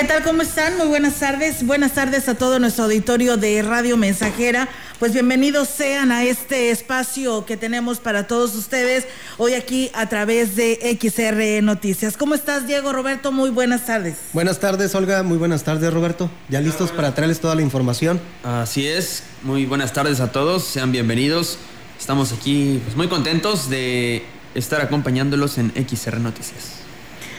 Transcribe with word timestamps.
¿Qué 0.00 0.06
tal? 0.06 0.22
¿Cómo 0.22 0.40
están? 0.40 0.78
Muy 0.78 0.86
buenas 0.86 1.16
tardes. 1.16 1.62
Buenas 1.62 1.92
tardes 1.92 2.26
a 2.26 2.34
todo 2.34 2.58
nuestro 2.58 2.84
auditorio 2.84 3.36
de 3.36 3.60
Radio 3.60 3.98
Mensajera. 3.98 4.66
Pues 4.98 5.12
bienvenidos 5.12 5.68
sean 5.68 6.10
a 6.10 6.24
este 6.24 6.70
espacio 6.70 7.44
que 7.44 7.58
tenemos 7.58 8.00
para 8.00 8.26
todos 8.26 8.54
ustedes 8.54 9.04
hoy 9.36 9.52
aquí 9.52 9.90
a 9.92 10.08
través 10.08 10.56
de 10.56 10.96
XR 10.98 11.62
Noticias. 11.62 12.16
¿Cómo 12.16 12.34
estás, 12.34 12.66
Diego 12.66 12.94
Roberto? 12.94 13.30
Muy 13.30 13.50
buenas 13.50 13.84
tardes. 13.84 14.16
Buenas 14.32 14.58
tardes, 14.58 14.94
Olga. 14.94 15.22
Muy 15.22 15.36
buenas 15.36 15.64
tardes, 15.64 15.92
Roberto. 15.92 16.30
¿Ya 16.48 16.62
listos 16.62 16.92
para 16.92 17.14
traerles 17.14 17.40
toda 17.40 17.54
la 17.54 17.60
información? 17.60 18.22
Así 18.42 18.88
es. 18.88 19.24
Muy 19.42 19.66
buenas 19.66 19.92
tardes 19.92 20.20
a 20.20 20.32
todos. 20.32 20.64
Sean 20.64 20.92
bienvenidos. 20.92 21.58
Estamos 21.98 22.32
aquí 22.32 22.80
pues, 22.84 22.96
muy 22.96 23.08
contentos 23.08 23.68
de 23.68 24.24
estar 24.54 24.80
acompañándolos 24.80 25.58
en 25.58 25.70
XR 25.76 26.20
Noticias. 26.20 26.79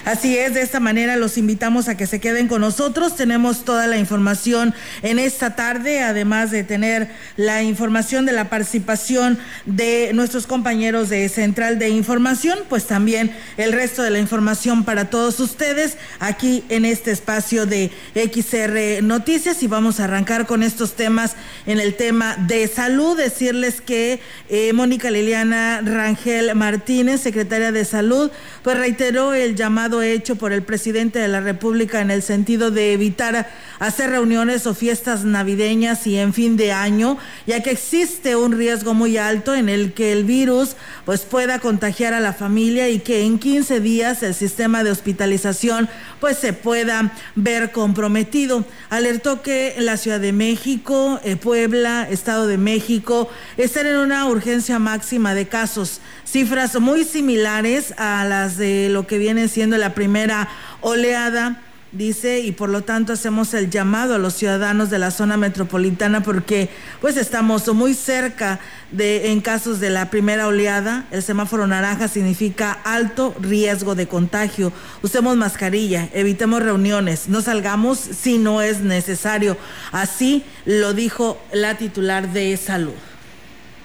Así 0.03 0.35
es, 0.35 0.55
de 0.55 0.63
esta 0.63 0.79
manera 0.79 1.15
los 1.15 1.37
invitamos 1.37 1.87
a 1.87 1.95
que 1.95 2.07
se 2.07 2.19
queden 2.19 2.47
con 2.47 2.61
nosotros. 2.61 3.15
Tenemos 3.15 3.63
toda 3.65 3.85
la 3.85 3.97
información 3.97 4.73
en 5.03 5.19
esta 5.19 5.55
tarde, 5.55 6.01
además 6.01 6.49
de 6.49 6.63
tener 6.63 7.11
la 7.37 7.61
información 7.61 8.25
de 8.25 8.31
la 8.31 8.49
participación 8.49 9.37
de 9.67 10.09
nuestros 10.15 10.47
compañeros 10.47 11.09
de 11.09 11.29
Central 11.29 11.77
de 11.77 11.89
Información, 11.89 12.57
pues 12.67 12.87
también 12.87 13.31
el 13.57 13.73
resto 13.73 14.01
de 14.01 14.09
la 14.09 14.17
información 14.17 14.85
para 14.85 15.11
todos 15.11 15.39
ustedes 15.39 15.97
aquí 16.19 16.63
en 16.69 16.85
este 16.85 17.11
espacio 17.11 17.67
de 17.67 17.91
XR 18.15 19.03
Noticias 19.03 19.61
y 19.61 19.67
vamos 19.67 19.99
a 19.99 20.05
arrancar 20.05 20.47
con 20.47 20.63
estos 20.63 20.93
temas 20.93 21.35
en 21.67 21.79
el 21.79 21.93
tema 21.93 22.37
de 22.47 22.67
salud. 22.67 23.17
Decirles 23.17 23.81
que 23.81 24.19
eh, 24.49 24.73
Mónica 24.73 25.11
Liliana 25.11 25.81
Rangel 25.81 26.55
Martínez, 26.55 27.21
secretaria 27.21 27.71
de 27.71 27.85
Salud, 27.85 28.31
pues 28.63 28.77
reiteró 28.77 29.35
el 29.35 29.55
llamado 29.55 29.90
hecho 29.99 30.35
por 30.35 30.53
el 30.53 30.63
presidente 30.63 31.19
de 31.19 31.27
la 31.27 31.41
República 31.41 31.99
en 31.99 32.11
el 32.11 32.21
sentido 32.21 32.71
de 32.71 32.93
evitar 32.93 33.49
hacer 33.79 34.11
reuniones 34.11 34.67
o 34.67 34.75
fiestas 34.75 35.25
navideñas 35.25 36.05
y 36.05 36.17
en 36.17 36.33
fin 36.33 36.55
de 36.55 36.71
año, 36.71 37.17
ya 37.47 37.63
que 37.63 37.71
existe 37.71 38.35
un 38.35 38.51
riesgo 38.51 38.93
muy 38.93 39.17
alto 39.17 39.55
en 39.55 39.69
el 39.69 39.93
que 39.93 40.11
el 40.11 40.23
virus 40.23 40.75
pues 41.03 41.21
pueda 41.21 41.59
contagiar 41.59 42.13
a 42.13 42.19
la 42.19 42.33
familia 42.33 42.89
y 42.89 42.99
que 42.99 43.25
en 43.25 43.39
15 43.39 43.79
días 43.79 44.21
el 44.21 44.35
sistema 44.35 44.83
de 44.83 44.91
hospitalización 44.91 45.89
pues 46.19 46.37
se 46.37 46.53
pueda 46.53 47.11
ver 47.35 47.71
comprometido. 47.71 48.63
Alertó 48.89 49.41
que 49.41 49.75
la 49.79 49.97
Ciudad 49.97 50.19
de 50.19 50.31
México, 50.31 51.19
eh, 51.23 51.35
Puebla, 51.35 52.07
Estado 52.09 52.45
de 52.47 52.57
México 52.57 53.29
están 53.57 53.87
en 53.87 53.97
una 53.97 54.25
urgencia 54.27 54.77
máxima 54.79 55.33
de 55.33 55.47
casos, 55.47 56.01
cifras 56.31 56.79
muy 56.79 57.03
similares 57.03 57.93
a 57.97 58.23
las 58.25 58.57
de 58.57 58.87
lo 58.89 59.05
que 59.05 59.17
viene 59.17 59.49
siendo 59.49 59.77
la 59.77 59.93
primera 59.93 60.47
oleada 60.79 61.61
dice, 61.91 62.39
y 62.39 62.53
por 62.53 62.69
lo 62.69 62.83
tanto 62.83 63.13
hacemos 63.13 63.53
el 63.53 63.69
llamado 63.69 64.15
a 64.15 64.17
los 64.17 64.35
ciudadanos 64.35 64.89
de 64.89 64.97
la 64.97 65.11
zona 65.11 65.35
metropolitana 65.35 66.23
porque 66.23 66.69
pues 67.01 67.17
estamos 67.17 67.67
muy 67.73 67.93
cerca 67.93 68.59
de 68.91 69.31
en 69.31 69.41
casos 69.41 69.79
de 69.79 69.89
la 69.89 70.09
primera 70.09 70.47
oleada, 70.47 71.05
el 71.11 71.21
semáforo 71.21 71.67
naranja 71.67 72.07
significa 72.07 72.71
alto 72.71 73.35
riesgo 73.41 73.95
de 73.95 74.07
contagio. 74.07 74.71
Usemos 75.01 75.35
mascarilla, 75.35 76.09
evitemos 76.13 76.63
reuniones, 76.63 77.27
no 77.27 77.41
salgamos 77.41 77.97
si 77.97 78.37
no 78.37 78.61
es 78.61 78.79
necesario. 78.79 79.57
Así 79.91 80.43
lo 80.65 80.93
dijo 80.93 81.41
la 81.51 81.77
titular 81.77 82.31
de 82.31 82.55
salud. 82.55 82.93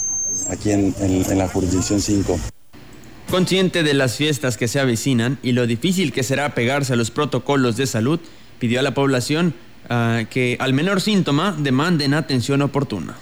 aquí 0.50 0.72
en, 0.72 0.96
en 1.00 1.38
la 1.38 1.48
jurisdicción 1.48 2.02
5. 2.02 2.40
Consciente 3.30 3.84
de 3.84 3.94
las 3.94 4.16
fiestas 4.16 4.58
que 4.58 4.68
se 4.68 4.80
avecinan 4.80 5.38
y 5.44 5.52
lo 5.52 5.68
difícil 5.68 6.12
que 6.12 6.24
será 6.24 6.56
pegarse 6.56 6.94
a 6.94 6.96
los 6.96 7.12
protocolos 7.12 7.78
de 7.78 7.86
salud, 7.86 8.20
pidió 8.58 8.80
a 8.80 8.84
la 8.84 8.96
población 8.96 9.54
Ah, 9.90 10.26
que 10.30 10.56
al 10.60 10.74
menor 10.74 11.02
síntoma 11.02 11.56
demanden 11.58 12.14
atención 12.14 12.62
oportuna. 12.62 13.18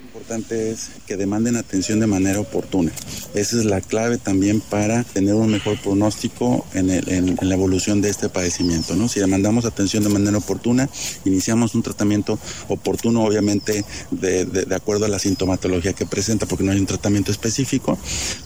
Lo 0.00 0.06
importante 0.18 0.72
es 0.72 0.90
que 1.06 1.16
demanden 1.16 1.56
atención 1.56 2.00
de 2.00 2.08
manera 2.08 2.40
oportuna. 2.40 2.90
Esa 3.34 3.56
es 3.56 3.64
la 3.64 3.80
clave 3.80 4.18
también 4.18 4.60
para 4.60 5.04
tener 5.04 5.34
un 5.34 5.48
mejor 5.48 5.80
pronóstico 5.80 6.66
en, 6.74 7.36
la 7.40 7.54
evolución 7.54 8.02
de 8.02 8.10
este 8.10 8.28
padecimiento. 8.28 8.96
¿no? 8.96 9.08
Si 9.08 9.20
demandamos 9.20 9.64
atención 9.64 10.02
de 10.02 10.08
manera 10.10 10.38
oportuna, 10.38 10.90
iniciamos 11.24 11.76
un 11.76 11.82
tratamiento 11.82 12.36
oportuno, 12.66 13.22
obviamente 13.22 13.84
de, 14.10 14.66
acuerdo 14.74 15.04
a 15.04 15.08
la 15.08 15.20
sintomatología 15.20 15.92
que 15.92 16.04
presenta, 16.04 16.46
porque 16.46 16.64
no 16.64 16.72
hay 16.72 16.80
un 16.80 16.86
tratamiento 16.86 17.30
específico, 17.30 17.96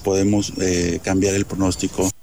podemos 0.03 0.53
eh, 0.59 0.99
cambiar 1.03 1.33
el 1.33 1.45
pronóstico. 1.45 2.14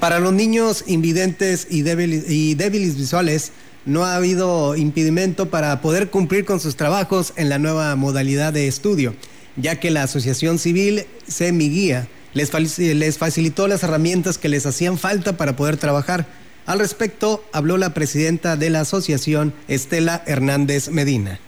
Para 0.00 0.20
los 0.20 0.32
niños 0.32 0.84
invidentes 0.86 1.66
y 1.70 1.82
débiles, 1.82 2.96
visuales, 2.96 3.52
no 3.86 4.04
ha 4.04 4.16
habido 4.16 4.76
impedimento 4.76 5.48
para 5.48 5.80
poder 5.80 6.10
cumplir 6.10 6.44
con 6.44 6.60
sus 6.60 6.76
trabajos 6.76 7.32
en 7.36 7.48
la 7.48 7.58
nueva 7.58 7.96
modalidad 7.96 8.52
de 8.52 8.68
estudio, 8.68 9.14
ya 9.56 9.80
que 9.80 9.90
la 9.90 10.02
Asociación 10.02 10.58
Civil 10.58 11.06
Semiguía 11.26 12.08
les, 12.34 12.78
les 12.78 13.18
facilitó 13.18 13.68
las 13.68 13.82
herramientas 13.84 14.36
que 14.36 14.50
les 14.50 14.66
hacían 14.66 14.98
falta 14.98 15.38
para 15.38 15.56
poder 15.56 15.78
trabajar. 15.78 16.26
Al 16.66 16.78
respecto, 16.78 17.42
habló 17.52 17.78
la 17.78 17.94
presidenta 17.94 18.56
de 18.56 18.68
la 18.70 18.80
asociación, 18.80 19.54
Estela 19.66 20.22
Hernández 20.26 20.90
Medina. 20.90 21.40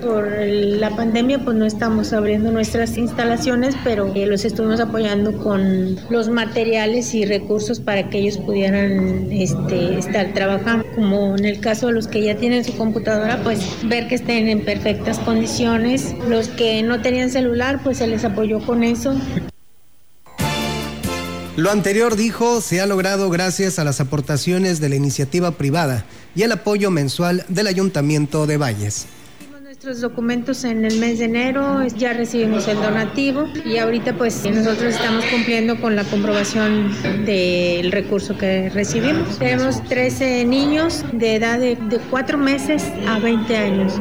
Por 0.00 0.30
la 0.46 0.94
pandemia 0.94 1.40
pues 1.44 1.56
no 1.56 1.64
estamos 1.64 2.12
abriendo 2.12 2.52
nuestras 2.52 2.96
instalaciones, 2.96 3.74
pero 3.82 4.12
eh, 4.14 4.26
los 4.26 4.44
estuvimos 4.44 4.78
apoyando 4.78 5.36
con 5.38 5.96
los 6.08 6.28
materiales 6.28 7.14
y 7.14 7.24
recursos 7.24 7.80
para 7.80 8.08
que 8.08 8.18
ellos 8.18 8.38
pudieran 8.38 9.32
este, 9.32 9.98
estar 9.98 10.32
trabajando. 10.34 10.84
Como 10.94 11.36
en 11.36 11.44
el 11.44 11.58
caso 11.58 11.88
de 11.88 11.94
los 11.94 12.06
que 12.06 12.22
ya 12.22 12.36
tienen 12.36 12.64
su 12.64 12.76
computadora, 12.76 13.42
pues 13.42 13.60
ver 13.84 14.06
que 14.06 14.14
estén 14.14 14.48
en 14.48 14.64
perfectas 14.64 15.18
condiciones. 15.18 16.14
Los 16.28 16.48
que 16.48 16.82
no 16.84 17.02
tenían 17.02 17.30
celular, 17.30 17.80
pues 17.82 17.98
se 17.98 18.06
les 18.06 18.24
apoyó 18.24 18.60
con 18.60 18.84
eso. 18.84 19.16
Lo 21.56 21.70
anterior 21.70 22.14
dijo 22.14 22.60
se 22.60 22.80
ha 22.80 22.86
logrado 22.86 23.30
gracias 23.30 23.80
a 23.80 23.84
las 23.84 24.00
aportaciones 24.00 24.80
de 24.80 24.88
la 24.88 24.96
iniciativa 24.96 25.50
privada 25.52 26.04
y 26.36 26.42
el 26.42 26.52
apoyo 26.52 26.90
mensual 26.90 27.44
del 27.48 27.66
Ayuntamiento 27.66 28.46
de 28.46 28.56
Valles 28.58 29.06
nuestros 29.84 30.12
documentos 30.12 30.62
en 30.62 30.84
el 30.84 31.00
mes 31.00 31.18
de 31.18 31.24
enero, 31.24 31.84
ya 31.96 32.12
recibimos 32.12 32.68
el 32.68 32.76
donativo 32.76 33.48
y 33.64 33.78
ahorita 33.78 34.12
pues 34.12 34.44
nosotros 34.44 34.94
estamos 34.94 35.24
cumpliendo 35.24 35.80
con 35.80 35.96
la 35.96 36.04
comprobación 36.04 36.92
del 37.24 37.90
recurso 37.90 38.38
que 38.38 38.70
recibimos. 38.70 39.40
Tenemos 39.40 39.82
13 39.88 40.44
niños 40.44 41.04
de 41.12 41.34
edad 41.34 41.58
de, 41.58 41.74
de 41.74 41.98
4 41.98 42.38
meses 42.38 42.84
a 43.08 43.18
20 43.18 43.56
años. 43.56 44.00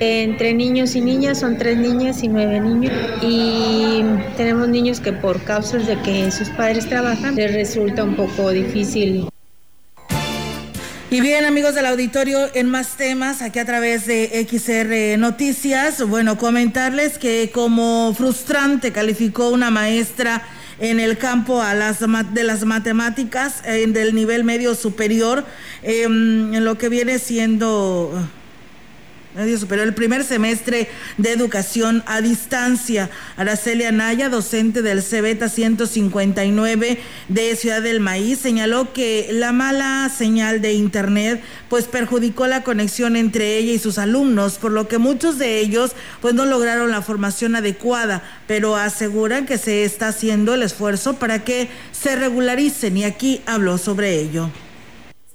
Entre 0.00 0.52
niños 0.52 0.94
y 0.96 1.00
niñas 1.00 1.40
son 1.40 1.56
3 1.56 1.78
niñas 1.78 2.22
y 2.22 2.28
9 2.28 2.60
niños 2.60 2.92
y 3.22 4.02
tenemos 4.36 4.68
niños 4.68 5.00
que 5.00 5.14
por 5.14 5.42
causas 5.44 5.86
de 5.86 5.98
que 6.02 6.30
sus 6.30 6.50
padres 6.50 6.86
trabajan 6.86 7.36
les 7.36 7.54
resulta 7.54 8.04
un 8.04 8.16
poco 8.16 8.50
difícil 8.50 9.31
y 11.12 11.20
bien, 11.20 11.44
amigos 11.44 11.74
del 11.74 11.84
auditorio, 11.84 12.48
en 12.54 12.70
más 12.70 12.96
temas, 12.96 13.42
aquí 13.42 13.58
a 13.58 13.66
través 13.66 14.06
de 14.06 14.46
XR 14.48 15.18
Noticias, 15.18 16.02
bueno, 16.08 16.38
comentarles 16.38 17.18
que 17.18 17.50
como 17.52 18.14
frustrante 18.16 18.92
calificó 18.92 19.50
una 19.50 19.70
maestra 19.70 20.42
en 20.78 21.00
el 21.00 21.18
campo 21.18 21.60
a 21.60 21.74
las, 21.74 21.98
de 22.32 22.44
las 22.44 22.64
matemáticas 22.64 23.60
eh, 23.66 23.86
del 23.88 24.14
nivel 24.14 24.42
medio 24.42 24.74
superior, 24.74 25.44
em, 25.82 26.54
en 26.54 26.64
lo 26.64 26.78
que 26.78 26.88
viene 26.88 27.18
siendo 27.18 28.10
medio 29.34 29.58
superior, 29.58 29.86
el 29.86 29.94
primer 29.94 30.24
semestre 30.24 30.88
de 31.16 31.32
educación 31.32 32.02
a 32.06 32.20
distancia. 32.20 33.10
Araceli 33.36 33.84
Anaya, 33.84 34.28
docente 34.28 34.82
del 34.82 35.02
CEBETA 35.02 35.48
159 35.48 36.98
de 37.28 37.56
Ciudad 37.56 37.82
del 37.82 38.00
Maíz, 38.00 38.38
señaló 38.38 38.92
que 38.92 39.28
la 39.32 39.52
mala 39.52 40.10
señal 40.14 40.60
de 40.60 40.74
internet 40.74 41.42
pues 41.68 41.84
perjudicó 41.86 42.46
la 42.46 42.62
conexión 42.62 43.16
entre 43.16 43.56
ella 43.56 43.72
y 43.72 43.78
sus 43.78 43.98
alumnos, 43.98 44.58
por 44.58 44.72
lo 44.72 44.88
que 44.88 44.98
muchos 44.98 45.38
de 45.38 45.60
ellos 45.60 45.92
pues 46.20 46.34
no 46.34 46.44
lograron 46.44 46.90
la 46.90 47.02
formación 47.02 47.56
adecuada, 47.56 48.22
pero 48.46 48.76
aseguran 48.76 49.46
que 49.46 49.58
se 49.58 49.84
está 49.84 50.08
haciendo 50.08 50.54
el 50.54 50.62
esfuerzo 50.62 51.14
para 51.14 51.44
que 51.44 51.68
se 51.92 52.16
regularicen 52.16 52.96
y 52.96 53.04
aquí 53.04 53.40
habló 53.46 53.78
sobre 53.78 54.20
ello 54.20 54.50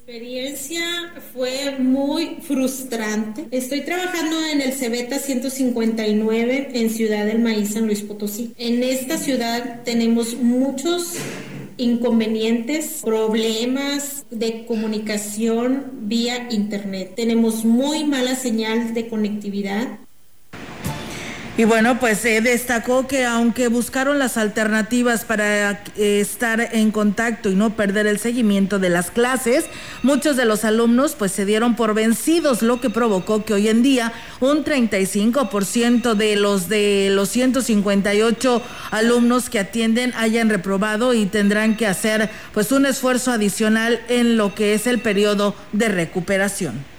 experiencia 0.08 0.86
fue 1.34 1.80
muy 1.80 2.38
frustrante. 2.42 3.46
Estoy 3.52 3.82
trabajando 3.82 4.38
en 4.54 4.62
el 4.62 4.72
Cebeta 4.72 5.20
159 5.20 6.70
en 6.72 6.90
Ciudad 6.90 7.26
del 7.26 7.40
Maíz, 7.40 7.74
San 7.74 7.88
Luis 7.88 8.04
Potosí. 8.04 8.54
En 8.58 8.84
esta 8.84 9.18
ciudad 9.18 9.84
tenemos 9.84 10.36
muchos 10.36 11.16
inconvenientes, 11.76 13.02
problemas 13.04 14.26
de 14.32 14.66
comunicación 14.66 15.92
vía 16.04 16.48
internet. 16.52 17.12
Tenemos 17.18 17.66
muy 17.66 18.06
mala 18.06 18.36
señal 18.36 18.94
de 18.94 19.10
conectividad. 19.10 20.00
Y 21.58 21.66
bueno, 21.66 22.00
pues 22.00 22.20
se 22.20 22.40
destacó 22.40 23.08
que 23.08 23.26
aunque 23.26 23.68
buscaron 23.68 24.20
las 24.20 24.38
alternativas 24.38 25.26
para 25.26 25.72
eh, 25.98 26.20
estar 26.20 26.62
en 26.72 26.92
contacto 26.92 27.50
y 27.50 27.56
no 27.56 27.72
perder 27.72 28.06
el 28.06 28.20
seguimiento 28.20 28.78
de 28.78 28.92
las 28.92 29.10
clases, 29.10 29.66
muchos 30.04 30.38
de 30.38 30.46
los 30.46 30.66
alumnos 30.66 31.16
pues 31.16 31.32
se 31.32 31.46
dieron 31.46 31.76
por 31.76 31.96
vencidos, 31.96 32.62
lo 32.62 32.80
que 32.80 32.92
provocó 32.92 33.44
que 33.44 33.56
hoy 33.56 33.70
en 33.70 33.82
día 33.82 34.14
un 34.40 34.64
35% 34.64 36.14
de 36.14 36.36
los 36.36 36.70
de 36.70 37.10
los 37.12 37.30
158 37.30 38.62
alumnos 38.92 39.50
que 39.50 39.58
atienden 39.58 40.14
hayan 40.16 40.50
reprobado 40.50 41.16
y 41.16 41.26
tendrán 41.26 41.76
que 41.76 41.88
hacer 41.88 42.30
pues 42.54 42.72
un 42.72 42.86
esfuerzo 42.86 43.32
adicional 43.32 44.00
en 44.10 44.38
lo 44.38 44.54
que 44.54 44.76
es 44.76 44.86
el 44.86 45.00
periodo 45.00 45.56
de 45.74 45.90
recuperación 45.90 46.97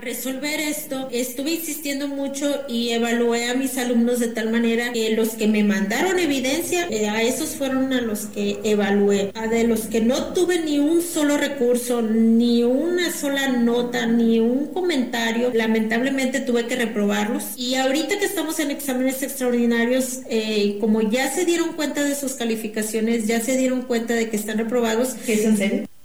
resolver 0.00 0.60
esto, 0.60 1.08
estuve 1.10 1.52
insistiendo 1.52 2.08
mucho 2.08 2.62
y 2.68 2.90
evalué 2.90 3.48
a 3.48 3.54
mis 3.54 3.76
alumnos 3.78 4.20
de 4.20 4.28
tal 4.28 4.50
manera 4.50 4.92
que 4.92 5.10
los 5.10 5.30
que 5.30 5.48
me 5.48 5.64
mandaron 5.64 6.18
evidencia, 6.18 6.86
eh, 6.90 7.08
a 7.08 7.22
esos 7.22 7.50
fueron 7.50 7.92
a 7.92 8.00
los 8.00 8.26
que 8.26 8.60
evalué. 8.64 9.30
A 9.34 9.46
de 9.46 9.64
los 9.64 9.82
que 9.82 10.00
no 10.00 10.32
tuve 10.32 10.60
ni 10.60 10.78
un 10.78 11.02
solo 11.02 11.36
recurso, 11.36 12.02
ni 12.02 12.62
una 12.62 13.12
sola 13.12 13.48
nota, 13.48 14.06
ni 14.06 14.40
un 14.40 14.66
comentario, 14.66 15.50
lamentablemente 15.52 16.40
tuve 16.40 16.66
que 16.66 16.76
reprobarlos. 16.76 17.44
Y 17.56 17.74
ahorita 17.74 18.18
que 18.18 18.24
estamos 18.24 18.58
en 18.60 18.70
exámenes 18.70 19.22
extraordinarios, 19.22 20.20
eh, 20.28 20.78
como 20.80 21.02
ya 21.02 21.30
se 21.30 21.44
dieron 21.44 21.72
cuenta 21.74 22.04
de 22.04 22.14
sus 22.14 22.32
calificaciones, 22.32 23.26
ya 23.26 23.40
se 23.40 23.56
dieron 23.56 23.82
cuenta 23.82 24.14
de 24.14 24.28
que 24.28 24.36
están 24.36 24.58
reprobados. 24.58 25.14
¿Qué 25.26 25.34
es 25.34 25.44
en 25.44 25.56
serio? 25.56 25.95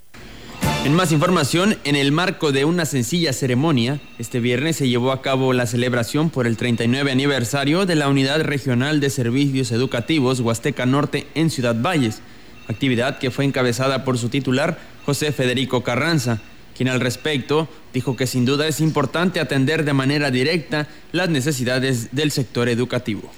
En 0.84 0.96
más 0.96 1.12
información, 1.12 1.78
en 1.84 1.96
el 1.96 2.12
marco 2.12 2.52
de 2.52 2.66
una 2.66 2.86
sencilla 2.86 3.34
ceremonia, 3.34 4.00
este 4.18 4.40
viernes 4.40 4.78
se 4.78 4.90
llevó 4.90 5.12
a 5.12 5.22
cabo 5.22 5.54
la 5.54 5.68
celebración 5.68 6.32
por 6.32 6.48
el 6.48 6.58
39 6.58 7.12
aniversario 7.12 7.86
de 7.86 7.94
la 7.94 8.10
Unidad 8.10 8.42
Regional 8.42 9.00
de 9.00 9.12
Servicios 9.12 9.72
Educativos 9.72 10.40
Huasteca 10.40 10.88
Norte 10.88 11.28
en 11.36 11.52
Ciudad 11.52 11.76
Valles, 11.80 12.24
actividad 12.68 13.20
que 13.20 13.30
fue 13.30 13.46
encabezada 13.46 14.04
por 14.04 14.18
su 14.18 14.30
titular, 14.30 14.80
José 15.06 15.32
Federico 15.32 15.84
Carranza, 15.84 16.42
quien 16.76 16.90
al 16.90 17.00
respecto 17.00 17.70
dijo 17.94 18.16
que 18.16 18.26
sin 18.26 18.46
duda 18.46 18.68
es 18.68 18.80
importante 18.80 19.40
atender 19.40 19.86
de 19.86 19.94
manera 19.94 20.32
directa 20.32 20.88
las 21.12 21.30
necesidades 21.30 22.10
del 22.12 22.32
sector 22.32 22.70
educativo. 22.70 23.32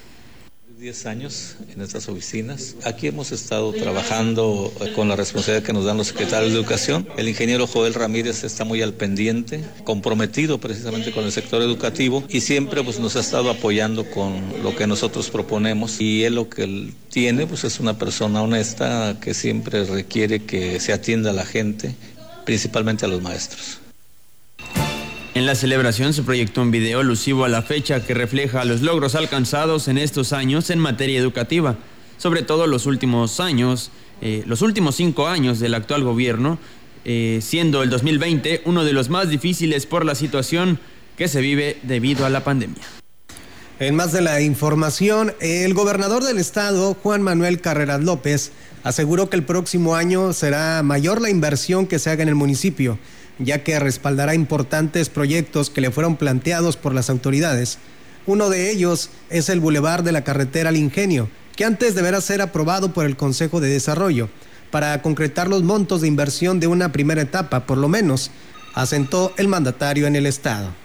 10 0.83 1.05
años 1.05 1.55
en 1.73 1.81
estas 1.81 2.09
oficinas. 2.09 2.75
Aquí 2.83 3.07
hemos 3.07 3.31
estado 3.31 3.71
trabajando 3.71 4.73
eh, 4.81 4.91
con 4.91 5.07
la 5.07 5.15
responsabilidad 5.15 5.65
que 5.65 5.71
nos 5.71 5.85
dan 5.85 5.95
los 5.95 6.07
secretarios 6.07 6.51
de 6.51 6.59
Educación. 6.59 7.07
El 7.15 7.29
ingeniero 7.29 7.67
Joel 7.67 7.93
Ramírez 7.93 8.43
está 8.43 8.65
muy 8.65 8.81
al 8.81 8.93
pendiente, 8.93 9.63
comprometido 9.85 10.57
precisamente 10.57 11.13
con 11.13 11.23
el 11.23 11.31
sector 11.31 11.61
educativo 11.61 12.25
y 12.27 12.41
siempre 12.41 12.83
pues, 12.83 12.99
nos 12.99 13.15
ha 13.15 13.21
estado 13.21 13.49
apoyando 13.49 14.11
con 14.11 14.43
lo 14.61 14.75
que 14.75 14.85
nosotros 14.85 15.29
proponemos. 15.29 16.01
Y 16.01 16.25
él 16.25 16.35
lo 16.35 16.49
que 16.49 16.63
él 16.65 16.93
tiene 17.09 17.47
pues, 17.47 17.63
es 17.63 17.79
una 17.79 17.97
persona 17.97 18.41
honesta 18.41 19.15
que 19.21 19.33
siempre 19.33 19.85
requiere 19.85 20.43
que 20.43 20.81
se 20.81 20.91
atienda 20.91 21.29
a 21.29 21.33
la 21.33 21.45
gente, 21.45 21.95
principalmente 22.43 23.05
a 23.05 23.07
los 23.07 23.21
maestros. 23.21 23.79
En 25.35 25.47
la 25.47 25.55
celebración 25.55 26.13
se 26.13 26.21
proyectó 26.21 26.61
un 26.61 26.69
video 26.69 26.99
alusivo 26.99 27.43
a 27.43 27.49
la 27.49 27.63
fecha 27.63 28.05
que 28.05 28.13
refleja 28.13 28.65
los 28.65 28.81
logros 28.81 29.15
alcanzados 29.15 29.87
en 29.87 29.97
estos 29.97 30.31
años 30.31 30.69
en 30.69 30.77
materia 30.77 31.19
educativa, 31.19 31.75
sobre 32.19 32.43
todo 32.43 32.67
los 32.67 32.85
últimos 32.85 33.39
años, 33.39 33.89
eh, 34.21 34.43
los 34.45 34.61
últimos 34.61 34.95
cinco 34.95 35.27
años 35.27 35.59
del 35.59 35.73
actual 35.73 36.03
gobierno, 36.03 36.59
eh, 37.03 37.39
siendo 37.41 37.81
el 37.81 37.89
2020 37.89 38.61
uno 38.65 38.83
de 38.83 38.93
los 38.93 39.09
más 39.09 39.27
difíciles 39.27 39.87
por 39.87 40.05
la 40.05 40.13
situación 40.13 40.77
que 41.17 41.27
se 41.27 41.41
vive 41.41 41.79
debido 41.81 42.27
a 42.27 42.29
la 42.29 42.43
pandemia. 42.43 42.83
En 43.79 43.95
más 43.95 44.11
de 44.11 44.21
la 44.21 44.39
información, 44.39 45.33
el 45.39 45.73
gobernador 45.73 46.23
del 46.23 46.37
estado, 46.37 46.93
Juan 47.01 47.23
Manuel 47.23 47.59
Carreras 47.59 48.03
López, 48.03 48.51
aseguró 48.83 49.31
que 49.31 49.35
el 49.37 49.43
próximo 49.43 49.95
año 49.95 50.31
será 50.31 50.83
mayor 50.83 51.21
la 51.21 51.31
inversión 51.31 51.87
que 51.87 51.97
se 51.97 52.11
haga 52.11 52.21
en 52.21 52.29
el 52.29 52.35
municipio 52.35 52.99
ya 53.39 53.63
que 53.63 53.79
respaldará 53.79 54.35
importantes 54.35 55.09
proyectos 55.09 55.69
que 55.69 55.81
le 55.81 55.91
fueron 55.91 56.17
planteados 56.17 56.77
por 56.77 56.93
las 56.93 57.09
autoridades. 57.09 57.79
Uno 58.25 58.49
de 58.49 58.71
ellos 58.71 59.09
es 59.29 59.49
el 59.49 59.59
bulevar 59.59 60.03
de 60.03 60.11
la 60.11 60.23
carretera 60.23 60.69
al 60.69 60.77
Ingenio, 60.77 61.29
que 61.55 61.65
antes 61.65 61.95
deberá 61.95 62.21
ser 62.21 62.41
aprobado 62.41 62.93
por 62.93 63.05
el 63.05 63.17
Consejo 63.17 63.59
de 63.59 63.69
Desarrollo, 63.69 64.29
para 64.71 65.01
concretar 65.01 65.47
los 65.47 65.63
montos 65.63 66.01
de 66.01 66.07
inversión 66.07 66.59
de 66.59 66.67
una 66.67 66.91
primera 66.91 67.21
etapa, 67.21 67.65
por 67.65 67.77
lo 67.77 67.89
menos, 67.89 68.31
asentó 68.73 69.33
el 69.37 69.47
mandatario 69.47 70.07
en 70.07 70.15
el 70.15 70.25
Estado. 70.25 70.82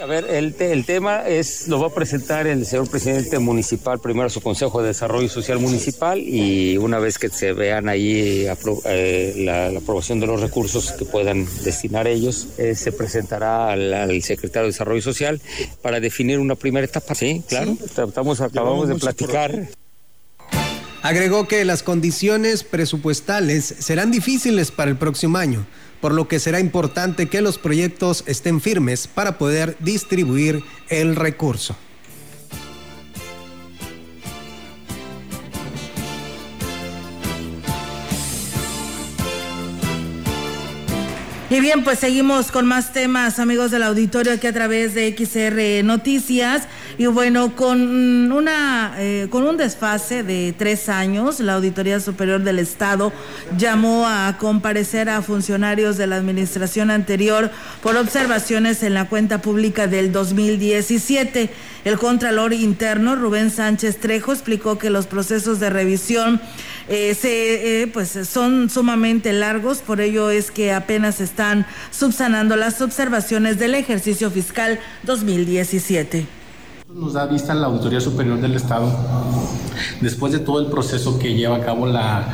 A 0.00 0.06
ver, 0.06 0.26
el, 0.30 0.54
el, 0.60 0.84
tema 0.84 1.26
es, 1.26 1.66
lo 1.66 1.80
va 1.80 1.88
a 1.88 1.90
presentar 1.90 2.46
el 2.46 2.64
señor 2.64 2.88
presidente 2.88 3.38
municipal, 3.38 3.98
primero 3.98 4.30
su 4.30 4.40
Consejo 4.40 4.80
de 4.80 4.88
Desarrollo 4.88 5.28
Social 5.28 5.58
Municipal 5.58 6.20
y 6.20 6.76
una 6.76 6.98
vez 6.98 7.18
que 7.18 7.28
se 7.30 7.52
vean 7.52 7.88
ahí 7.88 8.46
eh, 8.84 9.34
la, 9.38 9.78
aprobación 9.78 10.20
de 10.20 10.26
los 10.26 10.40
recursos 10.40 10.92
que 10.92 11.04
puedan 11.04 11.46
destinar 11.64 12.06
ellos, 12.06 12.48
eh, 12.58 12.76
se 12.76 12.92
presentará 12.92 13.72
al, 13.72 14.22
secretario 14.22 14.66
de 14.66 14.72
Desarrollo 14.72 15.02
Social 15.02 15.40
para 15.82 15.98
definir 15.98 16.38
una 16.38 16.54
primera 16.54 16.84
etapa. 16.84 17.14
Sí, 17.14 17.42
claro, 17.48 17.76
estamos, 17.84 18.40
acabamos 18.40 18.88
de 18.88 18.94
platicar. 18.96 19.68
Agregó 21.02 21.48
que 21.48 21.64
las 21.64 21.82
condiciones 21.82 22.62
presupuestales 22.62 23.74
serán 23.78 24.10
difíciles 24.10 24.70
para 24.70 24.90
el 24.90 24.96
próximo 24.96 25.38
año 25.38 25.66
por 26.00 26.12
lo 26.12 26.28
que 26.28 26.38
será 26.38 26.60
importante 26.60 27.28
que 27.28 27.40
los 27.40 27.58
proyectos 27.58 28.24
estén 28.26 28.60
firmes 28.60 29.06
para 29.06 29.38
poder 29.38 29.76
distribuir 29.80 30.62
el 30.88 31.16
recurso. 31.16 31.76
Y 41.50 41.60
bien, 41.60 41.82
pues 41.82 42.00
seguimos 42.00 42.52
con 42.52 42.66
más 42.66 42.92
temas, 42.92 43.38
amigos 43.38 43.70
del 43.70 43.82
auditorio, 43.82 44.34
aquí 44.34 44.46
a 44.46 44.52
través 44.52 44.92
de 44.92 45.16
XR 45.16 45.82
Noticias. 45.82 46.68
Y 46.98 47.06
bueno, 47.06 47.56
con 47.56 48.30
una 48.30 48.92
eh, 48.98 49.28
con 49.30 49.44
un 49.44 49.56
desfase 49.56 50.22
de 50.22 50.54
tres 50.58 50.90
años, 50.90 51.40
la 51.40 51.54
Auditoría 51.54 52.00
Superior 52.00 52.42
del 52.42 52.58
Estado 52.58 53.14
llamó 53.56 54.06
a 54.06 54.36
comparecer 54.38 55.08
a 55.08 55.22
funcionarios 55.22 55.96
de 55.96 56.06
la 56.06 56.16
administración 56.16 56.90
anterior 56.90 57.50
por 57.82 57.96
observaciones 57.96 58.82
en 58.82 58.92
la 58.92 59.08
cuenta 59.08 59.40
pública 59.40 59.86
del 59.86 60.12
2017. 60.12 61.48
El 61.86 61.98
Contralor 61.98 62.52
Interno, 62.52 63.16
Rubén 63.16 63.50
Sánchez 63.50 64.00
Trejo, 64.00 64.32
explicó 64.32 64.76
que 64.76 64.90
los 64.90 65.06
procesos 65.06 65.60
de 65.60 65.70
revisión 65.70 66.42
eh, 66.90 67.14
se, 67.14 67.82
eh, 67.82 67.86
pues 67.86 68.18
son 68.28 68.70
sumamente 68.70 69.32
largos, 69.32 69.78
por 69.78 70.00
ello 70.00 70.30
es 70.30 70.50
que 70.50 70.72
apenas 70.72 71.20
están 71.38 71.66
subsanando 71.92 72.56
las 72.56 72.82
observaciones 72.82 73.60
del 73.60 73.76
ejercicio 73.76 74.28
fiscal 74.28 74.80
2017. 75.04 76.26
Nos 76.92 77.12
da 77.12 77.26
vista 77.26 77.54
la 77.54 77.68
Auditoría 77.68 78.00
Superior 78.00 78.40
del 78.40 78.56
Estado, 78.56 78.90
después 80.00 80.32
de 80.32 80.40
todo 80.40 80.58
el 80.58 80.66
proceso 80.66 81.16
que 81.16 81.34
lleva 81.34 81.58
a 81.58 81.60
cabo 81.60 81.86
la, 81.86 82.26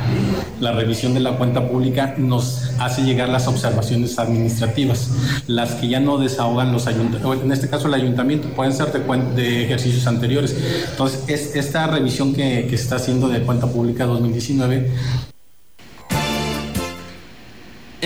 la, 0.59 0.71
revisión 0.71 1.13
de 1.13 1.19
la 1.19 1.37
cuenta 1.37 1.69
pública, 1.69 2.15
nos 2.17 2.71
hace 2.79 3.03
llegar 3.03 3.29
las 3.29 3.47
observaciones 3.47 4.17
administrativas, 4.17 5.11
las 5.45 5.73
que 5.73 5.87
ya 5.87 5.99
no 5.99 6.17
desahogan 6.17 6.71
los 6.71 6.87
ayuntamientos, 6.87 7.43
en 7.43 7.51
este 7.51 7.69
caso 7.69 7.87
el 7.89 7.93
ayuntamiento, 7.93 8.47
pueden 8.55 8.73
ser 8.73 8.91
de, 8.91 9.01
de 9.35 9.65
ejercicios 9.65 10.07
anteriores. 10.07 10.55
Entonces, 10.89 11.21
es, 11.27 11.55
esta 11.55 11.85
revisión 11.85 12.33
que, 12.33 12.65
que 12.67 12.73
está 12.73 12.95
haciendo 12.95 13.27
de 13.27 13.41
cuenta 13.41 13.67
pública 13.67 14.07
2019 14.07 14.89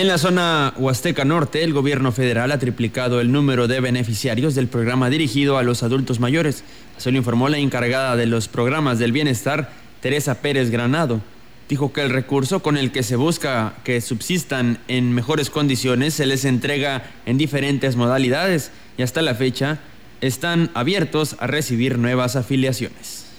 En 0.00 0.08
la 0.08 0.16
zona 0.16 0.72
Huasteca 0.78 1.26
Norte, 1.26 1.62
el 1.62 1.74
gobierno 1.74 2.10
federal 2.10 2.52
ha 2.52 2.58
triplicado 2.58 3.20
el 3.20 3.30
número 3.30 3.68
de 3.68 3.80
beneficiarios 3.80 4.54
del 4.54 4.66
programa 4.66 5.10
dirigido 5.10 5.58
a 5.58 5.62
los 5.62 5.82
adultos 5.82 6.20
mayores. 6.20 6.64
Así 6.96 7.10
lo 7.10 7.18
informó 7.18 7.50
la 7.50 7.58
encargada 7.58 8.16
de 8.16 8.24
los 8.24 8.48
programas 8.48 8.98
del 8.98 9.12
bienestar, 9.12 9.70
Teresa 10.00 10.40
Pérez 10.40 10.70
Granado. 10.70 11.20
Dijo 11.68 11.92
que 11.92 12.00
el 12.00 12.08
recurso 12.08 12.62
con 12.62 12.78
el 12.78 12.92
que 12.92 13.02
se 13.02 13.16
busca 13.16 13.74
que 13.84 14.00
subsistan 14.00 14.78
en 14.88 15.12
mejores 15.12 15.50
condiciones 15.50 16.14
se 16.14 16.24
les 16.24 16.46
entrega 16.46 17.02
en 17.26 17.36
diferentes 17.36 17.94
modalidades 17.94 18.70
y 18.96 19.02
hasta 19.02 19.20
la 19.20 19.34
fecha 19.34 19.80
están 20.22 20.70
abiertos 20.72 21.36
a 21.40 21.46
recibir 21.46 21.98
nuevas 21.98 22.36
afiliaciones 22.36 23.29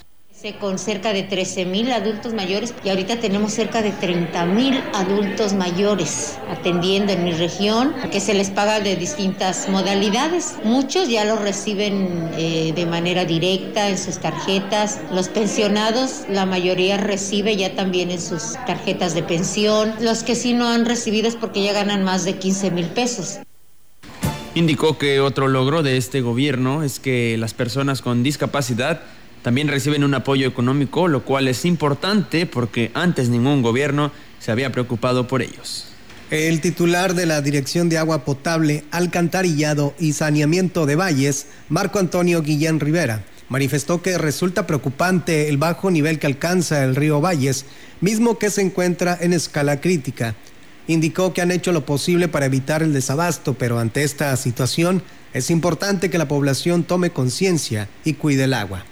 con 0.50 0.76
cerca 0.76 1.12
de 1.12 1.22
13 1.22 1.66
mil 1.66 1.92
adultos 1.92 2.34
mayores 2.34 2.74
y 2.84 2.88
ahorita 2.88 3.20
tenemos 3.20 3.52
cerca 3.52 3.80
de 3.80 3.92
30 3.92 4.44
mil 4.46 4.82
adultos 4.92 5.52
mayores 5.52 6.36
atendiendo 6.50 7.12
en 7.12 7.22
mi 7.22 7.32
región, 7.32 7.94
que 8.10 8.18
se 8.18 8.34
les 8.34 8.50
paga 8.50 8.80
de 8.80 8.96
distintas 8.96 9.68
modalidades. 9.68 10.56
Muchos 10.64 11.08
ya 11.08 11.24
lo 11.24 11.36
reciben 11.36 12.28
eh, 12.36 12.72
de 12.74 12.86
manera 12.86 13.24
directa 13.24 13.88
en 13.88 13.96
sus 13.96 14.18
tarjetas. 14.18 15.00
Los 15.12 15.28
pensionados, 15.28 16.24
la 16.28 16.44
mayoría 16.44 16.96
recibe 16.96 17.56
ya 17.56 17.76
también 17.76 18.10
en 18.10 18.20
sus 18.20 18.54
tarjetas 18.66 19.14
de 19.14 19.22
pensión. 19.22 19.94
Los 20.00 20.24
que 20.24 20.34
sí 20.34 20.54
no 20.54 20.66
han 20.68 20.86
recibido 20.86 21.28
es 21.28 21.36
porque 21.36 21.62
ya 21.62 21.72
ganan 21.72 22.02
más 22.02 22.24
de 22.24 22.34
15 22.34 22.72
mil 22.72 22.86
pesos. 22.86 23.38
Indicó 24.56 24.98
que 24.98 25.20
otro 25.20 25.46
logro 25.46 25.84
de 25.84 25.96
este 25.96 26.20
gobierno 26.20 26.82
es 26.82 26.98
que 26.98 27.36
las 27.38 27.54
personas 27.54 28.02
con 28.02 28.24
discapacidad 28.24 29.02
también 29.42 29.68
reciben 29.68 30.04
un 30.04 30.14
apoyo 30.14 30.46
económico, 30.46 31.08
lo 31.08 31.24
cual 31.24 31.48
es 31.48 31.64
importante 31.64 32.46
porque 32.46 32.90
antes 32.94 33.28
ningún 33.28 33.60
gobierno 33.60 34.12
se 34.38 34.52
había 34.52 34.72
preocupado 34.72 35.26
por 35.26 35.42
ellos. 35.42 35.86
El 36.30 36.60
titular 36.60 37.14
de 37.14 37.26
la 37.26 37.42
Dirección 37.42 37.88
de 37.88 37.98
Agua 37.98 38.24
Potable, 38.24 38.84
Alcantarillado 38.90 39.94
y 39.98 40.14
Saneamiento 40.14 40.86
de 40.86 40.96
Valles, 40.96 41.46
Marco 41.68 41.98
Antonio 41.98 42.40
Guillén 42.40 42.80
Rivera, 42.80 43.24
manifestó 43.48 44.00
que 44.00 44.16
resulta 44.16 44.66
preocupante 44.66 45.50
el 45.50 45.58
bajo 45.58 45.90
nivel 45.90 46.18
que 46.18 46.26
alcanza 46.26 46.84
el 46.84 46.96
río 46.96 47.20
Valles, 47.20 47.66
mismo 48.00 48.38
que 48.38 48.48
se 48.48 48.62
encuentra 48.62 49.18
en 49.20 49.34
escala 49.34 49.80
crítica. 49.80 50.34
Indicó 50.86 51.34
que 51.34 51.42
han 51.42 51.50
hecho 51.50 51.70
lo 51.72 51.84
posible 51.84 52.28
para 52.28 52.46
evitar 52.46 52.82
el 52.82 52.94
desabasto, 52.94 53.54
pero 53.54 53.78
ante 53.78 54.02
esta 54.02 54.34
situación 54.36 55.02
es 55.34 55.50
importante 55.50 56.08
que 56.08 56.18
la 56.18 56.28
población 56.28 56.84
tome 56.84 57.10
conciencia 57.10 57.88
y 58.04 58.14
cuide 58.14 58.44
el 58.44 58.54
agua 58.54 58.84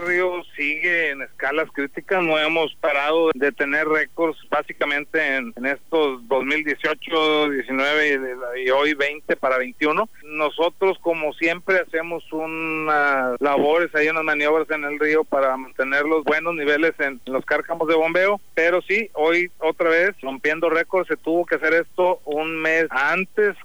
río 0.00 0.42
sigue 0.56 1.10
en 1.10 1.22
escalas 1.22 1.70
críticas, 1.72 2.22
no 2.22 2.38
hemos 2.38 2.74
parado 2.76 3.30
de 3.34 3.52
tener 3.52 3.86
récords 3.88 4.38
básicamente 4.50 5.36
en, 5.36 5.52
estos 5.64 6.26
2018, 6.28 7.50
19 7.50 8.36
y, 8.64 8.70
hoy 8.70 8.94
20 8.94 9.36
para 9.36 9.58
21. 9.58 10.08
Nosotros 10.24 10.98
como 11.00 11.32
siempre 11.34 11.80
hacemos 11.80 12.24
unas 12.32 13.40
labores, 13.40 13.94
hay 13.94 14.08
unas 14.08 14.24
maniobras 14.24 14.70
en 14.70 14.84
el 14.84 14.98
río 14.98 15.24
para 15.24 15.56
mantener 15.56 16.04
los 16.04 16.24
buenos 16.24 16.54
niveles 16.54 16.94
en 16.98 17.20
los 17.26 17.44
cárcamos 17.44 17.88
de 17.88 17.94
bombeo, 17.94 18.40
pero 18.54 18.80
sí, 18.82 19.10
hoy 19.14 19.50
otra 19.58 19.90
vez 19.90 20.10
rompiendo 20.22 20.70
récords, 20.70 21.08
se 21.08 21.16
tuvo 21.16 21.44
que 21.46 21.56
hacer 21.56 21.74
esto 21.74 22.20
un 22.24 22.56
mes 22.56 22.86
antes 22.90 23.56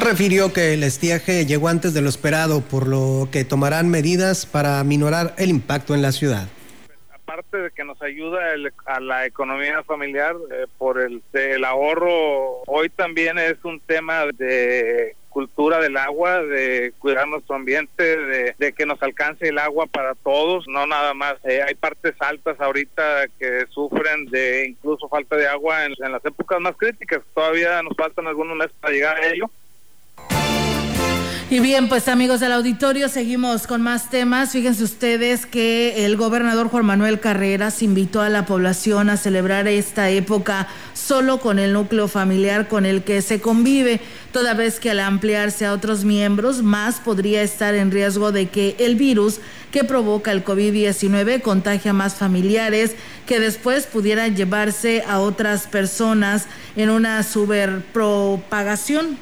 refirió 0.00 0.52
que 0.52 0.74
el 0.74 0.82
estiaje 0.82 1.46
llegó 1.46 1.68
antes 1.68 1.94
de 1.94 2.02
lo 2.02 2.08
esperado, 2.08 2.60
por 2.60 2.88
lo 2.88 3.28
que 3.30 3.44
tomarán 3.44 3.88
medidas 3.88 4.46
para 4.46 4.82
minorar 4.84 5.34
el 5.38 5.50
impacto 5.50 5.94
en 5.94 6.02
la 6.02 6.12
ciudad. 6.12 6.48
Aparte 7.12 7.56
de 7.56 7.70
que 7.70 7.84
nos 7.84 8.00
ayuda 8.02 8.40
a 8.86 9.00
la 9.00 9.26
economía 9.26 9.82
familiar 9.82 10.36
eh, 10.52 10.66
por 10.78 11.00
el, 11.00 11.64
ahorro, 11.64 12.62
hoy 12.66 12.90
también 12.90 13.38
es 13.38 13.56
un 13.64 13.80
tema 13.80 14.26
de 14.36 15.16
cultura 15.30 15.80
del 15.80 15.96
agua, 15.96 16.42
de 16.42 16.92
cuidar 17.00 17.26
nuestro 17.26 17.56
ambiente, 17.56 18.54
de, 18.56 18.72
que 18.72 18.86
nos 18.86 19.02
alcance 19.02 19.48
el 19.48 19.58
agua 19.58 19.86
para 19.86 20.14
todos, 20.14 20.68
no 20.68 20.86
nada 20.86 21.12
más. 21.12 21.34
Eh, 21.44 21.60
hay 21.66 21.74
partes 21.74 22.14
altas 22.20 22.60
ahorita 22.60 23.26
que 23.38 23.66
sufren 23.70 24.26
de 24.26 24.66
incluso 24.68 25.08
falta 25.08 25.36
de 25.36 25.48
agua 25.48 25.86
en 25.86 26.12
las 26.12 26.24
épocas 26.24 26.60
más 26.60 26.76
críticas. 26.76 27.22
Todavía 27.34 27.82
nos 27.82 27.96
faltan 27.96 28.28
algunos 28.28 28.56
meses 28.56 28.74
para 28.80 28.94
llegar 28.94 29.16
a 29.16 29.26
ello. 29.26 29.50
Y 31.54 31.60
bien, 31.60 31.88
pues 31.88 32.08
amigos 32.08 32.40
del 32.40 32.50
auditorio, 32.50 33.08
seguimos 33.08 33.68
con 33.68 33.80
más 33.80 34.10
temas. 34.10 34.50
Fíjense 34.50 34.82
ustedes 34.82 35.46
que 35.46 36.04
el 36.04 36.16
gobernador 36.16 36.66
Juan 36.66 36.84
Manuel 36.84 37.20
Carreras 37.20 37.80
invitó 37.80 38.22
a 38.22 38.28
la 38.28 38.44
población 38.44 39.08
a 39.08 39.16
celebrar 39.16 39.68
esta 39.68 40.10
época 40.10 40.66
solo 40.94 41.38
con 41.38 41.60
el 41.60 41.72
núcleo 41.72 42.08
familiar 42.08 42.66
con 42.66 42.84
el 42.84 43.04
que 43.04 43.22
se 43.22 43.40
convive, 43.40 44.00
toda 44.32 44.54
vez 44.54 44.80
que 44.80 44.90
al 44.90 44.98
ampliarse 44.98 45.64
a 45.64 45.72
otros 45.72 46.04
miembros 46.04 46.64
más 46.64 46.96
podría 46.96 47.42
estar 47.42 47.76
en 47.76 47.92
riesgo 47.92 48.32
de 48.32 48.48
que 48.48 48.74
el 48.80 48.96
virus 48.96 49.38
que 49.70 49.84
provoca 49.84 50.32
el 50.32 50.44
COVID-19 50.44 51.40
contagie 51.40 51.90
a 51.90 51.92
más 51.92 52.16
familiares 52.16 52.96
que 53.26 53.38
después 53.38 53.86
pudieran 53.86 54.34
llevarse 54.34 55.04
a 55.06 55.20
otras 55.20 55.68
personas 55.68 56.46
en 56.74 56.90
una 56.90 57.22
superpropagación 57.22 59.18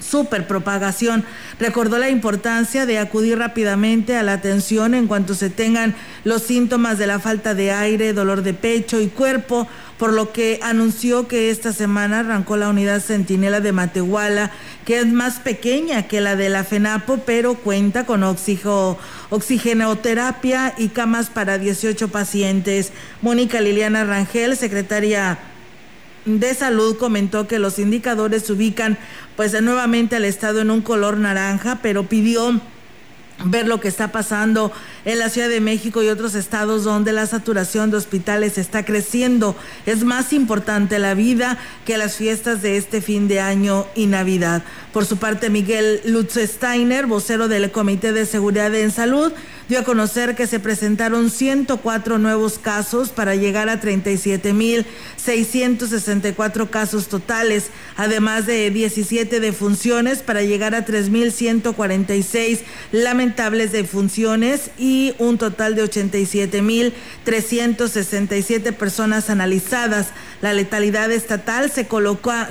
superpropagación. 0.00 1.24
Recordó 1.58 1.98
la 1.98 2.08
importancia 2.08 2.86
de 2.86 2.98
acudir 2.98 3.38
rápidamente 3.38 4.16
a 4.16 4.22
la 4.22 4.34
atención 4.34 4.94
en 4.94 5.06
cuanto 5.06 5.34
se 5.34 5.50
tengan 5.50 5.94
los 6.24 6.42
síntomas 6.42 6.98
de 6.98 7.06
la 7.06 7.18
falta 7.18 7.54
de 7.54 7.72
aire, 7.72 8.12
dolor 8.12 8.42
de 8.42 8.54
pecho 8.54 9.00
y 9.00 9.08
cuerpo, 9.08 9.68
por 9.98 10.12
lo 10.12 10.32
que 10.32 10.58
anunció 10.62 11.28
que 11.28 11.50
esta 11.50 11.72
semana 11.72 12.20
arrancó 12.20 12.56
la 12.56 12.68
unidad 12.68 13.00
Centinela 13.00 13.60
de 13.60 13.72
Matehuala, 13.72 14.50
que 14.84 14.98
es 14.98 15.06
más 15.06 15.38
pequeña 15.38 16.08
que 16.08 16.20
la 16.20 16.34
de 16.34 16.48
la 16.48 16.64
FENAPO, 16.64 17.18
pero 17.18 17.54
cuenta 17.54 18.04
con 18.04 18.24
oxigo, 18.24 18.98
oxigenoterapia 19.30 20.74
y 20.76 20.88
camas 20.88 21.30
para 21.30 21.58
18 21.58 22.08
pacientes. 22.08 22.92
Mónica 23.20 23.60
Liliana 23.60 24.04
Rangel, 24.04 24.56
secretaria 24.56 25.38
de 26.24 26.54
Salud 26.54 26.96
comentó 26.96 27.48
que 27.48 27.58
los 27.58 27.78
indicadores 27.78 28.48
ubican 28.50 28.98
pues 29.36 29.60
nuevamente 29.60 30.16
al 30.16 30.24
estado 30.24 30.60
en 30.60 30.70
un 30.70 30.82
color 30.82 31.16
naranja, 31.16 31.80
pero 31.82 32.04
pidió 32.04 32.60
ver 33.44 33.66
lo 33.66 33.80
que 33.80 33.88
está 33.88 34.12
pasando 34.12 34.72
en 35.04 35.18
la 35.18 35.28
Ciudad 35.28 35.48
de 35.48 35.60
México 35.60 36.02
y 36.02 36.08
otros 36.08 36.34
estados 36.34 36.84
donde 36.84 37.12
la 37.12 37.26
saturación 37.26 37.90
de 37.90 37.96
hospitales 37.96 38.58
está 38.58 38.84
creciendo. 38.84 39.56
Es 39.86 40.04
más 40.04 40.32
importante 40.32 40.98
la 40.98 41.14
vida 41.14 41.58
que 41.84 41.98
las 41.98 42.16
fiestas 42.16 42.62
de 42.62 42.76
este 42.76 43.00
fin 43.00 43.28
de 43.28 43.40
año 43.40 43.86
y 43.94 44.06
Navidad. 44.06 44.62
Por 44.92 45.06
su 45.06 45.16
parte, 45.16 45.48
Miguel 45.48 46.02
Lutz 46.04 46.36
Steiner, 46.36 47.06
vocero 47.06 47.48
del 47.48 47.70
Comité 47.70 48.12
de 48.12 48.26
Seguridad 48.26 48.74
en 48.74 48.90
Salud, 48.90 49.32
dio 49.66 49.78
a 49.78 49.84
conocer 49.84 50.34
que 50.34 50.46
se 50.46 50.60
presentaron 50.60 51.30
104 51.30 52.18
nuevos 52.18 52.58
casos 52.58 53.08
para 53.08 53.34
llegar 53.34 53.70
a 53.70 53.80
37.664 53.80 56.68
casos 56.68 57.08
totales, 57.08 57.70
además 57.96 58.44
de 58.44 58.70
17 58.70 59.40
defunciones 59.40 60.18
para 60.18 60.42
llegar 60.42 60.74
a 60.74 60.84
3.146 60.84 62.58
lamentables 62.92 63.72
defunciones 63.72 64.72
y 64.76 65.14
un 65.18 65.38
total 65.38 65.74
de 65.74 65.84
87.367 65.84 68.74
personas 68.74 69.30
analizadas. 69.30 70.08
La 70.42 70.52
letalidad 70.52 71.10
estatal 71.10 71.70
se, 71.70 71.86
coloca, 71.86 72.48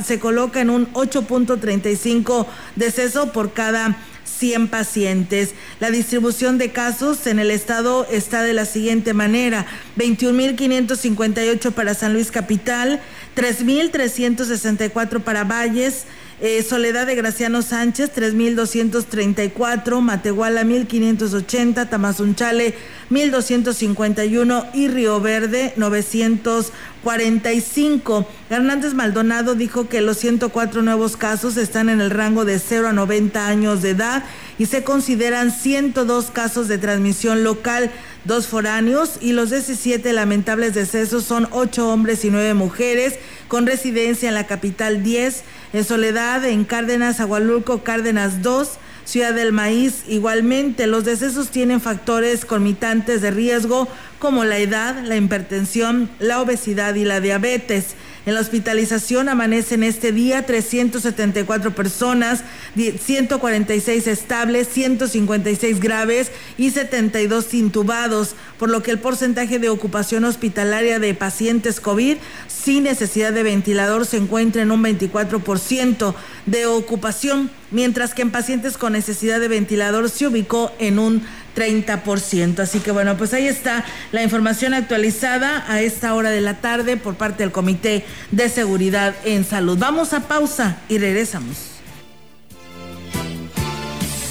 en 0.61 0.69
un 0.69 0.91
8.35 0.93 2.47
deceso 2.77 3.33
por 3.33 3.51
cada 3.51 3.97
100 4.23 4.69
pacientes. 4.69 5.53
La 5.81 5.91
distribución 5.91 6.57
de 6.57 6.71
casos 6.71 7.27
en 7.27 7.37
el 7.37 7.51
estado 7.51 8.07
está 8.09 8.43
de 8.43 8.53
la 8.53 8.65
siguiente 8.65 9.13
manera: 9.13 9.67
21.558 9.97 11.71
para 11.73 11.93
San 11.93 12.13
Luis 12.13 12.31
Capital, 12.31 13.01
3.364 13.35 15.21
para 15.21 15.43
Valles, 15.43 16.05
eh, 16.41 16.61
Soledad 16.63 17.05
de 17.05 17.13
Graciano 17.13 17.61
Sánchez, 17.61 18.11
3.234, 18.15 20.01
Matehuala, 20.01 20.63
1.580, 20.63 21.87
Tamazunchale, 21.87 22.73
1.251 23.11 24.65
y 24.73 24.87
Río 24.87 25.21
Verde, 25.21 25.73
945. 25.77 28.27
Hernández 28.49 28.95
Maldonado 28.95 29.53
dijo 29.53 29.87
que 29.87 30.01
los 30.01 30.17
104 30.17 30.81
nuevos 30.81 31.15
casos 31.15 31.57
están 31.57 31.89
en 31.89 32.01
el 32.01 32.09
rango 32.09 32.43
de 32.43 32.57
0 32.57 32.87
a 32.87 32.93
90 32.93 33.47
años 33.47 33.83
de 33.83 33.91
edad 33.91 34.23
y 34.57 34.65
se 34.65 34.83
consideran 34.83 35.51
102 35.51 36.31
casos 36.31 36.67
de 36.67 36.79
transmisión 36.79 37.43
local, 37.43 37.91
dos 38.25 38.47
foráneos 38.47 39.17
y 39.21 39.33
los 39.33 39.49
17 39.49 40.13
lamentables 40.13 40.73
decesos 40.73 41.23
son 41.23 41.47
8 41.51 41.89
hombres 41.89 42.23
y 42.25 42.29
9 42.29 42.53
mujeres 42.53 43.15
con 43.47 43.65
residencia 43.65 44.29
en 44.29 44.35
la 44.35 44.47
capital 44.47 45.03
10 45.03 45.43
en 45.73 45.83
Soledad, 45.83 46.45
en 46.45 46.65
Cárdenas, 46.65 47.19
Agualulco, 47.19 47.83
Cárdenas 47.83 48.41
2, 48.41 48.71
Ciudad 49.05 49.33
del 49.33 49.51
Maíz. 49.51 50.03
Igualmente, 50.07 50.87
los 50.87 51.05
decesos 51.05 51.49
tienen 51.49 51.81
factores 51.81 52.45
conmitantes 52.45 53.21
de 53.21 53.31
riesgo 53.31 53.87
como 54.19 54.43
la 54.43 54.57
edad, 54.57 55.01
la 55.03 55.15
hipertensión, 55.15 56.09
la 56.19 56.41
obesidad 56.41 56.95
y 56.95 57.05
la 57.05 57.19
diabetes. 57.19 57.95
En 58.25 58.35
la 58.35 58.41
hospitalización 58.41 59.29
amanecen 59.29 59.81
este 59.81 60.11
día 60.11 60.45
374 60.45 61.73
personas, 61.73 62.43
146 62.75 64.05
estables, 64.05 64.67
156 64.67 65.79
graves 65.79 66.31
y 66.55 66.69
72 66.69 67.51
intubados, 67.55 68.35
por 68.59 68.69
lo 68.69 68.83
que 68.83 68.91
el 68.91 68.99
porcentaje 68.99 69.57
de 69.57 69.69
ocupación 69.69 70.23
hospitalaria 70.25 70.99
de 70.99 71.15
pacientes 71.15 71.79
COVID 71.79 72.17
sin 72.47 72.83
necesidad 72.83 73.33
de 73.33 73.41
ventilador 73.41 74.05
se 74.05 74.17
encuentra 74.17 74.61
en 74.61 74.71
un 74.71 74.83
24% 74.83 76.13
de 76.45 76.65
ocupación, 76.67 77.49
mientras 77.71 78.13
que 78.13 78.21
en 78.21 78.31
pacientes 78.31 78.77
con 78.77 78.93
necesidad 78.93 79.39
de 79.39 79.47
ventilador 79.47 80.09
se 80.09 80.27
ubicó 80.27 80.71
en 80.79 80.99
un 80.99 81.23
30%. 81.55 82.59
Así 82.59 82.79
que 82.79 82.91
bueno, 82.91 83.17
pues 83.17 83.33
ahí 83.33 83.47
está 83.47 83.83
la 84.11 84.21
información 84.23 84.73
actualizada 84.73 85.65
a 85.67 85.81
esta 85.81 86.13
hora 86.13 86.29
de 86.29 86.41
la 86.41 86.59
tarde 86.61 86.97
por 86.97 87.15
parte 87.15 87.43
del 87.43 87.51
Comité 87.51 88.05
de 88.31 88.49
Seguridad 88.49 89.15
en 89.25 89.45
Salud. 89.45 89.77
Vamos 89.77 90.13
a 90.13 90.27
pausa 90.27 90.81
y 90.89 90.97
regresamos. 90.97 91.67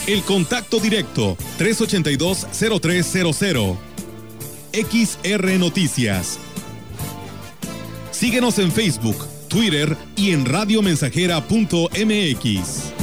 El 0.07 0.23
contacto 0.23 0.81
directo 0.81 1.37
382-0300. 1.59 3.77
XR 4.73 5.59
Noticias. 5.59 6.39
Síguenos 8.13 8.59
en 8.59 8.71
Facebook, 8.71 9.27
Twitter 9.49 9.97
y 10.17 10.31
en 10.33 10.47
radiomensajera.mx. 10.47 13.00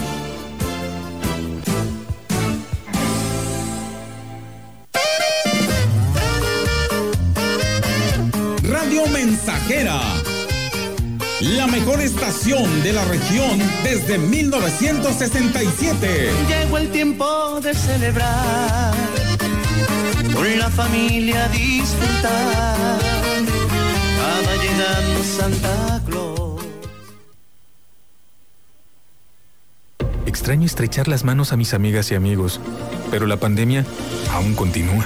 Mensajera. 9.77 10.01
La 11.41 11.67
mejor 11.67 12.01
estación 12.01 12.81
de 12.81 12.93
la 12.93 13.05
región 13.05 13.59
desde 13.83 14.17
1967. 14.17 16.31
Llegó 16.47 16.79
el 16.79 16.89
tiempo 16.89 17.59
de 17.61 17.75
celebrar, 17.75 18.95
con 20.33 20.59
la 20.59 20.69
familia 20.69 21.47
disfrutar. 21.49 22.99
Va 24.19 24.55
llegando 24.63 25.23
Santa 25.23 26.01
Claus. 26.07 26.65
Extraño 30.25 30.65
estrechar 30.65 31.07
las 31.07 31.23
manos 31.23 31.53
a 31.53 31.57
mis 31.57 31.75
amigas 31.75 32.11
y 32.11 32.15
amigos, 32.15 32.59
pero 33.11 33.27
la 33.27 33.37
pandemia 33.37 33.85
aún 34.33 34.55
continúa. 34.55 35.05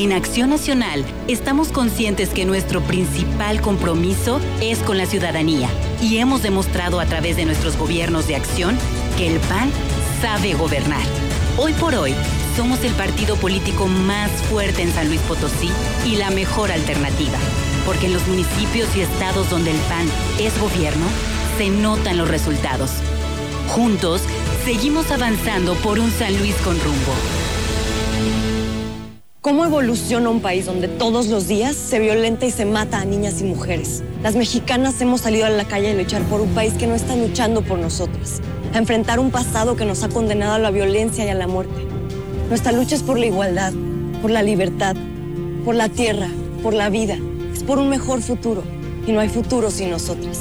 En 0.00 0.14
Acción 0.14 0.48
Nacional 0.48 1.04
estamos 1.28 1.68
conscientes 1.68 2.30
que 2.30 2.46
nuestro 2.46 2.80
principal 2.80 3.60
compromiso 3.60 4.40
es 4.62 4.78
con 4.78 4.96
la 4.96 5.04
ciudadanía 5.04 5.68
y 6.00 6.16
hemos 6.16 6.42
demostrado 6.42 7.00
a 7.00 7.04
través 7.04 7.36
de 7.36 7.44
nuestros 7.44 7.76
gobiernos 7.76 8.26
de 8.26 8.34
acción 8.34 8.78
que 9.18 9.26
el 9.26 9.38
PAN 9.40 9.70
sabe 10.22 10.54
gobernar. 10.54 11.02
Hoy 11.58 11.74
por 11.74 11.94
hoy 11.94 12.14
somos 12.56 12.82
el 12.82 12.94
partido 12.94 13.36
político 13.36 13.88
más 13.88 14.30
fuerte 14.48 14.80
en 14.80 14.90
San 14.90 15.06
Luis 15.08 15.20
Potosí 15.20 15.68
y 16.06 16.16
la 16.16 16.30
mejor 16.30 16.72
alternativa, 16.72 17.36
porque 17.84 18.06
en 18.06 18.14
los 18.14 18.26
municipios 18.26 18.88
y 18.96 19.02
estados 19.02 19.50
donde 19.50 19.72
el 19.72 19.78
PAN 19.80 20.06
es 20.38 20.58
gobierno, 20.58 21.04
se 21.58 21.68
notan 21.68 22.16
los 22.16 22.28
resultados. 22.28 22.90
Juntos, 23.68 24.22
seguimos 24.64 25.10
avanzando 25.10 25.74
por 25.74 25.98
un 25.98 26.10
San 26.10 26.38
Luis 26.38 26.54
con 26.64 26.80
rumbo. 26.80 27.39
¿Cómo 29.42 29.64
evoluciona 29.64 30.28
un 30.28 30.42
país 30.42 30.66
donde 30.66 30.86
todos 30.86 31.28
los 31.28 31.48
días 31.48 31.74
se 31.74 31.98
violenta 31.98 32.44
y 32.44 32.50
se 32.50 32.66
mata 32.66 33.00
a 33.00 33.06
niñas 33.06 33.40
y 33.40 33.44
mujeres? 33.44 34.02
Las 34.22 34.36
mexicanas 34.36 35.00
hemos 35.00 35.22
salido 35.22 35.46
a 35.46 35.48
la 35.48 35.64
calle 35.64 35.92
a 35.92 35.94
luchar 35.94 36.20
por 36.24 36.42
un 36.42 36.50
país 36.50 36.74
que 36.74 36.86
no 36.86 36.94
está 36.94 37.16
luchando 37.16 37.62
por 37.62 37.78
nosotras, 37.78 38.42
a 38.74 38.76
enfrentar 38.76 39.18
un 39.18 39.30
pasado 39.30 39.76
que 39.76 39.86
nos 39.86 40.02
ha 40.02 40.10
condenado 40.10 40.52
a 40.52 40.58
la 40.58 40.70
violencia 40.70 41.24
y 41.24 41.30
a 41.30 41.34
la 41.34 41.46
muerte. 41.46 41.86
Nuestra 42.50 42.72
lucha 42.72 42.94
es 42.94 43.02
por 43.02 43.18
la 43.18 43.24
igualdad, 43.24 43.72
por 44.20 44.30
la 44.30 44.42
libertad, 44.42 44.94
por 45.64 45.74
la 45.74 45.88
tierra, 45.88 46.28
por 46.62 46.74
la 46.74 46.90
vida, 46.90 47.16
es 47.54 47.62
por 47.62 47.78
un 47.78 47.88
mejor 47.88 48.20
futuro 48.20 48.62
y 49.06 49.12
no 49.12 49.20
hay 49.20 49.30
futuro 49.30 49.70
sin 49.70 49.88
nosotras. 49.88 50.40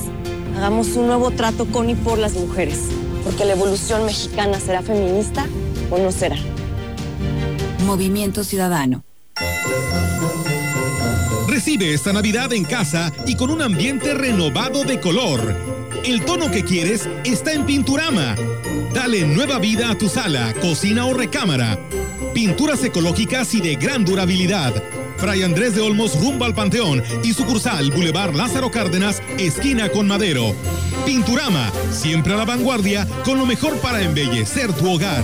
Hagamos 0.58 0.98
un 0.98 1.08
nuevo 1.08 1.32
trato 1.32 1.68
con 1.68 1.90
y 1.90 1.96
por 1.96 2.18
las 2.18 2.34
mujeres, 2.34 2.90
porque 3.24 3.46
la 3.46 3.54
evolución 3.54 4.06
mexicana 4.06 4.60
será 4.60 4.82
feminista 4.82 5.46
o 5.90 5.98
no 5.98 6.12
será. 6.12 6.36
Movimiento 7.90 8.44
Ciudadano. 8.44 9.04
Recibe 11.48 11.92
esta 11.92 12.14
Navidad 12.14 12.54
en 12.54 12.64
casa 12.64 13.12
y 13.26 13.34
con 13.34 13.50
un 13.50 13.64
ambiente 13.64 14.14
renovado 14.14 14.84
de 14.84 15.00
color. 15.00 15.56
El 16.06 16.24
tono 16.24 16.52
que 16.52 16.64
quieres 16.64 17.10
está 17.24 17.52
en 17.52 17.66
Pinturama. 17.66 18.36
Dale 18.94 19.26
nueva 19.26 19.58
vida 19.58 19.90
a 19.90 19.96
tu 19.98 20.08
sala, 20.08 20.54
cocina 20.62 21.08
o 21.08 21.16
recámara. 21.16 21.80
Pinturas 22.32 22.84
ecológicas 22.84 23.56
y 23.56 23.60
de 23.60 23.76
gran 23.76 24.06
durabilidad. 24.06 24.84
Fray 25.18 25.42
Andrés 25.42 25.74
de 25.74 25.82
Olmos 25.82 26.14
rumbo 26.22 26.46
al 26.46 26.54
Panteón 26.54 27.02
y 27.24 27.34
sucursal 27.34 27.90
Boulevard 27.90 28.36
Lázaro 28.36 28.70
Cárdenas, 28.70 29.20
esquina 29.40 29.90
con 29.90 30.08
Madero. 30.08 30.56
Pinturama, 31.08 31.72
siempre 31.90 32.36
a 32.36 32.38
la 32.38 32.46
vanguardia 32.46 33.08
con 33.26 33.40
lo 33.40 33.48
mejor 33.48 33.80
para 33.80 34.04
embellecer 34.04 34.72
tu 34.74 34.92
hogar. 34.92 35.24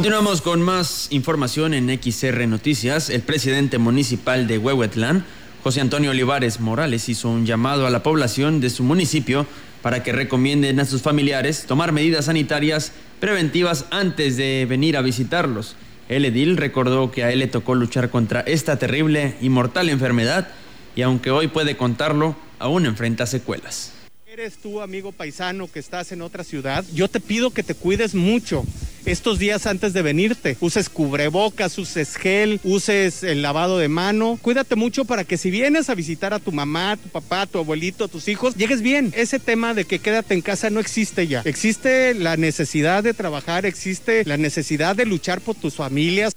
Continuamos 0.00 0.40
con 0.40 0.62
más 0.62 1.08
información 1.10 1.74
en 1.74 1.90
XR 1.90 2.48
Noticias. 2.48 3.10
El 3.10 3.20
presidente 3.20 3.76
municipal 3.76 4.46
de 4.46 4.56
Huehuetlán, 4.56 5.26
José 5.62 5.82
Antonio 5.82 6.12
Olivares 6.12 6.58
Morales, 6.58 7.10
hizo 7.10 7.28
un 7.28 7.44
llamado 7.44 7.86
a 7.86 7.90
la 7.90 8.02
población 8.02 8.62
de 8.62 8.70
su 8.70 8.82
municipio 8.82 9.46
para 9.82 10.02
que 10.02 10.12
recomienden 10.12 10.80
a 10.80 10.86
sus 10.86 11.02
familiares 11.02 11.66
tomar 11.66 11.92
medidas 11.92 12.24
sanitarias 12.24 12.92
preventivas 13.20 13.84
antes 13.90 14.38
de 14.38 14.64
venir 14.66 14.96
a 14.96 15.02
visitarlos. 15.02 15.76
El 16.08 16.24
edil 16.24 16.56
recordó 16.56 17.10
que 17.10 17.24
a 17.24 17.30
él 17.30 17.40
le 17.40 17.46
tocó 17.46 17.74
luchar 17.74 18.08
contra 18.08 18.40
esta 18.40 18.78
terrible 18.78 19.36
y 19.42 19.50
mortal 19.50 19.90
enfermedad 19.90 20.48
y 20.96 21.02
aunque 21.02 21.30
hoy 21.30 21.48
puede 21.48 21.76
contarlo, 21.76 22.36
aún 22.58 22.86
enfrenta 22.86 23.26
secuelas. 23.26 23.99
Eres 24.32 24.58
tú, 24.58 24.80
amigo 24.80 25.10
paisano, 25.10 25.66
que 25.66 25.80
estás 25.80 26.12
en 26.12 26.22
otra 26.22 26.44
ciudad. 26.44 26.84
Yo 26.94 27.08
te 27.08 27.18
pido 27.18 27.50
que 27.50 27.64
te 27.64 27.74
cuides 27.74 28.14
mucho 28.14 28.64
estos 29.04 29.40
días 29.40 29.66
antes 29.66 29.92
de 29.92 30.02
venirte. 30.02 30.56
Uses 30.60 30.88
cubrebocas, 30.88 31.76
uses 31.78 32.14
gel, 32.14 32.60
uses 32.62 33.24
el 33.24 33.42
lavado 33.42 33.76
de 33.78 33.88
mano. 33.88 34.38
Cuídate 34.40 34.76
mucho 34.76 35.04
para 35.04 35.24
que 35.24 35.36
si 35.36 35.50
vienes 35.50 35.90
a 35.90 35.96
visitar 35.96 36.32
a 36.32 36.38
tu 36.38 36.52
mamá, 36.52 36.96
tu 36.96 37.08
papá, 37.08 37.44
tu 37.46 37.58
abuelito, 37.58 38.06
tus 38.06 38.28
hijos, 38.28 38.54
llegues 38.54 38.82
bien. 38.82 39.12
Ese 39.16 39.40
tema 39.40 39.74
de 39.74 39.84
que 39.84 39.98
quédate 39.98 40.34
en 40.34 40.42
casa 40.42 40.70
no 40.70 40.78
existe 40.78 41.26
ya. 41.26 41.42
Existe 41.44 42.14
la 42.14 42.36
necesidad 42.36 43.02
de 43.02 43.14
trabajar, 43.14 43.66
existe 43.66 44.24
la 44.26 44.36
necesidad 44.36 44.94
de 44.94 45.06
luchar 45.06 45.40
por 45.40 45.56
tus 45.56 45.74
familias. 45.74 46.36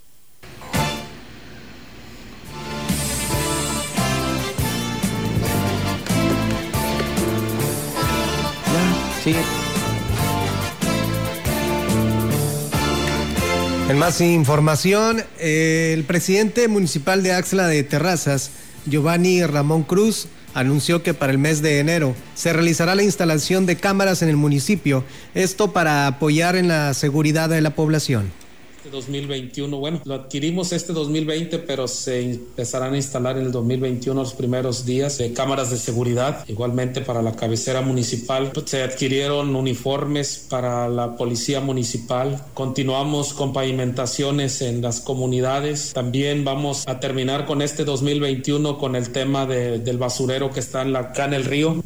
En 13.90 13.98
más 13.98 14.20
información, 14.20 15.24
el 15.40 16.04
presidente 16.04 16.68
municipal 16.68 17.24
de 17.24 17.32
Axla 17.32 17.68
de 17.68 17.84
Terrazas, 17.84 18.52
Giovanni 18.86 19.46
Ramón 19.46 19.84
Cruz, 19.84 20.28
anunció 20.54 21.04
que 21.04 21.14
para 21.14 21.32
el 21.32 21.38
mes 21.38 21.62
de 21.62 21.80
enero 21.80 22.16
se 22.36 22.52
realizará 22.52 22.96
la 22.96 23.04
instalación 23.04 23.66
de 23.66 23.78
cámaras 23.78 24.22
en 24.24 24.30
el 24.30 24.36
municipio, 24.36 25.06
esto 25.36 25.72
para 25.72 26.08
apoyar 26.08 26.58
en 26.58 26.68
la 26.68 26.94
seguridad 26.94 27.48
de 27.48 27.62
la 27.62 27.76
población. 27.76 28.43
2021, 28.90 29.78
bueno, 29.78 30.02
lo 30.06 30.16
adquirimos 30.16 30.72
este 30.72 30.94
2020, 30.94 31.60
pero 31.60 31.88
se 31.88 32.22
empezarán 32.22 32.94
a 32.94 32.98
instalar 32.98 33.38
en 33.38 33.46
el 33.46 33.52
2021 33.52 34.22
los 34.22 34.34
primeros 34.34 34.86
días 34.86 35.18
de 35.18 35.34
cámaras 35.34 35.72
de 35.72 35.78
seguridad. 35.78 36.46
Igualmente 36.48 37.02
para 37.02 37.22
la 37.22 37.36
cabecera 37.36 37.82
municipal 37.82 38.52
se 38.66 38.84
adquirieron 38.84 39.56
uniformes 39.56 40.46
para 40.50 40.88
la 40.90 41.16
policía 41.16 41.60
municipal. 41.60 42.44
Continuamos 42.54 43.34
con 43.34 43.54
pavimentaciones 43.54 44.62
en 44.62 44.82
las 44.82 45.02
comunidades. 45.02 45.94
También 45.94 46.44
vamos 46.44 46.88
a 46.88 47.00
terminar 47.00 47.46
con 47.46 47.62
este 47.62 47.86
2021 47.86 48.78
con 48.78 48.96
el 48.96 49.12
tema 49.12 49.46
de, 49.46 49.80
del 49.80 49.98
basurero 49.98 50.52
que 50.52 50.60
está 50.60 50.82
en 50.82 50.94
la, 50.94 51.00
acá 51.00 51.26
en 51.26 51.34
el 51.34 51.46
río. 51.46 51.82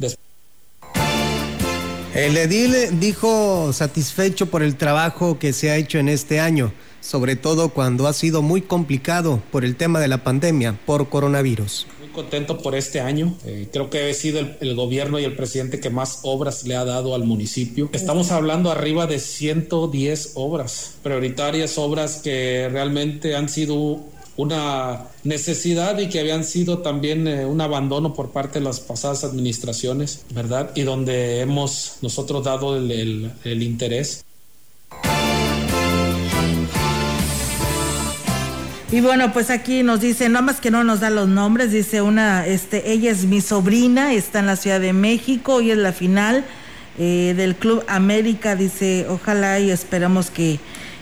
El 2.18 2.36
edil 2.36 2.98
dijo 2.98 3.72
satisfecho 3.72 4.46
por 4.46 4.64
el 4.64 4.76
trabajo 4.76 5.38
que 5.38 5.52
se 5.52 5.70
ha 5.70 5.76
hecho 5.76 5.98
en 5.98 6.08
este 6.08 6.40
año 6.40 6.72
sobre 7.00 7.36
todo 7.36 7.70
cuando 7.70 8.06
ha 8.06 8.12
sido 8.12 8.42
muy 8.42 8.62
complicado 8.62 9.42
por 9.50 9.64
el 9.64 9.76
tema 9.76 10.00
de 10.00 10.08
la 10.08 10.24
pandemia 10.24 10.78
por 10.84 11.08
coronavirus. 11.08 11.86
Muy 12.00 12.08
contento 12.08 12.58
por 12.58 12.74
este 12.74 13.00
año. 13.00 13.36
Eh, 13.44 13.68
creo 13.72 13.90
que 13.90 14.10
he 14.10 14.14
sido 14.14 14.40
el, 14.60 14.74
gobierno 14.74 15.18
y 15.18 15.24
el 15.24 15.34
presidente 15.34 15.80
que 15.80 15.90
más 15.90 16.20
obras 16.22 16.64
le 16.64 16.76
ha 16.76 16.84
dado 16.84 17.14
al 17.14 17.24
municipio. 17.24 17.88
Estamos 17.92 18.30
hablando 18.30 18.70
arriba 18.70 19.06
de 19.06 19.18
110 19.20 20.32
obras 20.34 20.96
prioritarias, 21.02 21.78
obras 21.78 22.20
que 22.22 22.68
realmente 22.70 23.36
han 23.36 23.48
sido 23.48 24.04
una 24.38 25.08
necesidad 25.24 25.98
y 25.98 26.08
que 26.08 26.20
habían 26.20 26.44
sido 26.44 26.78
también 26.78 27.26
eh, 27.26 27.44
un 27.44 27.60
abandono 27.60 28.14
por 28.14 28.30
parte 28.30 28.60
de 28.60 28.64
las 28.64 28.78
pasadas 28.78 29.24
administraciones, 29.24 30.24
¿verdad? 30.32 30.70
Y 30.76 30.82
donde 30.82 31.40
hemos 31.40 31.96
nosotros 32.02 32.44
dado 32.44 32.76
el, 32.76 33.32
interés. 33.44 34.24
Y 38.92 39.00
bueno, 39.00 39.32
pues 39.32 39.50
aquí 39.50 39.82
nos 39.82 40.00
dice, 40.00 40.28
nada 40.28 40.42
más 40.42 40.60
que 40.60 40.70
no 40.70 40.84
nos 40.84 41.00
da 41.00 41.10
los 41.10 41.28
nombres, 41.28 41.72
dice 41.72 42.00
una, 42.00 42.46
este, 42.46 42.92
ella 42.92 43.10
es 43.10 43.24
mi 43.24 43.40
sobrina, 43.40 44.14
está 44.14 44.38
en 44.38 44.46
la 44.46 44.54
Ciudad 44.54 44.78
de 44.78 44.92
México, 44.92 45.56
hoy 45.56 45.72
es 45.72 45.78
la 45.78 45.92
final 45.92 46.44
eh, 46.96 47.34
del 47.36 47.56
Club 47.56 47.82
América, 47.88 48.54
dice, 48.54 49.04
ojalá 49.08 49.58
y 49.58 49.72
esperamos 49.72 50.30
que 50.30 50.60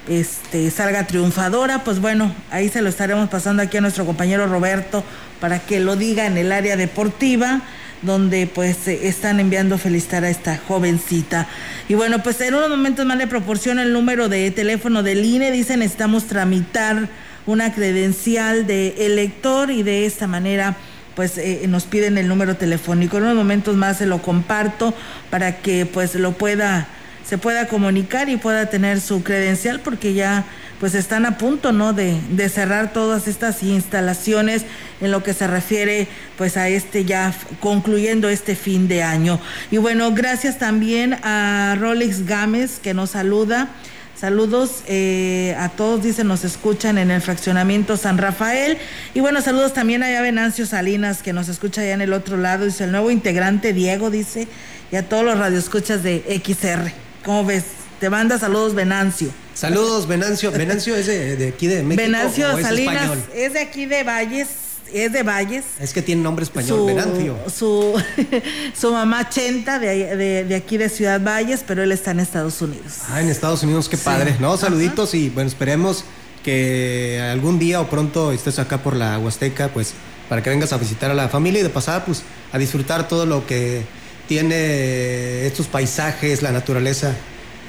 este, 0.09 0.71
salga 0.71 1.07
triunfadora, 1.07 1.85
pues 1.85 2.01
bueno, 2.01 2.35
ahí 2.51 2.69
se 2.69 2.83
lo 2.83 2.89
estaremos 2.89 3.29
pasando 3.29 3.63
aquí 3.63 3.77
a 3.77 3.81
nuestro 3.81 4.07
compañero 4.07 4.47
Roberto 4.47 5.05
para 5.41 5.59
que 5.59 5.81
lo 5.81 5.97
diga 5.97 6.27
en 6.27 6.37
el 6.37 6.53
área 6.53 6.77
deportiva 6.77 7.63
donde 8.03 8.47
pues 8.47 8.89
están 8.89 9.41
enviando 9.41 9.79
felicitar 9.79 10.25
a 10.25 10.31
esta 10.31 10.59
jovencita. 10.59 11.47
Y 11.89 11.95
bueno, 11.95 12.23
pues 12.23 12.41
en 12.41 12.55
unos 12.55 12.69
momentos 12.69 13.07
más 13.07 13.17
le 13.17 13.27
proporciona 13.27 13.83
el 13.83 13.93
número 13.93 14.29
de 14.29 14.51
teléfono 14.51 15.03
del 15.03 15.25
INE, 15.25 15.51
dice 15.51 15.77
necesitamos 15.77 16.25
tramitar 16.27 17.09
una 17.47 17.73
credencial 17.73 18.67
de 18.67 19.07
elector 19.07 19.71
y 19.71 19.83
de 19.83 20.07
esta 20.07 20.27
manera 20.27 20.77
pues 21.15 21.39
eh, 21.39 21.65
nos 21.67 21.85
piden 21.85 22.19
el 22.19 22.29
número 22.29 22.57
telefónico. 22.57 23.17
En 23.17 23.25
unos 23.25 23.37
momentos 23.37 23.75
más 23.75 23.97
se 23.97 24.07
lo 24.07 24.21
comparto 24.21 24.95
para 25.31 25.57
que 25.57 25.87
pues 25.87 26.15
lo 26.15 26.33
pueda, 26.33 26.87
se 27.29 27.39
pueda 27.39 27.67
comunicar 27.67 28.29
y 28.29 28.37
pueda 28.37 28.67
tener 28.67 29.01
su 29.01 29.23
credencial 29.23 29.81
porque 29.81 30.15
ya 30.15 30.45
pues 30.79 30.95
están 30.95 31.25
a 31.27 31.39
punto, 31.39 31.73
¿no? 31.73 31.93
De, 31.93 32.21
de 32.31 32.49
cerrar 32.49 32.93
todas 32.93 33.29
estas 33.29 33.63
instalaciones 33.63 34.65
en 35.01 35.11
lo 35.11 35.23
que 35.23 35.33
se 35.33 35.47
refiere 35.47 36.07
pues 36.37 36.57
a 36.57 36.69
este 36.69 37.05
ya 37.05 37.35
concluyendo 37.61 38.29
este 38.29 38.55
fin 38.55 38.87
de 38.87 39.03
año. 39.03 39.41
Y 39.71 39.79
bueno, 39.79 40.13
gracias 40.13 40.59
también 40.59 41.15
a 41.23 41.77
Rolex 41.81 42.27
Gámez 42.27 42.79
que 42.79 42.95
nos 42.95 43.11
saluda. 43.11 43.71
Saludos 44.19 44.83
eh, 44.87 45.55
a 45.59 45.69
todos, 45.69 46.03
dicen, 46.03 46.27
nos 46.27 46.43
escuchan 46.43 46.97
en 46.97 47.11
el 47.11 47.21
fraccionamiento 47.21 47.99
San 47.99 48.17
Rafael. 48.17 48.79
Y 49.13 49.21
bueno, 49.21 49.43
saludos 49.43 49.75
también 49.75 50.03
a 50.03 50.21
Venancio 50.23 50.65
Salinas, 50.65 51.23
que 51.23 51.35
nos 51.35 51.49
escucha 51.49 51.83
allá 51.83 51.93
en 51.93 52.01
el 52.01 52.15
otro 52.15 52.39
lado. 52.39 52.65
Dice 52.65 52.85
el 52.85 52.93
nuevo 52.93 53.11
integrante 53.11 53.75
Diego, 53.75 54.11
dice, 54.11 54.49
y 54.91 54.97
a 54.97 55.07
todos 55.07 55.25
los 55.25 55.39
radioescuchas 55.39 56.03
de 56.03 56.41
XR. 56.43 57.06
¿Cómo 57.27 57.45
ves? 57.45 57.65
Te 57.99 58.09
manda 58.09 58.39
saludos 58.39 58.73
Venancio. 58.73 59.31
Saludos 59.53 60.07
Venancio. 60.07 60.53
Venancio 60.53 60.95
es 60.95 61.07
de, 61.07 61.53
aquí 61.53 61.67
de 61.67 61.83
México. 61.83 62.05
Venancio 62.05 62.63
Salinas 62.63 63.19
es 63.35 63.53
de 63.53 63.61
aquí 63.61 63.85
de 63.85 64.05
Valles 64.05 64.47
es 64.93 65.13
de 65.13 65.25
Valles. 65.25 65.65
Es 65.81 65.93
que 65.93 66.01
tiene 66.01 66.23
nombre 66.23 66.45
español, 66.45 66.79
su, 66.79 66.87
Venancio. 66.87 67.37
Su, 67.53 68.01
su 68.81 68.93
mamá 68.93 69.29
Chenta, 69.29 69.81
de, 69.81 70.45
de, 70.45 70.55
aquí 70.55 70.77
de 70.77 70.89
Ciudad 70.89 71.21
Valles, 71.21 71.65
pero 71.67 71.83
él 71.83 71.91
está 71.91 72.13
en 72.13 72.21
Estados 72.21 72.63
Unidos. 72.63 72.99
Ah, 73.09 73.21
en 73.21 73.29
Estados 73.29 73.65
Unidos, 73.65 73.89
qué 73.89 73.97
padre. 73.97 74.37
No, 74.39 74.57
saluditos 74.57 75.13
y 75.15 75.29
bueno, 75.29 75.49
esperemos 75.49 76.05
que 76.45 77.21
algún 77.33 77.59
día 77.59 77.81
o 77.81 77.91
pronto 77.91 78.31
estés 78.31 78.61
acá 78.61 78.79
por 78.79 78.95
la 78.95 79.19
Huasteca, 79.19 79.71
pues 79.71 79.95
para 80.29 80.45
que 80.45 80.51
vengas 80.51 80.73
a 80.73 80.77
visitar 80.77 81.11
a 81.11 81.15
la 81.15 81.29
familia 81.29 81.59
y 81.59 81.65
de 81.65 81.71
pasada, 81.71 82.05
pues 82.05 82.23
a 82.53 82.59
disfrutar 82.59 83.09
todo 83.09 83.27
lo 83.27 83.45
que 83.45 83.85
tiene 84.27 85.47
estos 85.47 85.67
paisajes, 85.67 86.43
la 86.43 86.53
naturaleza 86.53 87.15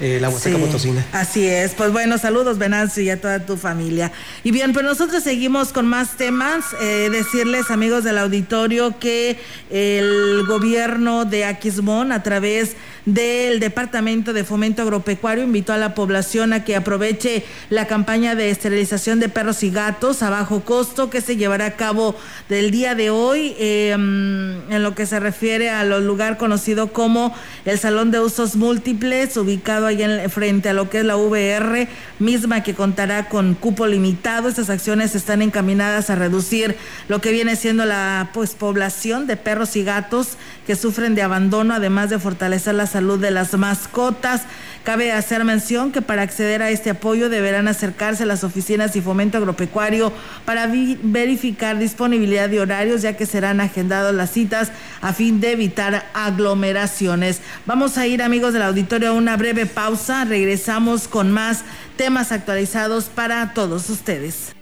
eh, 0.01 0.19
la 0.21 0.29
Huasteca 0.29 0.57
Potosina. 0.57 1.05
Así 1.12 1.45
es. 1.45 1.73
Pues 1.73 1.91
bueno, 1.91 2.17
saludos 2.17 2.57
Venancio 2.57 3.03
y 3.03 3.10
a 3.10 3.19
toda 3.19 3.45
tu 3.45 3.57
familia. 3.57 4.12
Y 4.43 4.51
bien, 4.51 4.73
pues 4.73 4.86
nosotros 4.86 5.23
seguimos 5.23 5.73
con 5.73 5.88
más 5.88 6.17
temas. 6.17 6.65
Eh, 6.81 7.10
decirles, 7.12 7.71
amigos 7.71 8.03
del 8.03 8.17
auditorio, 8.17 8.99
que 8.99 9.39
el 9.69 10.43
gobierno 10.47 11.25
de 11.25 11.45
Aquismón, 11.45 12.12
a 12.12 12.23
través 12.23 12.75
del 13.07 13.62
Departamento 13.62 14.33
de 14.33 14.43
Fomento 14.43 14.81
Agropecuario 14.81 15.45
invitó 15.45 15.71
a 15.71 15.77
la 15.77 15.95
población 15.95 16.51
a 16.51 16.65
que 16.65 16.75
aproveche 16.75 17.45
la 17.69 17.88
campaña 17.88 18.36
de 18.36 18.49
esterilización 18.49 19.21
de 19.21 19.29
perros 19.29 19.63
y 19.63 19.71
gatos 19.71 20.21
a 20.23 20.29
bajo 20.29 20.60
costo 20.60 21.10
que 21.10 21.21
se 21.21 21.38
llevará 21.38 21.67
a 21.67 21.75
cabo 21.77 22.17
del 22.49 22.69
día 22.69 22.95
de 22.95 23.10
hoy 23.10 23.55
em, 23.60 24.69
en 24.69 24.83
lo 24.83 24.93
que 24.93 25.05
se 25.05 25.21
refiere 25.21 25.69
a 25.69 25.86
los 25.86 26.03
lugar 26.03 26.38
conocido 26.38 26.91
como 26.91 27.33
el 27.63 27.79
Salón 27.79 28.12
de 28.12 28.19
Usos 28.19 28.57
Múltiples, 28.57 29.38
ubicado 29.38 29.87
ahí 29.88 30.04
en, 30.04 30.30
frente 30.30 30.69
a 30.69 30.73
lo 30.73 30.89
que 30.89 31.00
es 31.00 31.06
la 31.06 31.15
VR, 31.15 31.88
misma 32.19 32.63
que 32.63 32.73
contará 32.73 33.30
con 33.30 33.56
cupo 33.56 33.88
limitado. 33.88 34.50
Estas 34.50 34.69
acciones 34.69 35.15
están 35.15 35.41
encaminadas 35.41 36.10
a 36.10 36.15
reducir 36.15 36.76
lo 37.08 37.21
que 37.21 37.32
viene 37.32 37.56
siendo 37.56 37.86
la 37.86 38.30
pues, 38.34 38.56
población 38.56 39.28
de 39.28 39.38
perros 39.38 39.76
y 39.76 39.84
gatos 39.84 40.38
que 40.65 40.76
sufren 40.76 41.15
de 41.15 41.21
abandono, 41.21 41.73
además 41.73 42.10
de 42.10 42.19
fortalecer 42.19 42.76
la 42.76 42.88
salud 42.88 43.19
de 43.19 43.32
las 43.32 43.54
mascotas. 43.58 44.43
Cabe 44.84 45.12
hacer 45.12 45.43
mención 45.43 45.91
que 45.91 46.02
para 46.02 46.21
acceder 46.21 46.62
a 46.62 46.69
este 46.69 46.91
apoyo 46.91 47.28
deberán 47.28 47.67
acercarse 47.67 48.23
a 48.23 48.26
las 48.26 48.45
oficinas 48.45 48.95
y 48.95 49.02
fomento 49.02 49.38
agropecuario 49.38 50.13
para 50.45 50.71
verificar 51.04 51.78
disponibilidad 51.78 52.47
de 52.47 52.62
horarios, 52.62 53.02
ya 53.02 53.17
que 53.17 53.26
serán 53.26 53.60
agendadas 53.60 54.15
las 54.15 54.32
citas 54.32 54.71
a 55.02 55.12
fin 55.12 55.41
de 55.41 55.52
evitar 55.52 56.06
aglomeraciones. 56.13 57.41
Vamos 57.65 57.97
a 57.97 58.08
ir, 58.08 58.21
amigos 58.21 58.54
del 58.54 58.62
auditorio, 58.62 59.10
a 59.10 59.13
una 59.13 59.36
breve 59.36 59.65
pausa. 59.77 60.25
Regresamos 60.25 61.07
con 61.07 61.31
más 61.31 61.63
temas 61.97 62.31
actualizados 62.31 63.05
para 63.05 63.53
todos 63.53 63.91
ustedes. 63.91 64.55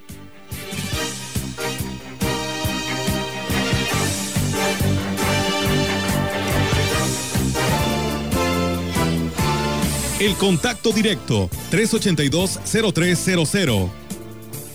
El 10.20 10.34
contacto 10.34 10.92
directo 10.92 11.48
382-0300. 11.70 13.88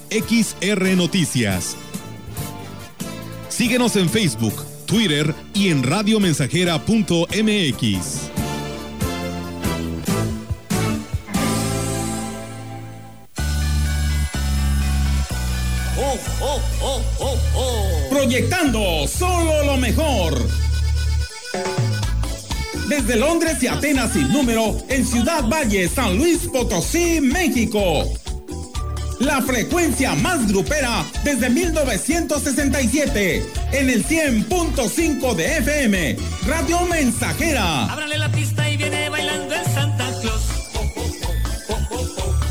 XR 0.10 0.97
Noticias. 0.97 1.75
Síguenos 3.47 3.95
en 3.95 4.10
Facebook, 4.10 4.56
Twitter 4.88 5.36
y 5.54 5.69
en 5.69 5.84
radiomensajera.mx. 5.84 8.40
proyectando 18.32 19.06
solo 19.10 19.65
lo 19.65 19.76
mejor. 19.76 20.41
Desde 22.88 23.17
Londres 23.17 23.62
y 23.62 23.67
Atenas 23.67 24.13
sin 24.13 24.32
número, 24.32 24.78
en 24.88 25.06
Ciudad 25.06 25.44
Valle, 25.50 25.89
San 25.89 26.17
Luis 26.17 26.48
Potosí, 26.48 27.20
México. 27.20 28.06
La 29.20 29.41
frecuencia 29.41 30.15
más 30.15 30.48
grupera 30.48 31.06
desde 31.26 31.50
1967, 31.50 33.46
en 33.74 33.89
el 33.89 34.06
100.5 34.06 35.36
de 35.36 35.58
FM, 35.58 36.15
Radio 36.48 36.86
Mensajera. 36.86 37.91
Ábrale 37.91 38.17
la 38.17 38.32
pista 38.32 38.70
y 38.70 38.78
viene 38.78 39.10
bailando 39.10 39.54
el 39.56 39.65
Santa 39.65 40.10
Claus. 40.22 40.44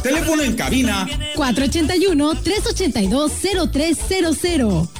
Teléfono 0.03 0.43
en 0.43 0.57
cabina 0.57 1.09
481 1.37 2.35
382 2.35 3.33
0300 3.73 5.00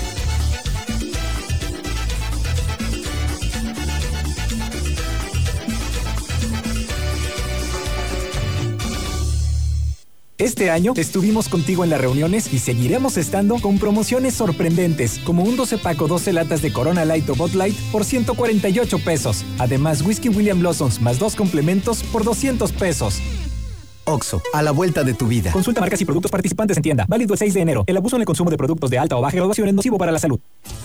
Este 10.41 10.71
año 10.71 10.93
estuvimos 10.97 11.49
contigo 11.49 11.83
en 11.83 11.91
las 11.91 12.01
reuniones 12.01 12.51
y 12.51 12.57
seguiremos 12.57 13.15
estando 13.17 13.59
con 13.61 13.77
promociones 13.77 14.33
sorprendentes, 14.33 15.19
como 15.19 15.43
un 15.43 15.55
12 15.55 15.77
paco 15.77 16.07
12 16.07 16.33
latas 16.33 16.63
de 16.63 16.73
Corona 16.73 17.05
Light 17.05 17.29
o 17.29 17.35
Bot 17.35 17.53
Light 17.53 17.75
por 17.91 18.03
148 18.03 18.97
pesos. 19.05 19.45
Además, 19.59 20.01
Whisky 20.01 20.29
William 20.29 20.59
Blossoms 20.59 20.99
más 20.99 21.19
dos 21.19 21.35
complementos 21.35 22.01
por 22.01 22.23
200 22.23 22.71
pesos. 22.71 23.21
Oxo, 24.05 24.41
a 24.51 24.63
la 24.63 24.71
vuelta 24.71 25.03
de 25.03 25.13
tu 25.13 25.27
vida. 25.27 25.51
Consulta 25.51 25.79
marcas 25.79 26.01
y 26.01 26.05
productos 26.05 26.31
participantes 26.31 26.75
en 26.75 26.81
tienda. 26.81 27.05
Válido 27.07 27.35
el 27.35 27.37
6 27.37 27.53
de 27.53 27.61
enero. 27.61 27.83
El 27.85 27.97
abuso 27.97 28.15
en 28.15 28.23
el 28.23 28.25
consumo 28.25 28.49
de 28.49 28.57
productos 28.57 28.89
de 28.89 28.97
alta 28.97 29.17
o 29.17 29.21
baja 29.21 29.35
graduación 29.35 29.67
es 29.67 29.75
nocivo 29.75 29.99
para 29.99 30.11
la 30.11 30.17
salud. 30.17 30.39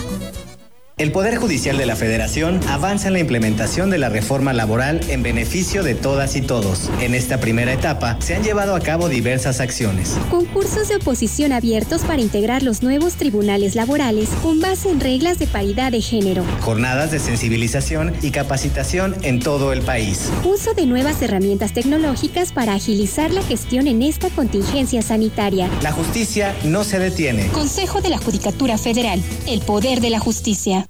El 1.00 1.14
Poder 1.14 1.38
Judicial 1.38 1.78
de 1.78 1.86
la 1.86 1.96
Federación 1.96 2.60
avanza 2.68 3.08
en 3.08 3.14
la 3.14 3.20
implementación 3.20 3.90
de 3.90 3.98
la 3.98 4.10
reforma 4.10 4.52
laboral 4.52 5.00
en 5.08 5.24
beneficio 5.24 5.82
de 5.82 5.96
todas 5.96 6.36
y 6.36 6.42
todos. 6.42 6.90
En 7.00 7.16
esta 7.16 7.40
primera 7.40 7.72
etapa 7.72 8.18
se 8.20 8.36
han 8.36 8.44
llevado 8.44 8.76
a 8.76 8.82
cabo 8.82 9.08
diversas 9.08 9.62
acciones. 9.62 10.18
Concursos 10.30 10.90
de 10.90 10.98
oposición 10.98 11.54
abiertos 11.54 12.02
para 12.02 12.22
integrar 12.22 12.64
los 12.64 12.84
nuevos 12.84 13.14
tribunales 13.14 13.76
laborales 13.76 14.28
con 14.44 14.60
base 14.60 14.90
en 14.90 15.00
reglas 15.00 15.40
de 15.40 15.48
paridad 15.48 15.94
de 15.94 16.02
género. 16.02 16.44
Jornadas 16.60 17.12
de 17.12 17.20
sensibilización 17.20 18.14
y 18.22 18.32
capacitación 18.32 19.16
en 19.22 19.40
todo 19.40 19.72
el 19.72 19.84
país. 19.84 20.30
Uso 20.44 20.74
de 20.74 20.86
nuevas 20.86 21.22
herramientas 21.22 21.72
tecnológicas 21.72 22.52
para 22.52 22.74
agilizar 22.74 23.32
la 23.32 23.42
gestión 23.44 23.88
en 23.88 24.02
esta 24.02 24.30
contingencia 24.32 25.02
sanitaria. 25.02 25.70
La 25.82 25.94
justicia 25.94 26.54
no 26.66 26.84
se 26.84 27.00
detiene. 27.00 27.48
Consejo 27.54 28.02
de 28.02 28.10
la 28.10 28.18
Judicatura 28.18 28.78
Federal. 28.78 29.24
El 29.48 29.62
poder 29.62 30.02
de 30.02 30.10
la 30.10 30.20
justicia. 30.20 30.89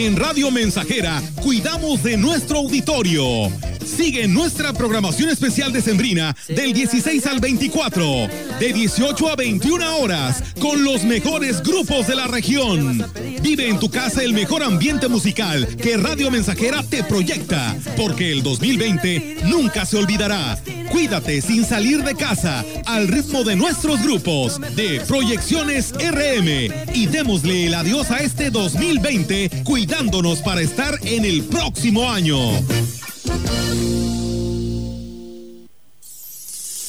En 0.00 0.16
Radio 0.16 0.50
Mensajera 0.50 1.20
cuidamos 1.42 2.02
de 2.02 2.16
nuestro 2.16 2.56
auditorio. 2.56 3.69
Sigue 3.84 4.28
nuestra 4.28 4.72
programación 4.72 5.30
especial 5.30 5.72
de 5.72 5.82
Sembrina 5.82 6.36
del 6.48 6.72
16 6.72 7.26
al 7.26 7.40
24, 7.40 8.28
de 8.58 8.72
18 8.72 9.28
a 9.28 9.36
21 9.36 9.96
horas, 9.98 10.42
con 10.60 10.84
los 10.84 11.04
mejores 11.04 11.62
grupos 11.62 12.06
de 12.06 12.16
la 12.16 12.26
región. 12.26 13.04
Vive 13.42 13.68
en 13.68 13.78
tu 13.78 13.90
casa 13.90 14.22
el 14.22 14.32
mejor 14.32 14.62
ambiente 14.62 15.08
musical 15.08 15.66
que 15.76 15.96
Radio 15.96 16.30
Mensajera 16.30 16.82
te 16.82 17.02
proyecta, 17.04 17.76
porque 17.96 18.32
el 18.32 18.42
2020 18.42 19.38
nunca 19.44 19.84
se 19.86 19.96
olvidará. 19.96 20.58
Cuídate 20.90 21.40
sin 21.40 21.64
salir 21.64 22.02
de 22.02 22.14
casa 22.14 22.64
al 22.86 23.08
ritmo 23.08 23.44
de 23.44 23.56
nuestros 23.56 24.02
grupos 24.02 24.60
de 24.76 25.00
Proyecciones 25.06 25.92
RM 25.92 26.94
y 26.94 27.06
démosle 27.06 27.66
el 27.66 27.74
adiós 27.74 28.10
a 28.10 28.18
este 28.18 28.50
2020 28.50 29.62
cuidándonos 29.64 30.40
para 30.40 30.60
estar 30.60 30.98
en 31.02 31.24
el 31.24 31.44
próximo 31.44 32.10
año. 32.10 32.38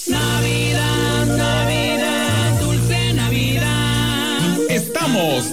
Navidad, 0.08 1.25
Navidad, 1.38 2.60
dulce 2.62 3.13
Navidad. 3.13 4.60
Estamos, 4.69 5.45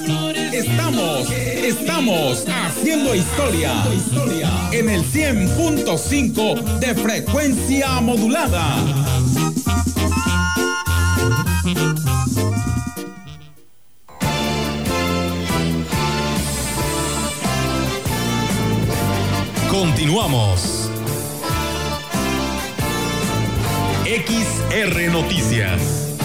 estamos, 0.52 1.30
estamos 1.30 2.44
haciendo 2.48 3.14
historia 3.14 3.72
en 4.72 4.88
el 4.88 5.02
100.5 5.04 6.78
de 6.78 6.94
frecuencia 6.94 8.00
modulada. 8.00 8.76
Continuamos. 19.70 20.90
XR 24.06 25.12
Noticias. 25.12 26.16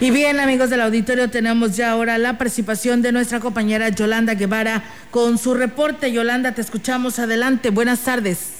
Y 0.00 0.10
bien, 0.12 0.38
amigos 0.38 0.70
del 0.70 0.80
auditorio, 0.82 1.28
tenemos 1.28 1.76
ya 1.76 1.90
ahora 1.90 2.16
la 2.16 2.38
participación 2.38 3.02
de 3.02 3.10
nuestra 3.10 3.40
compañera 3.40 3.88
Yolanda 3.88 4.34
Guevara 4.34 4.84
con 5.10 5.38
su 5.38 5.54
reporte. 5.54 6.12
Yolanda, 6.12 6.52
te 6.52 6.60
escuchamos. 6.60 7.18
Adelante. 7.18 7.70
Buenas 7.70 8.00
tardes. 8.00 8.59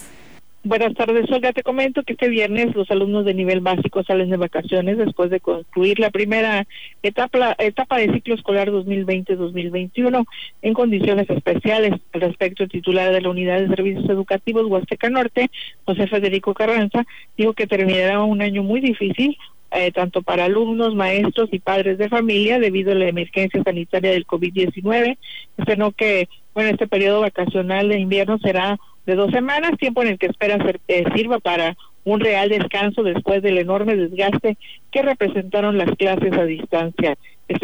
Buenas 0.63 0.93
tardes, 0.93 1.25
Olga. 1.33 1.55
Te 1.55 1.63
comento 1.63 2.03
que 2.03 2.13
este 2.13 2.29
viernes 2.29 2.75
los 2.77 2.91
alumnos 2.91 3.25
de 3.25 3.33
nivel 3.33 3.61
básico 3.61 4.05
salen 4.05 4.29
de 4.29 4.37
vacaciones 4.37 4.99
después 4.99 5.31
de 5.31 5.41
concluir 5.41 5.99
la 5.99 6.11
primera 6.11 6.67
etapa, 7.03 7.57
etapa 7.59 7.97
de 7.97 8.13
ciclo 8.13 8.35
escolar 8.35 8.71
2020-2021 8.71 10.27
en 10.61 10.75
condiciones 10.75 11.31
especiales. 11.31 11.95
Al 12.13 12.21
respecto, 12.21 12.65
el 12.65 12.69
titular 12.69 13.11
de 13.11 13.23
la 13.23 13.31
Unidad 13.31 13.59
de 13.59 13.75
Servicios 13.75 14.11
Educativos 14.11 14.67
Huasteca 14.67 15.09
Norte, 15.09 15.51
José 15.87 16.07
Federico 16.09 16.53
Carranza, 16.53 17.07
dijo 17.39 17.55
que 17.55 17.67
terminará 17.67 18.23
un 18.23 18.43
año 18.43 18.63
muy 18.63 18.81
difícil 18.81 19.39
eh, 19.73 19.93
tanto 19.93 20.21
para 20.21 20.45
alumnos, 20.45 20.95
maestros 20.95 21.49
y 21.53 21.61
padres 21.61 21.97
de 21.97 22.09
familia 22.09 22.59
debido 22.59 22.93
a 22.93 22.97
la 22.97 23.09
emergencia 23.09 23.63
sanitaria 23.63 24.11
del 24.11 24.27
COVID-19. 24.27 25.17
no 25.79 25.93
que, 25.93 26.29
bueno, 26.55 26.71
este 26.71 26.89
periodo 26.89 27.21
vacacional 27.21 27.89
de 27.89 28.01
invierno 28.01 28.39
será 28.39 28.79
de 29.11 29.17
dos 29.17 29.33
semanas, 29.33 29.73
tiempo 29.79 30.03
en 30.03 30.09
el 30.09 30.19
que 30.19 30.27
espera 30.27 30.57
ser, 30.65 30.81
eh, 30.87 31.05
sirva 31.17 31.41
para 31.41 31.77
un 32.05 32.21
real 32.21 32.49
descanso 32.49 33.03
después 33.03 33.43
del 33.43 33.59
enorme 33.59 33.97
desgaste 33.97 34.57
que 34.93 35.03
representaron 35.03 35.77
las 35.77 35.91
clases 35.97 36.33
a 36.33 36.45
distancia. 36.45 37.19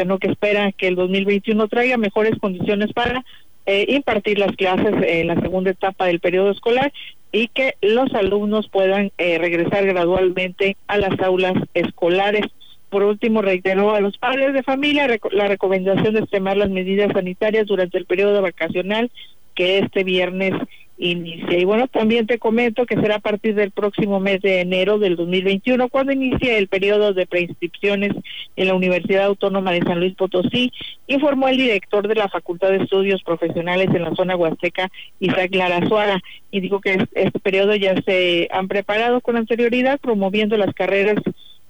no 0.04 0.18
que 0.18 0.28
espera 0.28 0.72
que 0.72 0.88
el 0.88 0.96
2021 0.96 1.68
traiga 1.68 1.96
mejores 1.96 2.36
condiciones 2.40 2.92
para 2.92 3.24
eh, 3.64 3.86
impartir 3.88 4.38
las 4.38 4.54
clases 4.56 4.94
en 5.06 5.28
la 5.28 5.40
segunda 5.40 5.70
etapa 5.70 6.06
del 6.06 6.18
periodo 6.18 6.50
escolar 6.50 6.92
y 7.30 7.48
que 7.48 7.74
los 7.80 8.12
alumnos 8.14 8.68
puedan 8.68 9.12
eh, 9.18 9.38
regresar 9.38 9.86
gradualmente 9.86 10.76
a 10.88 10.98
las 10.98 11.18
aulas 11.20 11.54
escolares. 11.74 12.46
Por 12.90 13.04
último, 13.04 13.40
reiteró 13.40 13.94
a 13.94 14.00
los 14.00 14.18
padres 14.18 14.52
de 14.52 14.64
familia 14.64 15.08
la 15.30 15.46
recomendación 15.46 16.14
de 16.14 16.20
extremar 16.20 16.56
las 16.56 16.70
medidas 16.70 17.12
sanitarias 17.12 17.66
durante 17.66 17.98
el 17.98 18.06
periodo 18.06 18.42
vacacional 18.42 19.10
que 19.54 19.78
este 19.78 20.04
viernes 20.04 20.52
inicia. 20.98 21.58
Y 21.58 21.64
bueno, 21.64 21.88
también 21.88 22.26
te 22.26 22.38
comento 22.38 22.86
que 22.86 22.96
será 22.96 23.16
a 23.16 23.20
partir 23.20 23.54
del 23.54 23.70
próximo 23.70 24.20
mes 24.20 24.40
de 24.40 24.60
enero 24.60 24.98
del 24.98 25.16
2021 25.16 25.88
cuando 25.88 26.12
inicie 26.12 26.56
el 26.58 26.68
periodo 26.68 27.12
de 27.12 27.26
preinscripciones 27.26 28.12
en 28.56 28.68
la 28.68 28.74
Universidad 28.74 29.24
Autónoma 29.24 29.72
de 29.72 29.82
San 29.82 30.00
Luis 30.00 30.14
Potosí, 30.14 30.72
informó 31.06 31.48
el 31.48 31.58
director 31.58 32.08
de 32.08 32.14
la 32.14 32.28
Facultad 32.28 32.70
de 32.70 32.78
Estudios 32.78 33.22
Profesionales 33.22 33.88
en 33.94 34.02
la 34.02 34.14
zona 34.14 34.36
huasteca, 34.36 34.90
Isaac 35.20 35.54
Larazuaga, 35.54 36.20
y 36.50 36.60
dijo 36.60 36.80
que 36.80 37.06
este 37.14 37.38
periodo 37.40 37.74
ya 37.74 37.94
se 38.02 38.48
han 38.50 38.68
preparado 38.68 39.20
con 39.20 39.36
anterioridad 39.36 40.00
promoviendo 40.00 40.56
las 40.56 40.74
carreras 40.74 41.16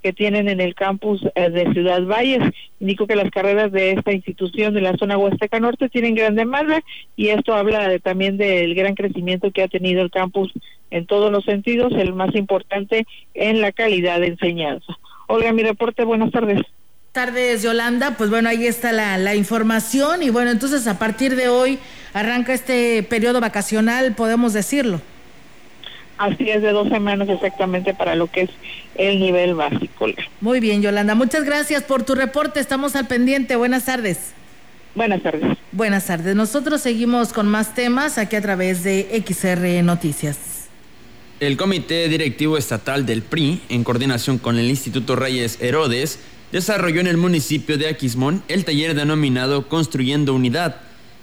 que 0.06 0.12
tienen 0.12 0.48
en 0.48 0.60
el 0.60 0.76
campus 0.76 1.20
eh, 1.34 1.50
de 1.50 1.72
Ciudad 1.72 2.00
Valles. 2.04 2.54
Indico 2.78 3.08
que 3.08 3.16
las 3.16 3.28
carreras 3.28 3.72
de 3.72 3.90
esta 3.90 4.12
institución 4.12 4.72
de 4.72 4.80
la 4.80 4.96
zona 4.96 5.18
Huasteca 5.18 5.58
Norte 5.58 5.88
tienen 5.88 6.14
gran 6.14 6.36
demanda 6.36 6.80
y 7.16 7.30
esto 7.30 7.54
habla 7.54 7.98
también 7.98 8.36
del 8.36 8.76
gran 8.76 8.94
crecimiento 8.94 9.50
que 9.50 9.64
ha 9.64 9.66
tenido 9.66 10.02
el 10.02 10.12
campus 10.12 10.52
en 10.92 11.06
todos 11.06 11.32
los 11.32 11.44
sentidos, 11.44 11.92
el 11.94 12.14
más 12.14 12.36
importante 12.36 13.04
en 13.34 13.60
la 13.60 13.72
calidad 13.72 14.20
de 14.20 14.28
enseñanza. 14.28 14.96
Olga, 15.26 15.52
mi 15.52 15.64
reporte, 15.64 16.04
buenas 16.04 16.30
tardes 16.30 16.62
tardes, 17.10 17.62
Yolanda. 17.62 18.14
Pues 18.18 18.28
bueno, 18.28 18.50
ahí 18.50 18.66
está 18.66 18.92
la, 18.92 19.16
la, 19.16 19.34
información. 19.34 20.22
Y 20.22 20.28
bueno, 20.28 20.50
entonces 20.50 20.86
a 20.86 20.98
partir 20.98 21.34
de 21.34 21.48
hoy, 21.48 21.78
arranca 22.12 22.52
este 22.52 23.02
periodo 23.02 23.40
vacacional, 23.40 24.14
podemos 24.14 24.52
decirlo. 24.52 25.00
Así 26.18 26.48
es, 26.48 26.62
de 26.62 26.72
dos 26.72 26.88
semanas 26.88 27.28
exactamente 27.28 27.92
para 27.94 28.14
lo 28.14 28.30
que 28.30 28.42
es 28.42 28.50
el 28.94 29.20
nivel 29.20 29.54
básico. 29.54 30.06
Muy 30.40 30.60
bien, 30.60 30.82
Yolanda. 30.82 31.14
Muchas 31.14 31.44
gracias 31.44 31.82
por 31.82 32.04
tu 32.04 32.14
reporte. 32.14 32.60
Estamos 32.60 32.96
al 32.96 33.06
pendiente. 33.06 33.56
Buenas 33.56 33.84
tardes. 33.84 34.32
Buenas 34.94 35.22
tardes. 35.22 35.58
Buenas 35.72 36.06
tardes. 36.06 36.34
Nosotros 36.34 36.80
seguimos 36.80 37.34
con 37.34 37.46
más 37.46 37.74
temas 37.74 38.16
aquí 38.16 38.36
a 38.36 38.40
través 38.40 38.82
de 38.82 39.22
XR 39.26 39.82
Noticias. 39.82 40.68
El 41.38 41.58
Comité 41.58 42.08
Directivo 42.08 42.56
Estatal 42.56 43.04
del 43.04 43.20
PRI, 43.20 43.60
en 43.68 43.84
coordinación 43.84 44.38
con 44.38 44.58
el 44.58 44.70
Instituto 44.70 45.16
Reyes 45.16 45.60
Herodes, 45.60 46.18
desarrolló 46.50 47.02
en 47.02 47.08
el 47.08 47.18
municipio 47.18 47.76
de 47.76 47.88
Aquismón 47.88 48.42
el 48.48 48.64
taller 48.64 48.94
denominado 48.94 49.68
Construyendo 49.68 50.32
Unidad. 50.34 50.76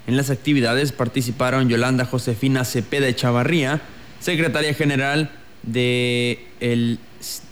En 0.06 0.16
las 0.16 0.30
actividades 0.30 0.92
participaron 0.92 1.68
Yolanda 1.68 2.04
Josefina 2.04 2.64
Cepeda 2.64 3.12
Chavarría, 3.12 3.80
secretaria 4.24 4.72
general 4.72 5.30
del 5.62 6.98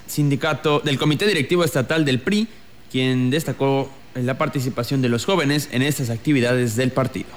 sindicato 0.07 0.81
del 0.81 0.99
Comité 0.99 1.27
Directivo 1.27 1.65
Estatal 1.65 2.05
del 2.07 2.19
PRI, 2.19 2.49
quien 2.91 3.31
destacó 3.31 3.91
la 4.15 4.39
participación 4.39 5.03
de 5.03 5.11
los 5.11 5.27
jóvenes 5.27 5.69
en 5.73 5.83
estas 5.83 6.09
actividades 6.09 6.75
del 6.75 6.91
partido. 6.91 7.29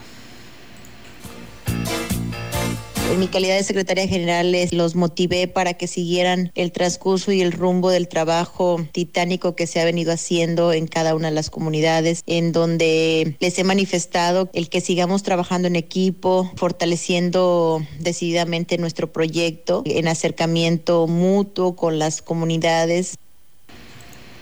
En 3.12 3.20
mi 3.20 3.28
calidad 3.28 3.56
de 3.56 3.64
secretaria 3.64 4.08
general 4.08 4.52
les 4.52 4.74
los 4.74 4.96
motivé 4.96 5.48
para 5.48 5.76
que 5.76 5.88
siguieran 5.88 6.52
el 6.56 6.72
transcurso 6.72 7.32
y 7.32 7.42
el 7.42 7.52
rumbo 7.52 7.90
del 7.90 8.08
trabajo 8.08 8.86
titánico 8.92 9.56
que 9.56 9.68
se 9.68 9.80
ha 9.80 9.86
venido 9.86 10.12
haciendo 10.12 10.74
en 10.74 10.88
cada 10.88 11.16
una 11.16 11.30
de 11.30 11.36
las 11.36 11.50
comunidades, 11.50 12.24
en 12.26 12.52
donde 12.52 13.38
les 13.40 13.58
he 13.60 13.64
manifestado 13.64 14.50
el 14.54 14.70
que 14.70 14.82
sigamos 14.82 15.24
trabajando 15.24 15.68
en 15.68 15.76
equipo, 15.76 16.52
fortaleciendo 16.58 17.86
decididamente 18.00 18.78
nuestro 18.78 19.14
proyecto 19.14 19.84
en 19.86 20.08
acercamiento 20.08 21.08
mutuo 21.08 21.76
con 21.76 22.00
las 22.00 22.22
comunidades. 22.22 23.16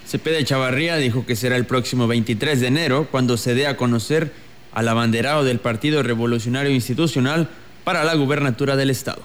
Cepeda 0.08 0.44
Chavarría 0.44 0.96
dijo 0.98 1.26
que 1.26 1.36
será 1.36 1.58
el 1.58 1.66
próximo 1.66 2.08
23 2.08 2.60
de 2.62 2.68
enero 2.68 3.08
cuando 3.12 3.38
se 3.38 3.56
dé 3.56 3.68
a 3.68 3.78
conocer 3.78 4.32
al 4.72 4.88
abanderado 4.88 5.44
del 5.44 5.60
Partido 5.60 6.02
Revolucionario 6.02 6.72
Institucional 6.72 7.50
para 7.84 8.04
la 8.04 8.16
gubernatura 8.16 8.76
del 8.76 8.90
Estado. 8.90 9.22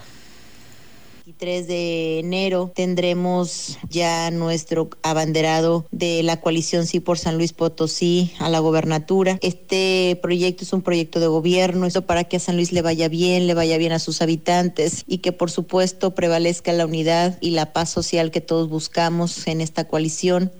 23 1.28 1.68
de 1.68 2.18
enero 2.20 2.72
tendremos 2.74 3.78
ya 3.90 4.30
nuestro 4.30 4.88
abanderado 5.02 5.86
de 5.90 6.22
la 6.22 6.40
coalición 6.40 6.86
Sí 6.86 7.00
por 7.00 7.18
San 7.18 7.36
Luis 7.36 7.52
Potosí 7.52 8.32
a 8.38 8.48
la 8.48 8.60
gobernatura. 8.60 9.38
Este 9.42 10.18
proyecto 10.22 10.64
es 10.64 10.72
un 10.72 10.80
proyecto 10.80 11.20
de 11.20 11.26
gobierno, 11.26 11.84
esto 11.84 12.06
para 12.06 12.24
que 12.24 12.38
a 12.38 12.40
San 12.40 12.56
Luis 12.56 12.72
le 12.72 12.80
vaya 12.80 13.08
bien, 13.08 13.46
le 13.46 13.52
vaya 13.52 13.76
bien 13.76 13.92
a 13.92 13.98
sus 13.98 14.22
habitantes 14.22 15.04
y 15.06 15.18
que 15.18 15.32
por 15.32 15.50
supuesto 15.50 16.14
prevalezca 16.14 16.72
la 16.72 16.86
unidad 16.86 17.36
y 17.42 17.50
la 17.50 17.74
paz 17.74 17.90
social 17.90 18.30
que 18.30 18.40
todos 18.40 18.70
buscamos 18.70 19.46
en 19.46 19.60
esta 19.60 19.84
coalición. 19.84 20.50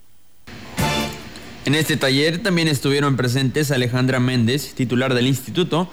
En 1.64 1.74
este 1.74 1.96
taller 1.96 2.42
también 2.42 2.68
estuvieron 2.68 3.16
presentes 3.16 3.70
Alejandra 3.70 4.20
Méndez, 4.20 4.74
titular 4.74 5.14
del 5.14 5.26
instituto, 5.26 5.88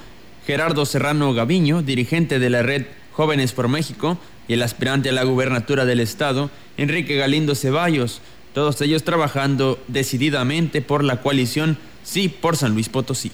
Gerardo 0.46 0.86
Serrano 0.86 1.34
Gaviño, 1.34 1.82
dirigente 1.82 2.38
de 2.38 2.50
la 2.50 2.62
red 2.62 2.86
Jóvenes 3.10 3.52
por 3.52 3.66
México, 3.66 4.16
y 4.46 4.52
el 4.52 4.62
aspirante 4.62 5.08
a 5.08 5.12
la 5.12 5.24
gubernatura 5.24 5.84
del 5.84 5.98
estado, 5.98 6.50
Enrique 6.76 7.16
Galindo 7.16 7.56
Ceballos, 7.56 8.20
todos 8.54 8.80
ellos 8.80 9.02
trabajando 9.02 9.82
decididamente 9.88 10.82
por 10.82 11.02
la 11.02 11.20
coalición 11.20 11.78
Sí 12.04 12.28
por 12.28 12.56
San 12.56 12.74
Luis 12.74 12.88
Potosí. 12.88 13.32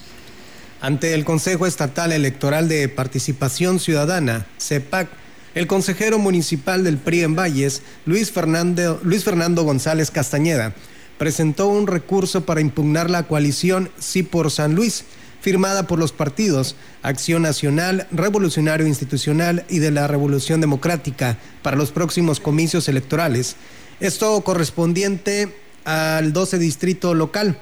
Ante 0.80 1.12
el 1.12 1.26
Consejo 1.26 1.66
Estatal 1.66 2.12
Electoral 2.12 2.68
de 2.68 2.88
Participación 2.88 3.78
Ciudadana, 3.78 4.46
CEPAC, 4.58 5.10
el 5.54 5.66
consejero 5.66 6.18
municipal 6.18 6.82
del 6.82 6.96
PRI 6.96 7.24
en 7.24 7.36
Valles, 7.36 7.82
Luis 8.06 8.32
Fernando, 8.32 8.98
Luis 9.04 9.22
Fernando 9.22 9.64
González 9.64 10.10
Castañeda, 10.10 10.74
presentó 11.18 11.66
un 11.66 11.86
recurso 11.86 12.46
para 12.46 12.62
impugnar 12.62 13.10
la 13.10 13.24
coalición 13.24 13.90
Sí 13.98 14.22
por 14.22 14.50
San 14.50 14.74
Luis, 14.74 15.04
firmada 15.42 15.86
por 15.86 15.98
los 15.98 16.12
partidos 16.12 16.76
Acción 17.02 17.42
Nacional, 17.42 18.06
Revolucionario 18.12 18.86
Institucional 18.86 19.66
y 19.68 19.80
de 19.80 19.90
la 19.90 20.06
Revolución 20.06 20.60
Democrática 20.60 21.36
para 21.62 21.76
los 21.76 21.90
próximos 21.90 22.38
comicios 22.40 22.88
electorales. 22.88 23.56
Esto 24.00 24.40
correspondiente 24.42 25.54
al 25.84 26.32
12 26.32 26.58
distrito 26.58 27.12
local. 27.12 27.58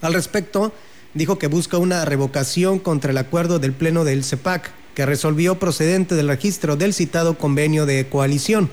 Al 0.00 0.14
respecto, 0.14 0.72
dijo 1.12 1.38
que 1.38 1.48
busca 1.48 1.76
una 1.76 2.04
revocación 2.04 2.78
contra 2.78 3.10
el 3.10 3.18
acuerdo 3.18 3.58
del 3.58 3.72
Pleno 3.72 4.04
del 4.04 4.24
CEPAC, 4.24 4.70
que 4.94 5.04
resolvió 5.04 5.58
procedente 5.58 6.14
del 6.14 6.28
registro 6.28 6.76
del 6.76 6.94
citado 6.94 7.36
convenio 7.36 7.84
de 7.84 8.06
coalición 8.08 8.70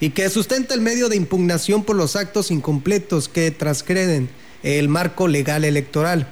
y 0.00 0.10
que 0.10 0.28
sustenta 0.30 0.74
el 0.74 0.80
medio 0.80 1.08
de 1.08 1.16
impugnación 1.16 1.84
por 1.84 1.94
los 1.94 2.16
actos 2.16 2.50
incompletos 2.50 3.28
que 3.28 3.50
transgreden 3.50 4.30
el 4.62 4.88
marco 4.88 5.28
legal 5.28 5.64
electoral 5.64 6.26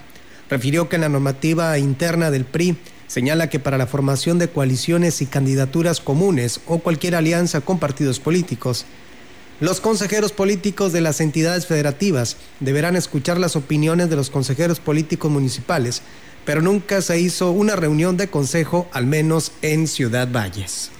refirió 0.50 0.88
que 0.88 0.98
la 0.98 1.08
normativa 1.08 1.78
interna 1.78 2.30
del 2.30 2.44
PRI 2.44 2.76
señala 3.06 3.48
que 3.48 3.58
para 3.58 3.78
la 3.78 3.86
formación 3.86 4.38
de 4.38 4.48
coaliciones 4.48 5.22
y 5.22 5.26
candidaturas 5.26 6.00
comunes 6.00 6.60
o 6.66 6.78
cualquier 6.78 7.14
alianza 7.14 7.60
con 7.60 7.78
partidos 7.78 8.20
políticos, 8.20 8.84
los 9.60 9.80
consejeros 9.80 10.32
políticos 10.32 10.92
de 10.92 11.00
las 11.00 11.20
entidades 11.20 11.66
federativas 11.66 12.36
deberán 12.60 12.94
escuchar 12.94 13.38
las 13.38 13.56
opiniones 13.56 14.08
de 14.08 14.16
los 14.16 14.30
consejeros 14.30 14.78
políticos 14.78 15.30
municipales, 15.30 16.02
pero 16.44 16.62
nunca 16.62 17.02
se 17.02 17.18
hizo 17.18 17.50
una 17.50 17.74
reunión 17.74 18.16
de 18.16 18.28
consejo, 18.28 18.88
al 18.92 19.06
menos 19.06 19.52
en 19.62 19.88
Ciudad 19.88 20.28
Valles 20.30 20.92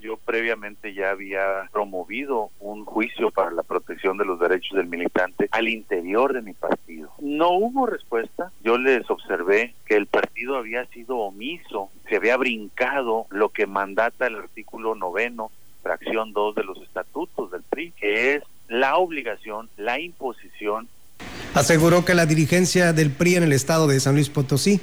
yo 0.00 0.16
previamente 0.16 0.94
ya 0.94 1.10
había 1.10 1.68
promovido 1.72 2.50
un 2.60 2.84
juicio 2.84 3.30
para 3.30 3.50
la 3.50 3.62
protección 3.62 4.16
de 4.16 4.24
los 4.24 4.40
derechos 4.40 4.76
del 4.76 4.86
militante 4.86 5.48
al 5.50 5.68
interior 5.68 6.32
de 6.32 6.42
mi 6.42 6.54
partido. 6.54 7.10
No 7.20 7.50
hubo 7.50 7.86
respuesta. 7.86 8.50
Yo 8.62 8.78
les 8.78 9.08
observé 9.10 9.74
que 9.86 9.96
el 9.96 10.06
partido 10.06 10.56
había 10.56 10.86
sido 10.86 11.18
omiso, 11.18 11.90
se 12.08 12.16
había 12.16 12.36
brincado 12.36 13.26
lo 13.30 13.50
que 13.50 13.66
mandata 13.66 14.26
el 14.26 14.36
artículo 14.36 14.94
noveno, 14.94 15.50
fracción 15.82 16.32
2 16.32 16.54
de 16.54 16.64
los 16.64 16.78
estatutos 16.82 17.50
del 17.50 17.62
PRI, 17.62 17.92
que 17.92 18.34
es 18.34 18.42
la 18.68 18.96
obligación, 18.96 19.68
la 19.76 20.00
imposición. 20.00 20.88
Aseguró 21.54 22.04
que 22.04 22.14
la 22.14 22.26
dirigencia 22.26 22.92
del 22.92 23.10
PRI 23.10 23.36
en 23.36 23.42
el 23.44 23.52
estado 23.52 23.86
de 23.86 24.00
San 24.00 24.14
Luis 24.14 24.28
Potosí 24.28 24.80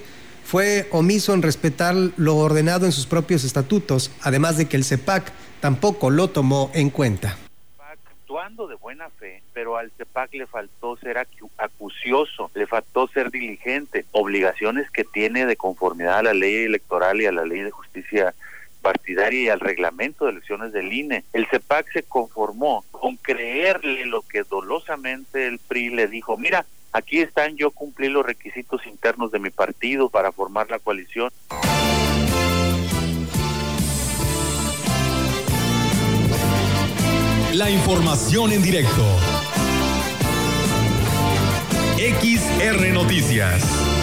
fue 0.53 0.85
omiso 0.91 1.33
en 1.33 1.41
respetar 1.41 1.95
lo 2.15 2.37
ordenado 2.37 2.85
en 2.85 2.91
sus 2.91 3.07
propios 3.07 3.43
estatutos, 3.43 4.11
además 4.21 4.55
de 4.55 4.67
que 4.67 4.77
el 4.77 4.83
CEPAC 4.83 5.31
tampoco 5.59 6.11
lo 6.11 6.29
tomó 6.29 6.69
en 6.75 6.91
cuenta. 6.91 7.39
Actuando 7.79 8.67
de 8.67 8.75
buena 8.75 9.09
fe, 9.09 9.41
pero 9.53 9.77
al 9.77 9.89
CEPAC 9.97 10.35
le 10.35 10.45
faltó 10.45 10.95
ser 10.97 11.17
acucioso, 11.57 12.51
le 12.53 12.67
faltó 12.67 13.07
ser 13.07 13.31
diligente, 13.31 14.05
obligaciones 14.11 14.91
que 14.91 15.03
tiene 15.03 15.47
de 15.47 15.55
conformidad 15.55 16.19
a 16.19 16.21
la 16.21 16.33
ley 16.35 16.65
electoral 16.65 17.19
y 17.19 17.25
a 17.25 17.31
la 17.31 17.45
ley 17.45 17.61
de 17.61 17.71
justicia 17.71 18.35
partidaria 18.83 19.41
y 19.41 19.49
al 19.49 19.59
reglamento 19.59 20.25
de 20.25 20.31
elecciones 20.33 20.73
del 20.73 20.93
INE. 20.93 21.23
El 21.33 21.47
CEPAC 21.47 21.91
se 21.91 22.03
conformó 22.03 22.85
con 22.91 23.15
creerle 23.15 24.05
lo 24.05 24.21
que 24.21 24.43
dolosamente 24.43 25.47
el 25.47 25.57
PRI 25.57 25.89
le 25.89 26.07
dijo, 26.07 26.37
mira, 26.37 26.67
Aquí 26.95 27.21
están, 27.21 27.57
yo 27.57 27.71
cumplí 27.71 28.07
los 28.07 28.23
requisitos 28.23 28.85
internos 28.85 29.31
de 29.31 29.39
mi 29.39 29.49
partido 29.49 30.09
para 30.09 30.31
formar 30.31 30.69
la 30.69 30.77
coalición. 30.77 31.31
La 37.53 37.71
información 37.71 38.51
en 38.51 38.61
directo. 38.61 39.03
XR 41.97 42.93
Noticias. 42.93 44.02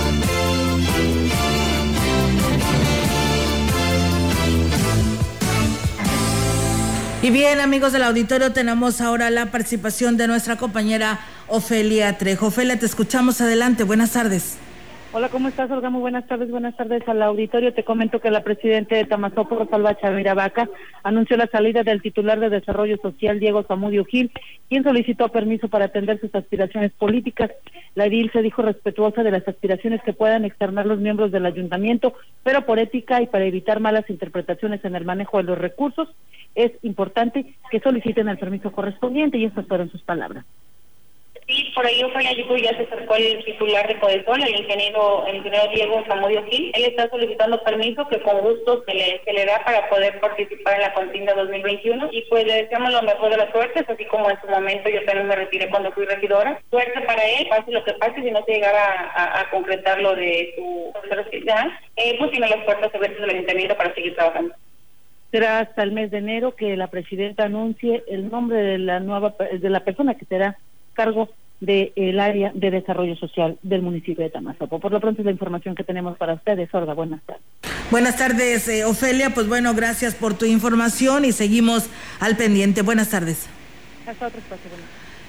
Y 7.22 7.30
bien, 7.30 7.60
amigos 7.60 7.92
del 7.92 8.04
auditorio, 8.04 8.50
tenemos 8.50 9.02
ahora 9.02 9.28
la 9.28 9.50
participación 9.50 10.16
de 10.16 10.26
nuestra 10.26 10.56
compañera 10.56 11.20
Ofelia 11.48 12.16
Trejo. 12.16 12.46
Ofelia, 12.46 12.78
te 12.78 12.86
escuchamos 12.86 13.42
adelante. 13.42 13.84
Buenas 13.84 14.14
tardes. 14.14 14.58
Hola, 15.12 15.28
¿cómo 15.28 15.48
estás, 15.48 15.70
Olga? 15.70 15.90
Muy 15.90 16.00
buenas 16.00 16.26
tardes. 16.28 16.50
Buenas 16.50 16.74
tardes 16.76 17.02
al 17.08 17.20
auditorio. 17.20 17.74
Te 17.74 17.84
comento 17.84 18.20
que 18.20 18.30
la 18.30 18.42
presidenta 18.42 18.94
de 18.94 19.04
Tamazopro, 19.04 19.68
Salva 19.68 19.98
Chavira 19.98 20.32
Vaca, 20.32 20.70
anunció 21.02 21.36
la 21.36 21.48
salida 21.48 21.82
del 21.82 22.00
titular 22.00 22.40
de 22.40 22.48
Desarrollo 22.48 22.96
Social, 23.02 23.38
Diego 23.38 23.64
Zamudio 23.64 24.04
Gil, 24.04 24.30
quien 24.68 24.84
solicitó 24.84 25.28
permiso 25.28 25.68
para 25.68 25.86
atender 25.86 26.20
sus 26.20 26.34
aspiraciones 26.34 26.92
políticas. 26.92 27.50
La 27.96 28.06
edil 28.06 28.30
se 28.32 28.40
dijo 28.40 28.62
respetuosa 28.62 29.24
de 29.24 29.32
las 29.32 29.46
aspiraciones 29.46 30.00
que 30.04 30.12
puedan 30.12 30.44
externar 30.44 30.86
los 30.86 31.00
miembros 31.00 31.32
del 31.32 31.44
ayuntamiento, 31.44 32.14
pero 32.44 32.64
por 32.64 32.78
ética 32.78 33.20
y 33.20 33.26
para 33.26 33.44
evitar 33.44 33.80
malas 33.80 34.08
interpretaciones 34.08 34.82
en 34.84 34.94
el 34.94 35.04
manejo 35.04 35.38
de 35.38 35.42
los 35.42 35.58
recursos, 35.58 36.08
es 36.54 36.72
importante 36.82 37.54
que 37.70 37.80
soliciten 37.80 38.28
el 38.28 38.38
permiso 38.38 38.72
correspondiente 38.72 39.38
y 39.38 39.44
estas 39.44 39.66
fueron 39.66 39.90
sus 39.90 40.02
palabras 40.02 40.44
Sí, 41.50 41.72
por 41.74 41.84
ahí 41.84 42.02
Ojalá 42.04 42.32
ya 42.32 42.76
se 42.76 42.82
acercó 42.84 43.16
el 43.16 43.44
titular 43.44 43.86
de 43.88 43.98
Codesol, 43.98 44.40
el 44.40 44.60
ingeniero, 44.60 45.26
el 45.26 45.36
ingeniero 45.36 45.70
Diego 45.74 46.04
Zamudio 46.06 46.44
Gil. 46.44 46.70
Él 46.74 46.84
está 46.84 47.10
solicitando 47.10 47.62
permiso 47.64 48.06
que 48.08 48.20
con 48.20 48.40
gusto 48.40 48.84
se 48.86 48.94
le, 48.94 49.20
se 49.24 49.32
le 49.32 49.46
da 49.46 49.62
para 49.64 49.88
poder 49.88 50.20
participar 50.20 50.74
en 50.74 50.82
la 50.82 50.94
contienda 50.94 51.34
2021 51.34 52.08
y 52.12 52.22
pues 52.22 52.46
le 52.46 52.62
deseamos 52.62 52.92
lo 52.92 53.02
mejor 53.02 53.30
de 53.30 53.38
las 53.38 53.50
suertes, 53.50 53.84
así 53.88 54.04
como 54.06 54.30
en 54.30 54.40
su 54.40 54.46
momento 54.46 54.90
yo 54.90 55.04
también 55.04 55.26
me 55.26 55.36
retiré 55.36 55.68
cuando 55.70 55.90
fui 55.92 56.04
regidora. 56.04 56.60
Suerte 56.70 57.00
para 57.02 57.24
él, 57.24 57.48
pase 57.48 57.72
lo 57.72 57.82
que 57.82 57.94
pase, 57.94 58.22
si 58.22 58.30
no 58.30 58.44
se 58.44 58.52
llegara 58.52 59.40
a, 59.40 59.50
concretar 59.50 60.00
lo 60.00 60.14
de 60.14 60.52
su 60.56 60.92
eh, 61.96 62.16
pues 62.18 62.30
tiene 62.30 62.48
las 62.48 62.64
puertas 62.64 62.94
abiertas 62.94 63.20
del 63.20 63.30
ayuntamiento 63.30 63.76
para 63.76 63.94
seguir 63.94 64.14
trabajando 64.14 64.54
será 65.30 65.60
hasta 65.60 65.82
el 65.82 65.92
mes 65.92 66.10
de 66.10 66.18
enero 66.18 66.54
que 66.56 66.76
la 66.76 66.88
presidenta 66.88 67.44
anuncie 67.44 68.02
el 68.08 68.30
nombre 68.30 68.58
de 68.58 68.78
la 68.78 69.00
nueva 69.00 69.34
de 69.60 69.70
la 69.70 69.84
persona 69.84 70.14
que 70.14 70.24
será 70.24 70.58
cargo 70.94 71.30
del 71.60 72.18
área 72.18 72.52
de 72.54 72.70
desarrollo 72.70 73.16
social 73.16 73.58
del 73.62 73.82
municipio 73.82 74.24
de 74.24 74.30
Tamazopo. 74.30 74.78
Por 74.78 74.92
lo 74.92 75.00
pronto 75.00 75.20
es 75.20 75.26
la 75.26 75.32
información 75.32 75.74
que 75.74 75.84
tenemos 75.84 76.16
para 76.16 76.34
ustedes. 76.34 76.70
Sorda, 76.70 76.94
buenas 76.94 77.20
tardes. 77.22 77.42
Buenas 77.90 78.16
tardes, 78.16 78.68
eh, 78.68 78.84
Ofelia. 78.84 79.30
Pues 79.30 79.46
bueno, 79.46 79.74
gracias 79.74 80.14
por 80.14 80.34
tu 80.34 80.46
información 80.46 81.24
y 81.24 81.32
seguimos 81.32 81.90
al 82.18 82.36
pendiente. 82.36 82.82
Buenas 82.82 83.10
tardes. 83.10 83.48
Hasta 84.06 84.26
espacio. 84.26 84.70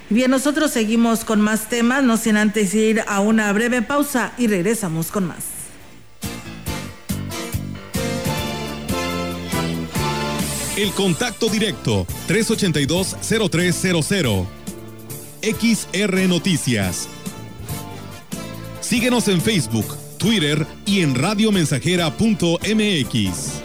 Bien, 0.09 0.31
nosotros 0.31 0.71
seguimos 0.71 1.23
con 1.23 1.41
más 1.41 1.69
temas, 1.69 2.03
no 2.03 2.17
sin 2.17 2.37
antes 2.37 2.73
ir 2.75 3.01
a 3.07 3.19
una 3.21 3.51
breve 3.53 3.81
pausa 3.81 4.33
y 4.37 4.47
regresamos 4.47 5.11
con 5.11 5.27
más. 5.27 5.60
El 10.81 10.91
contacto 10.93 11.47
directo 11.47 12.07
382-0300 12.27 14.47
XR 15.43 16.27
Noticias. 16.27 17.07
Síguenos 18.79 19.27
en 19.27 19.41
Facebook, 19.41 19.95
Twitter 20.17 20.65
y 20.87 21.01
en 21.01 21.13
radiomensajera.mx. 21.13 23.61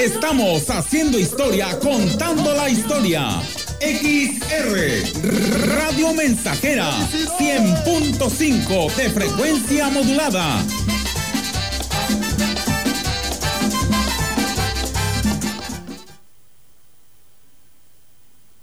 Estamos 0.00 0.68
haciendo 0.68 1.16
historia, 1.16 1.78
contando 1.78 2.52
la 2.54 2.68
historia. 2.68 3.40
XR 3.82 5.66
Radio 5.66 6.14
Mensajera 6.14 6.88
100.5 7.36 8.94
de 8.94 9.10
frecuencia 9.10 9.88
modulada 9.88 10.64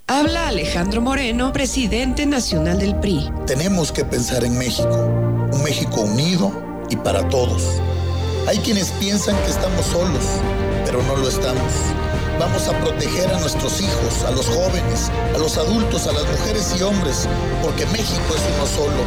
Habla 0.07 0.47
Alejandro 0.47 1.01
Moreno, 1.01 1.51
presidente 1.51 2.25
nacional 2.25 2.79
del 2.79 2.95
PRI. 2.95 3.29
Tenemos 3.45 3.91
que 3.91 4.05
pensar 4.05 4.45
en 4.45 4.57
México, 4.57 5.05
un 5.51 5.63
México 5.63 5.99
unido 5.99 6.53
y 6.89 6.95
para 6.95 7.27
todos. 7.27 7.81
Hay 8.47 8.57
quienes 8.59 8.91
piensan 8.91 9.35
que 9.43 9.51
estamos 9.51 9.85
solos, 9.85 10.23
pero 10.85 11.03
no 11.03 11.17
lo 11.17 11.27
estamos. 11.27 11.73
Vamos 12.39 12.69
a 12.69 12.79
proteger 12.79 13.29
a 13.33 13.39
nuestros 13.39 13.81
hijos, 13.81 14.23
a 14.25 14.31
los 14.31 14.47
jóvenes, 14.47 15.11
a 15.35 15.37
los 15.37 15.57
adultos, 15.57 16.07
a 16.07 16.13
las 16.13 16.23
mujeres 16.25 16.73
y 16.79 16.81
hombres, 16.81 17.27
porque 17.61 17.85
México 17.87 18.33
es 18.33 18.41
uno 18.55 18.65
solo. 18.65 19.03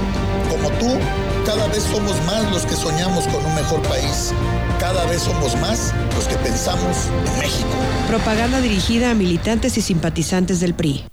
Como 0.51 0.68
tú, 0.78 0.99
cada 1.47 1.66
vez 1.68 1.83
somos 1.83 2.14
más 2.26 2.51
los 2.53 2.66
que 2.66 2.74
soñamos 2.74 3.26
con 3.28 3.43
un 3.43 3.55
mejor 3.55 3.80
país. 3.89 4.35
Cada 4.78 5.07
vez 5.07 5.22
somos 5.22 5.57
más 5.62 5.95
los 6.14 6.28
que 6.28 6.37
pensamos 6.37 7.09
en 7.26 7.39
México. 7.39 7.70
Propaganda 8.07 8.61
dirigida 8.61 9.12
a 9.12 9.14
militantes 9.14 9.78
y 9.78 9.80
simpatizantes 9.80 10.61
del 10.61 10.74
PRI. 10.74 11.07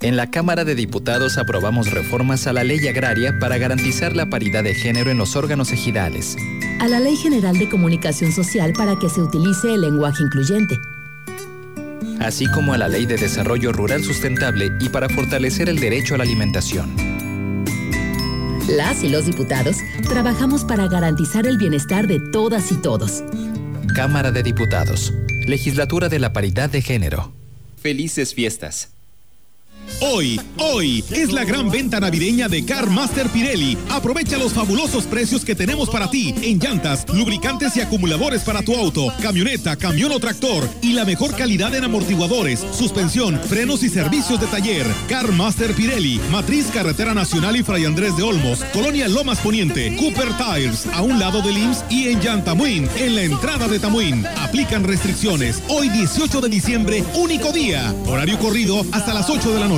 En 0.00 0.16
la 0.16 0.30
Cámara 0.30 0.64
de 0.64 0.76
Diputados 0.76 1.38
aprobamos 1.38 1.90
reformas 1.90 2.46
a 2.46 2.52
la 2.52 2.62
ley 2.62 2.86
agraria 2.86 3.36
para 3.40 3.58
garantizar 3.58 4.14
la 4.14 4.30
paridad 4.30 4.62
de 4.62 4.72
género 4.74 5.10
en 5.10 5.18
los 5.18 5.34
órganos 5.34 5.72
ejidales. 5.72 6.36
A 6.80 6.86
la 6.86 7.00
Ley 7.00 7.16
General 7.16 7.58
de 7.58 7.68
Comunicación 7.68 8.30
Social 8.30 8.74
para 8.74 8.96
que 8.96 9.10
se 9.10 9.20
utilice 9.20 9.74
el 9.74 9.80
lenguaje 9.80 10.22
incluyente. 10.22 10.76
Así 12.20 12.46
como 12.46 12.74
a 12.74 12.78
la 12.78 12.86
Ley 12.86 13.06
de 13.06 13.16
Desarrollo 13.16 13.72
Rural 13.72 14.04
Sustentable 14.04 14.70
y 14.78 14.88
para 14.88 15.08
fortalecer 15.08 15.68
el 15.68 15.80
derecho 15.80 16.14
a 16.14 16.18
la 16.18 16.24
alimentación. 16.24 16.94
Las 18.68 19.02
y 19.02 19.08
los 19.08 19.24
diputados 19.24 19.78
trabajamos 20.06 20.62
para 20.62 20.88
garantizar 20.88 21.46
el 21.46 21.56
bienestar 21.56 22.06
de 22.06 22.20
todas 22.32 22.70
y 22.70 22.76
todos. 22.76 23.24
Cámara 23.94 24.30
de 24.30 24.42
Diputados. 24.42 25.14
Legislatura 25.46 26.10
de 26.10 26.18
la 26.18 26.34
Paridad 26.34 26.68
de 26.68 26.82
Género. 26.82 27.32
Felices 27.80 28.34
fiestas. 28.34 28.97
Hoy, 30.00 30.40
hoy 30.58 31.04
es 31.10 31.32
la 31.32 31.44
gran 31.44 31.70
venta 31.70 31.98
navideña 31.98 32.48
de 32.48 32.64
Car 32.64 32.88
Master 32.88 33.28
Pirelli. 33.28 33.76
Aprovecha 33.90 34.38
los 34.38 34.52
fabulosos 34.52 35.04
precios 35.04 35.44
que 35.44 35.54
tenemos 35.54 35.90
para 35.90 36.08
ti 36.08 36.34
en 36.42 36.58
llantas, 36.58 37.04
lubricantes 37.12 37.76
y 37.76 37.80
acumuladores 37.80 38.42
para 38.42 38.62
tu 38.62 38.74
auto, 38.76 39.12
camioneta, 39.20 39.76
camión 39.76 40.12
o 40.12 40.20
tractor 40.20 40.68
y 40.82 40.92
la 40.92 41.04
mejor 41.04 41.34
calidad 41.34 41.74
en 41.74 41.84
amortiguadores, 41.84 42.60
suspensión, 42.72 43.40
frenos 43.40 43.82
y 43.82 43.88
servicios 43.88 44.40
de 44.40 44.46
taller. 44.46 44.86
Car 45.08 45.32
Master 45.32 45.72
Pirelli, 45.74 46.20
Matriz 46.30 46.66
Carretera 46.72 47.14
Nacional 47.14 47.56
y 47.56 47.62
Fray 47.62 47.84
Andrés 47.84 48.16
de 48.16 48.22
Olmos, 48.22 48.60
Colonia 48.72 49.08
Lomas 49.08 49.40
Poniente, 49.40 49.96
Cooper 49.96 50.28
Tires, 50.36 50.86
a 50.92 51.02
un 51.02 51.18
lado 51.18 51.42
del 51.42 51.58
IMSS 51.58 51.84
y 51.90 52.08
en 52.08 52.20
Yantamuin, 52.20 52.88
en 52.98 53.14
la 53.16 53.22
entrada 53.22 53.66
de 53.66 53.78
Tamuín. 53.78 54.24
Aplican 54.38 54.84
restricciones. 54.84 55.62
Hoy 55.68 55.88
18 55.88 56.40
de 56.40 56.48
diciembre, 56.48 57.04
único 57.14 57.52
día. 57.52 57.92
Horario 58.06 58.38
corrido 58.38 58.84
hasta 58.92 59.14
las 59.14 59.28
8 59.28 59.52
de 59.52 59.60
la 59.60 59.68
noche. 59.68 59.77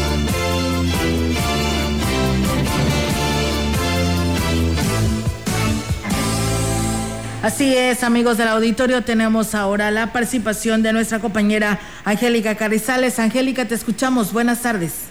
Así 7.43 7.75
es, 7.75 8.03
amigos 8.03 8.37
del 8.37 8.49
auditorio, 8.49 9.01
tenemos 9.01 9.55
ahora 9.55 9.89
la 9.89 10.13
participación 10.13 10.83
de 10.83 10.93
nuestra 10.93 11.17
compañera 11.17 11.79
Angélica 12.05 12.53
Carrizales. 12.53 13.17
Angélica, 13.17 13.65
te 13.67 13.73
escuchamos. 13.73 14.31
Buenas 14.31 14.61
tardes. 14.61 15.09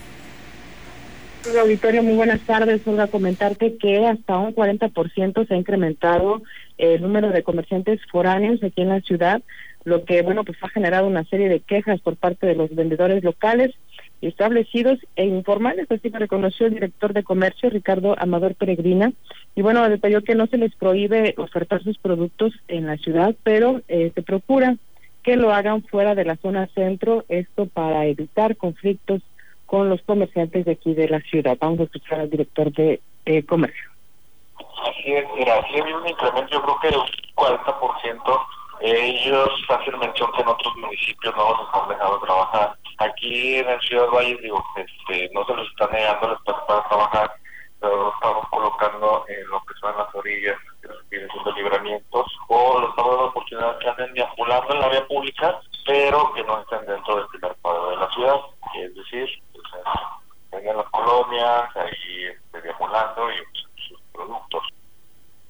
Auditorio, 1.61 2.05
muy 2.05 2.15
buenas 2.15 2.39
tardes. 2.43 2.87
Olga, 2.87 3.09
comentarte 3.09 3.77
que 3.79 4.07
hasta 4.07 4.39
un 4.39 4.55
40% 4.55 5.49
se 5.49 5.55
ha 5.55 5.57
incrementado 5.57 6.41
el 6.79 7.03
número 7.03 7.31
de 7.31 7.43
comerciantes 7.43 8.01
foráneos 8.13 8.63
aquí 8.63 8.83
en 8.83 8.91
la 8.91 9.01
ciudad, 9.01 9.43
lo 9.83 10.05
que, 10.05 10.23
bueno, 10.23 10.45
pues 10.45 10.57
ha 10.63 10.69
generado 10.69 11.09
una 11.09 11.25
serie 11.25 11.49
de 11.49 11.59
quejas 11.59 12.01
por 12.01 12.15
parte 12.15 12.47
de 12.47 12.55
los 12.55 12.73
vendedores 12.73 13.25
locales 13.25 13.75
establecidos 14.21 14.99
e 15.17 15.25
informales, 15.25 15.91
así 15.91 16.11
que 16.11 16.19
reconoció 16.19 16.67
el 16.67 16.75
director 16.75 17.13
de 17.13 17.23
comercio, 17.25 17.71
Ricardo 17.71 18.15
Amador 18.19 18.55
Peregrina, 18.55 19.13
y 19.55 19.63
bueno, 19.63 19.89
detalló 19.89 20.23
que 20.23 20.35
no 20.35 20.47
se 20.47 20.59
les 20.59 20.75
prohíbe 20.75 21.35
ofertar 21.37 21.83
sus 21.83 21.99
productos 21.99 22.53
en 22.69 22.87
la 22.87 22.97
ciudad, 22.97 23.35
pero 23.43 23.81
eh, 23.89 24.13
se 24.15 24.23
procura 24.23 24.77
que 25.23 25.37
lo 25.37 25.53
hagan 25.53 25.83
fuera 25.83 26.15
de 26.15 26.25
la 26.25 26.37
zona 26.37 26.69
centro, 26.75 27.25
esto 27.29 27.67
para 27.67 28.07
evitar 28.07 28.57
conflictos 28.57 29.23
con 29.67 29.89
los 29.89 30.01
comerciantes 30.03 30.65
de 30.65 30.73
aquí 30.73 30.95
de 30.95 31.09
la 31.09 31.21
ciudad. 31.21 31.59
Vamos 31.61 31.81
a 31.81 31.85
escuchar 31.85 32.21
al 32.21 32.31
director 32.31 32.73
de 32.73 33.01
eh, 33.27 33.45
comercio. 33.45 33.91
Así 34.83 35.13
es, 35.13 35.25
mira, 35.37 35.59
aquí 35.59 35.75
hay 35.75 35.93
un 35.93 36.09
incremento, 36.09 36.51
yo 36.51 36.63
creo 36.63 36.79
que 36.81 36.89
del 36.89 37.35
40%. 37.35 38.41
Ellos 38.83 39.51
hacen 39.69 39.99
mención 39.99 40.31
que 40.33 40.41
en 40.41 40.49
otros 40.49 40.75
municipios 40.79 41.35
no 41.37 41.71
se 41.71 41.79
han 41.79 41.89
dejado 41.91 42.19
trabajar 42.21 42.75
Aquí 43.01 43.57
en 43.57 43.67
el 43.67 43.81
Ciudad 43.81 44.09
Valle, 44.13 44.37
digo, 44.43 44.63
este, 44.77 45.31
no 45.33 45.43
se 45.47 45.55
los 45.55 45.67
está 45.69 45.89
negando 45.91 46.27
el 46.27 46.33
espacio 46.35 46.67
para 46.67 46.87
trabajar, 46.87 47.33
lo 47.89 48.13
estamos 48.15 48.49
colocando 48.51 49.25
en 49.29 49.49
lo 49.49 49.61
que 49.61 49.75
son 49.81 49.97
las 49.97 50.15
orillas, 50.15 50.57
vienen 51.11 51.31
siendo 51.31 51.53
libramientos, 51.53 52.27
o 52.49 52.81
los 52.81 52.91
estamos 52.91 53.11
dando 53.13 53.29
oportunidad 53.29 53.79
que 53.79 53.89
anden 53.89 54.15
deambulando 54.15 54.75
en 54.75 54.81
la 54.81 54.89
vía 54.89 55.07
pública, 55.07 55.61
pero 55.87 56.33
que 56.35 56.45
no 56.45 56.61
estén 56.61 56.87
dentro 56.87 57.17
del 57.17 57.27
primer 57.29 57.57
cuadro 57.63 57.91
de 57.91 57.97
la 57.97 58.11
ciudad, 58.11 58.37
es 58.79 58.95
decir, 58.95 59.29
pues, 59.53 60.65
en 60.65 60.77
las 60.77 60.87
colonias, 60.91 61.77
ahí 61.77 62.25
este, 62.25 62.61
deambulando 62.63 63.31
y 63.31 63.81
sus 63.89 64.01
productos. 64.13 64.63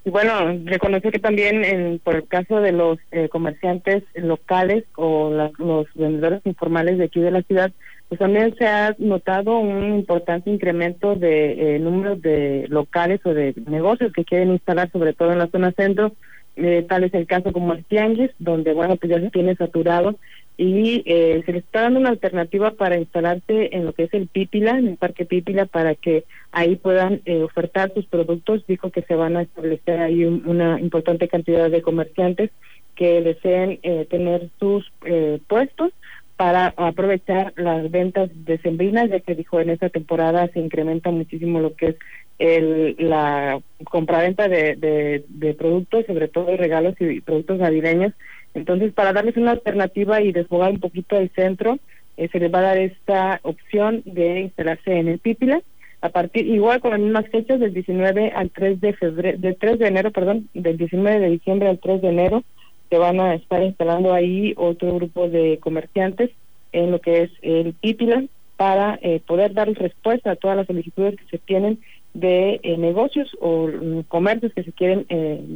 Y 0.04 0.10
bueno, 0.10 0.58
reconoce 0.64 1.10
que 1.10 1.18
también 1.18 1.64
en, 1.64 1.98
por 1.98 2.16
el 2.16 2.26
caso 2.26 2.60
de 2.60 2.72
los 2.72 2.98
eh, 3.10 3.28
comerciantes 3.28 4.02
locales 4.14 4.84
o 4.96 5.30
los 5.58 5.86
vendedores 5.94 6.40
informales 6.46 6.96
de 6.96 7.04
aquí 7.04 7.20
de 7.20 7.30
la 7.30 7.42
ciudad, 7.42 7.70
pues 8.10 8.18
también 8.18 8.54
se 8.58 8.66
ha 8.66 8.96
notado 8.98 9.58
un 9.60 9.94
importante 9.94 10.50
incremento 10.50 11.14
de 11.14 11.76
eh, 11.76 11.78
número 11.78 12.16
de 12.16 12.66
locales 12.68 13.20
o 13.24 13.32
de 13.32 13.54
negocios 13.66 14.12
que 14.12 14.24
quieren 14.24 14.50
instalar, 14.50 14.90
sobre 14.90 15.12
todo 15.12 15.30
en 15.30 15.38
la 15.38 15.46
zona 15.46 15.70
centro. 15.70 16.12
Eh, 16.56 16.84
tal 16.88 17.04
es 17.04 17.14
el 17.14 17.28
caso 17.28 17.52
como 17.52 17.72
el 17.72 17.84
Tianguis, 17.84 18.32
donde, 18.40 18.74
bueno, 18.74 18.96
pues 18.96 19.10
ya 19.10 19.20
se 19.20 19.30
tiene 19.30 19.54
saturado 19.54 20.16
y 20.56 21.04
eh, 21.06 21.42
se 21.46 21.52
les 21.52 21.64
está 21.64 21.82
dando 21.82 22.00
una 22.00 22.10
alternativa 22.10 22.72
para 22.72 22.98
instalarse 22.98 23.70
en 23.72 23.86
lo 23.86 23.94
que 23.94 24.02
es 24.02 24.12
el 24.12 24.26
Pípila, 24.26 24.76
en 24.76 24.88
el 24.88 24.96
Parque 24.96 25.24
Pípila, 25.24 25.64
para 25.64 25.94
que 25.94 26.24
ahí 26.52 26.74
puedan 26.74 27.22
eh, 27.24 27.42
ofertar 27.42 27.94
sus 27.94 28.06
productos. 28.06 28.66
Dijo 28.66 28.90
que 28.90 29.02
se 29.02 29.14
van 29.14 29.36
a 29.38 29.42
establecer 29.42 30.00
ahí 30.00 30.24
una 30.24 30.78
importante 30.78 31.28
cantidad 31.28 31.70
de 31.70 31.80
comerciantes 31.80 32.50
que 32.96 33.22
deseen 33.22 33.78
eh, 33.84 34.06
tener 34.10 34.50
sus 34.58 34.92
puestos 35.46 35.92
para 36.40 36.72
aprovechar 36.78 37.52
las 37.56 37.90
ventas 37.90 38.30
decembrinas, 38.32 39.10
ya 39.10 39.20
que 39.20 39.34
dijo 39.34 39.60
en 39.60 39.68
esta 39.68 39.90
temporada 39.90 40.48
se 40.48 40.58
incrementa 40.58 41.10
muchísimo 41.10 41.60
lo 41.60 41.74
que 41.74 41.88
es 41.88 41.96
el, 42.38 42.96
la 42.98 43.60
compraventa 43.84 44.48
de, 44.48 45.22
de, 45.28 45.54
productos, 45.54 46.06
sobre 46.06 46.28
todo 46.28 46.56
regalos 46.56 46.94
y 46.98 47.20
productos 47.20 47.58
navideños, 47.58 48.14
entonces, 48.54 48.90
para 48.94 49.12
darles 49.12 49.36
una 49.36 49.50
alternativa 49.50 50.22
y 50.22 50.32
desfogar 50.32 50.70
un 50.70 50.80
poquito 50.80 51.18
el 51.18 51.28
centro, 51.34 51.78
eh, 52.16 52.30
se 52.32 52.40
les 52.40 52.50
va 52.50 52.60
a 52.60 52.72
dar 52.72 52.78
esta 52.78 53.40
opción 53.42 54.00
de 54.06 54.40
instalarse 54.40 54.96
en 54.96 55.08
el 55.08 55.18
Pípila. 55.18 55.60
A 56.00 56.08
partir 56.08 56.46
igual 56.46 56.80
con 56.80 56.92
las 56.92 57.00
mismas 57.00 57.28
fechas 57.28 57.60
del 57.60 57.74
19 57.74 58.32
al 58.34 58.48
3 58.48 58.80
de 58.80 58.94
febrero 58.94 59.36
del 59.36 59.56
3 59.56 59.78
de 59.78 59.88
enero, 59.88 60.10
perdón, 60.10 60.48
del 60.54 60.78
19 60.78 61.20
de 61.20 61.28
diciembre 61.28 61.68
al 61.68 61.78
3 61.80 62.00
de 62.00 62.08
enero 62.08 62.44
se 62.90 62.98
van 62.98 63.20
a 63.20 63.34
estar 63.34 63.62
instalando 63.62 64.12
ahí 64.12 64.52
otro 64.56 64.94
grupo 64.96 65.28
de 65.28 65.58
comerciantes 65.58 66.30
en 66.72 66.90
lo 66.90 67.00
que 67.00 67.22
es 67.22 67.30
el 67.42 67.72
Pípila 67.72 68.24
para 68.56 68.98
eh, 69.00 69.20
poder 69.26 69.54
dar 69.54 69.72
respuesta 69.72 70.32
a 70.32 70.36
todas 70.36 70.56
las 70.56 70.66
solicitudes 70.66 71.16
que 71.16 71.24
se 71.30 71.38
tienen 71.38 71.78
de 72.12 72.60
eh, 72.62 72.76
negocios 72.76 73.30
o 73.40 73.68
mm, 73.68 74.00
comercios 74.08 74.52
que 74.52 74.64
se 74.64 74.72
quieren 74.72 75.06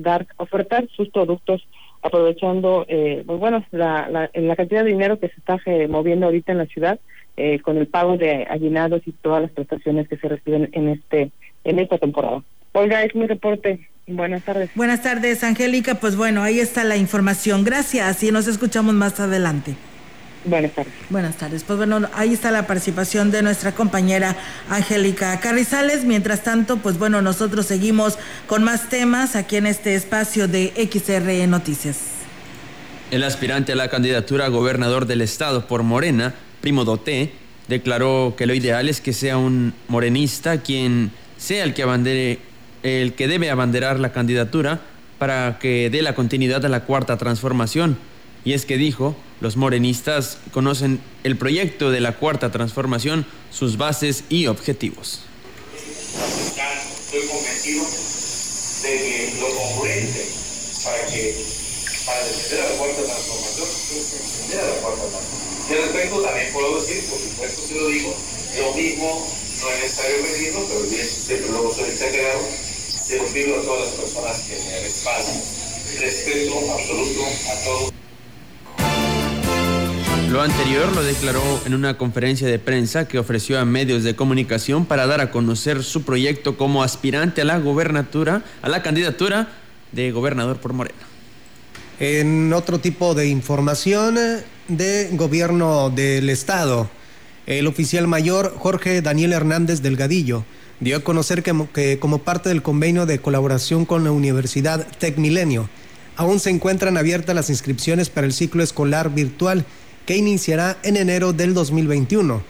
dar 0.02 0.26
ofertar 0.38 0.88
sus 0.96 1.10
productos 1.10 1.66
aprovechando, 2.04 2.84
eh, 2.86 3.24
pues 3.26 3.40
bueno, 3.40 3.64
la, 3.70 4.30
la, 4.34 4.56
cantidad 4.56 4.84
de 4.84 4.90
dinero 4.90 5.18
que 5.18 5.28
se 5.28 5.36
está 5.38 5.58
eh, 5.64 5.88
moviendo 5.88 6.26
ahorita 6.26 6.52
en 6.52 6.58
la 6.58 6.66
ciudad 6.66 7.00
eh, 7.38 7.60
con 7.60 7.78
el 7.78 7.86
pago 7.86 8.18
de 8.18 8.46
aguinados 8.48 9.00
y 9.06 9.12
todas 9.12 9.40
las 9.40 9.50
prestaciones 9.50 10.06
que 10.06 10.18
se 10.18 10.28
reciben 10.28 10.68
en 10.72 10.90
este 10.90 11.30
en 11.64 11.78
esta 11.78 11.96
temporada. 11.96 12.42
Olga, 12.72 13.02
es 13.04 13.14
mi 13.14 13.26
reporte. 13.26 13.88
Buenas 14.06 14.44
tardes. 14.44 14.70
Buenas 14.74 15.02
tardes, 15.02 15.42
Angélica. 15.44 15.94
Pues 15.96 16.16
bueno, 16.16 16.42
ahí 16.42 16.60
está 16.60 16.84
la 16.84 16.96
información. 16.96 17.64
Gracias 17.64 18.22
y 18.22 18.30
nos 18.30 18.46
escuchamos 18.46 18.94
más 18.94 19.18
adelante. 19.20 19.76
Buenas 20.44 20.72
tardes. 20.72 20.92
Buenas 21.08 21.36
tardes. 21.36 21.64
Pues 21.64 21.78
bueno, 21.78 22.06
ahí 22.12 22.34
está 22.34 22.50
la 22.50 22.66
participación 22.66 23.30
de 23.30 23.42
nuestra 23.42 23.72
compañera 23.72 24.36
Angélica 24.68 25.40
Carrizales. 25.40 26.04
Mientras 26.04 26.42
tanto, 26.42 26.76
pues 26.76 26.98
bueno, 26.98 27.22
nosotros 27.22 27.64
seguimos 27.64 28.18
con 28.46 28.62
más 28.62 28.90
temas 28.90 29.36
aquí 29.36 29.56
en 29.56 29.66
este 29.66 29.94
espacio 29.94 30.48
de 30.48 30.72
XR 30.76 31.48
Noticias. 31.48 31.98
El 33.10 33.24
aspirante 33.24 33.72
a 33.72 33.76
la 33.76 33.88
candidatura 33.88 34.46
a 34.46 34.48
gobernador 34.48 35.06
del 35.06 35.22
estado 35.22 35.66
por 35.66 35.82
Morena, 35.82 36.34
Primo 36.60 36.84
Doté, 36.84 37.32
declaró 37.68 38.34
que 38.36 38.46
lo 38.46 38.52
ideal 38.52 38.88
es 38.90 39.00
que 39.00 39.14
sea 39.14 39.38
un 39.38 39.72
morenista 39.88 40.58
quien 40.58 41.10
sea 41.38 41.64
el 41.64 41.72
que 41.72 41.82
abandere, 41.82 42.38
el 42.84 43.14
que 43.14 43.26
debe 43.26 43.50
abanderar 43.50 43.98
la 43.98 44.12
candidatura 44.12 44.80
para 45.18 45.58
que 45.58 45.88
dé 45.90 46.02
la 46.02 46.14
continuidad 46.14 46.64
a 46.64 46.68
la 46.68 46.84
cuarta 46.84 47.16
transformación. 47.16 47.98
Y 48.44 48.52
es 48.52 48.66
que 48.66 48.76
dijo, 48.76 49.16
los 49.40 49.56
morenistas 49.56 50.38
conocen 50.52 51.00
el 51.24 51.36
proyecto 51.36 51.90
de 51.90 52.00
la 52.00 52.12
cuarta 52.12 52.52
transformación, 52.52 53.24
sus 53.50 53.78
bases 53.78 54.24
y 54.28 54.46
objetivos. 54.46 55.22
Estoy 56.14 57.26
convencido 57.26 57.84
de 58.82 58.98
que 58.98 59.34
lo 59.40 59.48
congruente 59.48 60.28
para 60.84 61.06
que 61.06 61.34
para 62.04 62.22
defender 62.26 62.66
a 62.66 62.68
la 62.68 62.76
cuarta 62.76 63.02
transformación, 63.02 63.68
defender 64.12 64.60
a 64.60 64.66
la 64.68 64.74
cuarta 64.82 65.02
transformación. 65.08 65.44
Al 65.64 65.82
respecto 65.84 66.20
también 66.20 66.52
puedo 66.52 66.80
decir, 66.80 67.04
por 67.08 67.18
supuesto 67.18 67.62
se 67.66 67.74
lo 67.80 67.88
digo, 67.88 68.14
lo 68.60 68.74
mismo 68.74 69.26
no 69.62 69.70
es 69.70 69.82
necesario 69.82 70.22
decirlo, 70.22 70.66
pero 70.68 70.82
bien, 70.90 71.06
siempre 71.08 71.48
luego 71.50 71.74
soy 71.74 71.88
exagerado, 71.88 72.42
a 73.20 73.62
todas 73.62 73.80
las 73.80 73.94
personas 73.94 74.40
que 74.48 74.56
me 74.70 74.80
respaldan. 74.80 75.36
Respeto 76.00 76.54
absoluto 76.72 77.20
a 77.24 77.64
todos. 77.64 77.92
Lo 80.30 80.42
anterior 80.42 80.92
lo 80.94 81.04
declaró 81.04 81.60
en 81.64 81.74
una 81.74 81.96
conferencia 81.96 82.48
de 82.48 82.58
prensa 82.58 83.06
que 83.06 83.20
ofreció 83.20 83.60
a 83.60 83.64
medios 83.64 84.02
de 84.02 84.16
comunicación 84.16 84.84
para 84.84 85.06
dar 85.06 85.20
a 85.20 85.30
conocer 85.30 85.84
su 85.84 86.02
proyecto 86.02 86.56
como 86.56 86.82
aspirante 86.82 87.42
a 87.42 87.44
la 87.44 87.60
gobernatura, 87.60 88.42
a 88.60 88.68
la 88.68 88.82
candidatura 88.82 89.48
de 89.92 90.10
gobernador 90.10 90.58
por 90.58 90.72
Morena. 90.72 90.98
En 92.00 92.52
otro 92.52 92.80
tipo 92.80 93.14
de 93.14 93.28
información 93.28 94.18
de 94.66 95.08
gobierno 95.12 95.90
del 95.90 96.28
estado, 96.30 96.90
el 97.46 97.68
oficial 97.68 98.08
mayor 98.08 98.56
Jorge 98.58 99.02
Daniel 99.02 99.34
Hernández 99.34 99.82
Delgadillo 99.82 100.44
dio 100.80 100.96
a 100.96 101.00
conocer 101.00 101.42
que, 101.42 101.98
como 101.98 102.18
parte 102.18 102.48
del 102.48 102.62
convenio 102.62 103.06
de 103.06 103.18
colaboración 103.20 103.84
con 103.84 104.04
la 104.04 104.12
Universidad 104.12 104.86
Tecmilenio, 104.98 105.68
aún 106.16 106.40
se 106.40 106.50
encuentran 106.50 106.96
abiertas 106.96 107.34
las 107.34 107.50
inscripciones 107.50 108.10
para 108.10 108.26
el 108.26 108.32
ciclo 108.32 108.62
escolar 108.62 109.14
virtual 109.14 109.64
que 110.06 110.16
iniciará 110.16 110.76
en 110.82 110.96
enero 110.96 111.32
del 111.32 111.54
2021, 111.54 112.42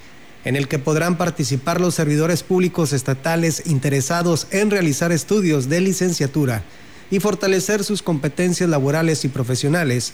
en 0.45 0.57
el 0.57 0.69
que 0.69 0.79
podrán 0.79 1.17
participar 1.17 1.81
los 1.81 1.95
servidores 1.95 2.43
públicos 2.43 2.93
estatales 2.93 3.63
interesados 3.67 4.47
en 4.51 4.71
realizar 4.71 5.13
estudios 5.13 5.69
de 5.69 5.81
licenciatura 5.81 6.65
y 7.11 7.21
fortalecer 7.21 7.85
sus 7.85 8.03
competencias 8.03 8.69
laborales 8.69 9.25
y 9.25 9.29
profesionales. 9.29 10.13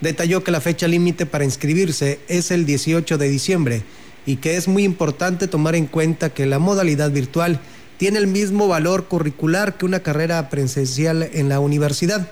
Detalló 0.00 0.42
que 0.42 0.50
la 0.50 0.60
fecha 0.60 0.88
límite 0.88 1.26
para 1.26 1.44
inscribirse 1.44 2.18
es 2.28 2.50
el 2.50 2.66
18 2.66 3.16
de 3.16 3.28
diciembre 3.28 3.82
y 4.26 4.36
que 4.36 4.56
es 4.56 4.68
muy 4.68 4.84
importante 4.84 5.48
tomar 5.48 5.74
en 5.74 5.86
cuenta 5.86 6.30
que 6.30 6.46
la 6.46 6.58
modalidad 6.58 7.10
virtual 7.10 7.60
tiene 7.96 8.18
el 8.18 8.26
mismo 8.26 8.68
valor 8.68 9.06
curricular 9.06 9.76
que 9.76 9.84
una 9.84 10.00
carrera 10.00 10.48
presencial 10.50 11.22
en 11.32 11.48
la 11.48 11.60
universidad. 11.60 12.28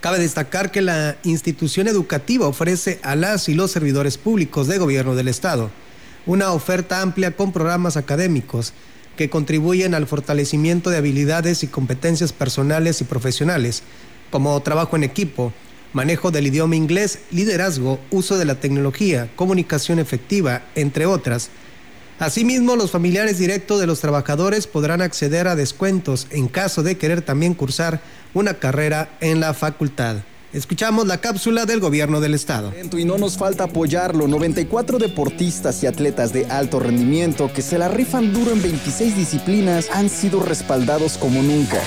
Cabe 0.00 0.18
destacar 0.18 0.70
que 0.70 0.82
la 0.82 1.16
institución 1.22 1.88
educativa 1.88 2.46
ofrece 2.46 2.98
a 3.02 3.14
las 3.14 3.48
y 3.48 3.54
los 3.54 3.70
servidores 3.70 4.18
públicos 4.18 4.66
de 4.66 4.78
gobierno 4.78 5.14
del 5.14 5.28
Estado 5.28 5.70
una 6.26 6.52
oferta 6.52 7.00
amplia 7.00 7.36
con 7.36 7.52
programas 7.52 7.96
académicos 7.96 8.72
que 9.16 9.28
contribuyen 9.28 9.94
al 9.94 10.06
fortalecimiento 10.06 10.90
de 10.90 10.96
habilidades 10.98 11.62
y 11.62 11.66
competencias 11.66 12.32
personales 12.32 13.00
y 13.00 13.04
profesionales, 13.04 13.82
como 14.30 14.60
trabajo 14.62 14.96
en 14.96 15.04
equipo, 15.04 15.52
manejo 15.92 16.30
del 16.30 16.46
idioma 16.46 16.76
inglés, 16.76 17.20
liderazgo, 17.30 17.98
uso 18.10 18.38
de 18.38 18.44
la 18.44 18.56
tecnología, 18.56 19.30
comunicación 19.36 19.98
efectiva, 19.98 20.62
entre 20.74 21.06
otras. 21.06 21.50
Asimismo, 22.18 22.76
los 22.76 22.90
familiares 22.90 23.38
directos 23.38 23.80
de 23.80 23.86
los 23.86 24.00
trabajadores 24.00 24.66
podrán 24.66 25.02
acceder 25.02 25.48
a 25.48 25.56
descuentos 25.56 26.26
en 26.30 26.48
caso 26.48 26.82
de 26.82 26.96
querer 26.96 27.22
también 27.22 27.54
cursar 27.54 28.00
una 28.34 28.54
carrera 28.54 29.16
en 29.20 29.40
la 29.40 29.54
facultad. 29.54 30.16
Escuchamos 30.52 31.06
la 31.06 31.18
cápsula 31.18 31.64
del 31.64 31.80
gobierno 31.80 32.20
del 32.20 32.34
estado. 32.34 32.74
Y 32.92 33.06
no 33.06 33.16
nos 33.16 33.38
falta 33.38 33.64
apoyarlo. 33.64 34.28
94 34.28 34.98
deportistas 34.98 35.82
y 35.82 35.86
atletas 35.86 36.34
de 36.34 36.44
alto 36.46 36.78
rendimiento 36.78 37.50
que 37.52 37.62
se 37.62 37.78
la 37.78 37.88
rifan 37.88 38.34
duro 38.34 38.52
en 38.52 38.60
26 38.60 39.16
disciplinas 39.16 39.88
han 39.90 40.10
sido 40.10 40.40
respaldados 40.40 41.16
como 41.16 41.42
nunca. 41.42 41.80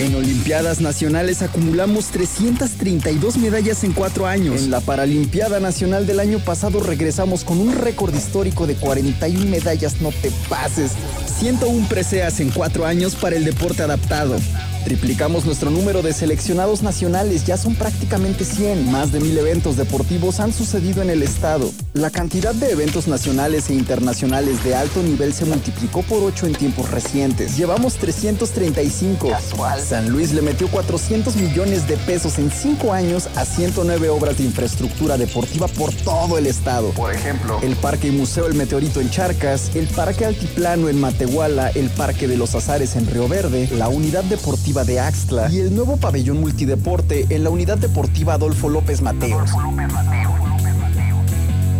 En 0.00 0.14
Olimpiadas 0.14 0.80
Nacionales 0.80 1.42
acumulamos 1.42 2.06
332 2.06 3.36
medallas 3.36 3.82
en 3.82 3.92
cuatro 3.92 4.28
años. 4.28 4.62
En 4.62 4.70
la 4.70 4.80
Paralimpiada 4.80 5.58
Nacional 5.58 6.06
del 6.06 6.20
año 6.20 6.38
pasado 6.38 6.78
regresamos 6.78 7.42
con 7.42 7.58
un 7.58 7.74
récord 7.74 8.14
histórico 8.14 8.68
de 8.68 8.76
41 8.76 9.46
medallas, 9.46 10.00
no 10.00 10.12
te 10.12 10.30
pases. 10.48 10.92
101 11.40 11.88
preseas 11.88 12.38
en 12.38 12.50
cuatro 12.50 12.86
años 12.86 13.16
para 13.16 13.34
el 13.34 13.44
deporte 13.44 13.82
adaptado. 13.82 14.36
Triplicamos 14.84 15.44
nuestro 15.44 15.70
número 15.70 16.02
de 16.02 16.12
seleccionados 16.12 16.82
nacionales, 16.82 17.44
ya 17.44 17.56
son 17.56 17.74
prácticamente 17.74 18.44
100. 18.44 18.92
Más 18.92 19.10
de 19.10 19.18
mil 19.18 19.36
eventos 19.36 19.76
deportivos 19.76 20.38
han 20.38 20.52
sucedido 20.52 21.02
en 21.02 21.10
el 21.10 21.24
estado. 21.24 21.72
La 21.98 22.10
cantidad 22.10 22.54
de 22.54 22.70
eventos 22.70 23.08
nacionales 23.08 23.70
e 23.70 23.74
internacionales 23.74 24.62
de 24.62 24.76
alto 24.76 25.02
nivel 25.02 25.34
se 25.34 25.44
multiplicó 25.44 26.02
por 26.02 26.22
8 26.22 26.46
en 26.46 26.54
tiempos 26.54 26.88
recientes. 26.92 27.56
Llevamos 27.56 27.96
335. 27.96 29.30
Casual. 29.30 29.80
San 29.80 30.08
Luis 30.08 30.32
le 30.32 30.40
metió 30.40 30.68
400 30.68 31.34
millones 31.34 31.88
de 31.88 31.96
pesos 31.96 32.38
en 32.38 32.52
5 32.52 32.92
años 32.92 33.28
a 33.34 33.44
109 33.44 34.10
obras 34.10 34.38
de 34.38 34.44
infraestructura 34.44 35.16
deportiva 35.16 35.66
por 35.66 35.92
todo 35.92 36.38
el 36.38 36.46
estado. 36.46 36.90
Por 36.90 37.12
ejemplo, 37.12 37.58
el 37.64 37.74
Parque 37.74 38.06
y 38.06 38.12
Museo 38.12 38.46
El 38.46 38.54
Meteorito 38.54 39.00
en 39.00 39.10
Charcas, 39.10 39.74
el 39.74 39.88
Parque 39.88 40.24
Altiplano 40.24 40.88
en 40.88 41.00
Matehuala, 41.00 41.70
el 41.70 41.90
Parque 41.90 42.28
de 42.28 42.36
los 42.36 42.54
Azares 42.54 42.94
en 42.94 43.08
Río 43.08 43.26
Verde, 43.26 43.68
la 43.72 43.88
Unidad 43.88 44.22
Deportiva 44.22 44.84
de 44.84 45.00
Axtla 45.00 45.50
y 45.50 45.58
el 45.58 45.74
nuevo 45.74 45.96
pabellón 45.96 46.38
multideporte 46.38 47.26
en 47.28 47.42
la 47.42 47.50
Unidad 47.50 47.78
Deportiva 47.78 48.34
Adolfo 48.34 48.68
López 48.68 49.02
Mateos. 49.02 49.50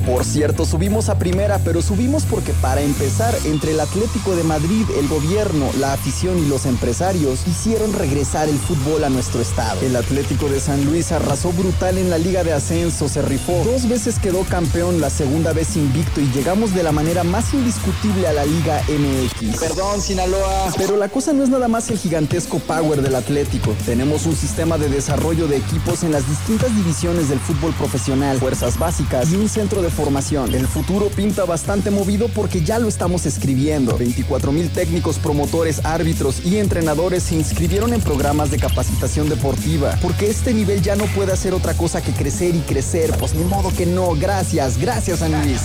Por 0.09 0.25
cierto, 0.25 0.65
subimos 0.65 1.11
a 1.11 1.19
primera, 1.19 1.59
pero 1.59 1.83
subimos 1.83 2.25
porque 2.25 2.55
para 2.55 2.81
empezar, 2.81 3.37
entre 3.45 3.73
el 3.73 3.81
Atlético 3.81 4.35
de 4.35 4.43
Madrid, 4.43 4.87
el 4.99 5.07
gobierno, 5.07 5.69
la 5.79 5.93
afición 5.93 6.39
y 6.39 6.47
los 6.47 6.65
empresarios 6.65 7.47
hicieron 7.47 7.93
regresar 7.93 8.49
el 8.49 8.57
fútbol 8.57 9.05
a 9.05 9.11
nuestro 9.11 9.43
estado. 9.43 9.83
El 9.83 9.95
Atlético 9.97 10.49
de 10.49 10.61
San 10.61 10.83
Luis 10.87 11.13
arrasó 11.13 11.53
brutal 11.53 11.99
en 11.99 12.09
la 12.09 12.17
Liga 12.17 12.43
de 12.43 12.55
Ascenso, 12.55 13.07
se 13.07 13.21
rifó. 13.21 13.63
Dos 13.65 13.87
veces 13.87 14.19
quedó 14.19 14.45
campeón, 14.45 14.99
la 14.99 15.11
segunda 15.11 15.53
vez 15.53 15.77
invicto 15.77 16.23
y 16.23 16.31
llegamos 16.33 16.75
de 16.75 16.85
la 16.85 16.91
manera 16.91 17.23
más 17.23 17.53
indiscutible 17.53 18.27
a 18.27 18.33
la 18.33 18.47
Liga 18.47 18.81
MX. 18.89 19.59
Perdón, 19.61 20.01
Sinaloa. 20.01 20.73
Pero 20.79 20.97
la 20.97 21.11
cosa 21.11 21.35
no 21.35 21.43
es 21.43 21.51
nada 21.51 21.69
más 21.69 21.91
el 21.91 21.99
gigantesco 21.99 22.61
power 22.61 23.03
del 23.03 23.15
Atlético. 23.15 23.77
Tenemos 23.85 24.25
un 24.25 24.35
sistema 24.35 24.79
de 24.79 24.89
desarrollo 24.89 25.49
de 25.49 25.59
equipos 25.59 26.03
en 26.03 26.13
las 26.13 26.27
distintas 26.27 26.75
divisiones 26.75 27.29
del 27.29 27.41
fútbol 27.41 27.75
profesional, 27.75 28.39
fuerzas 28.39 28.79
básicas 28.79 29.31
y 29.31 29.37
un 29.37 29.51
centro 29.51 29.83
de 29.83 29.98
El 30.55 30.69
futuro 30.69 31.09
pinta 31.09 31.45
bastante 31.45 31.91
movido 31.91 32.29
porque 32.29 32.63
ya 32.63 32.79
lo 32.79 32.87
estamos 32.87 33.27
escribiendo. 33.27 33.99
24 33.99 34.53
mil 34.53 34.71
técnicos, 34.71 35.19
promotores, 35.19 35.85
árbitros 35.85 36.47
y 36.47 36.59
entrenadores 36.59 37.25
se 37.25 37.35
inscribieron 37.35 37.93
en 37.93 38.01
programas 38.01 38.53
de 38.53 38.59
capacitación 38.59 39.29
deportiva. 39.29 39.99
Porque 40.01 40.31
este 40.31 40.55
nivel 40.55 40.83
ya 40.83 40.95
no 40.95 41.05
puede 41.07 41.33
hacer 41.33 41.53
otra 41.53 41.75
cosa 41.75 42.01
que 42.01 42.13
crecer 42.13 42.55
y 42.55 42.61
crecer. 42.61 43.11
Pues 43.19 43.35
ni 43.35 43.43
modo 43.43 43.73
que 43.77 43.87
no. 43.87 44.15
Gracias, 44.15 44.79
gracias 44.79 45.19
San 45.19 45.33
Luis. 45.43 45.63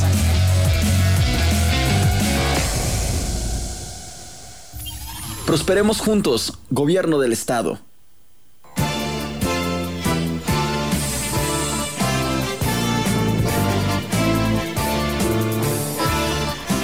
Prosperemos 5.46 6.00
juntos, 6.00 6.58
gobierno 6.72 7.20
del 7.20 7.34
estado. 7.34 7.78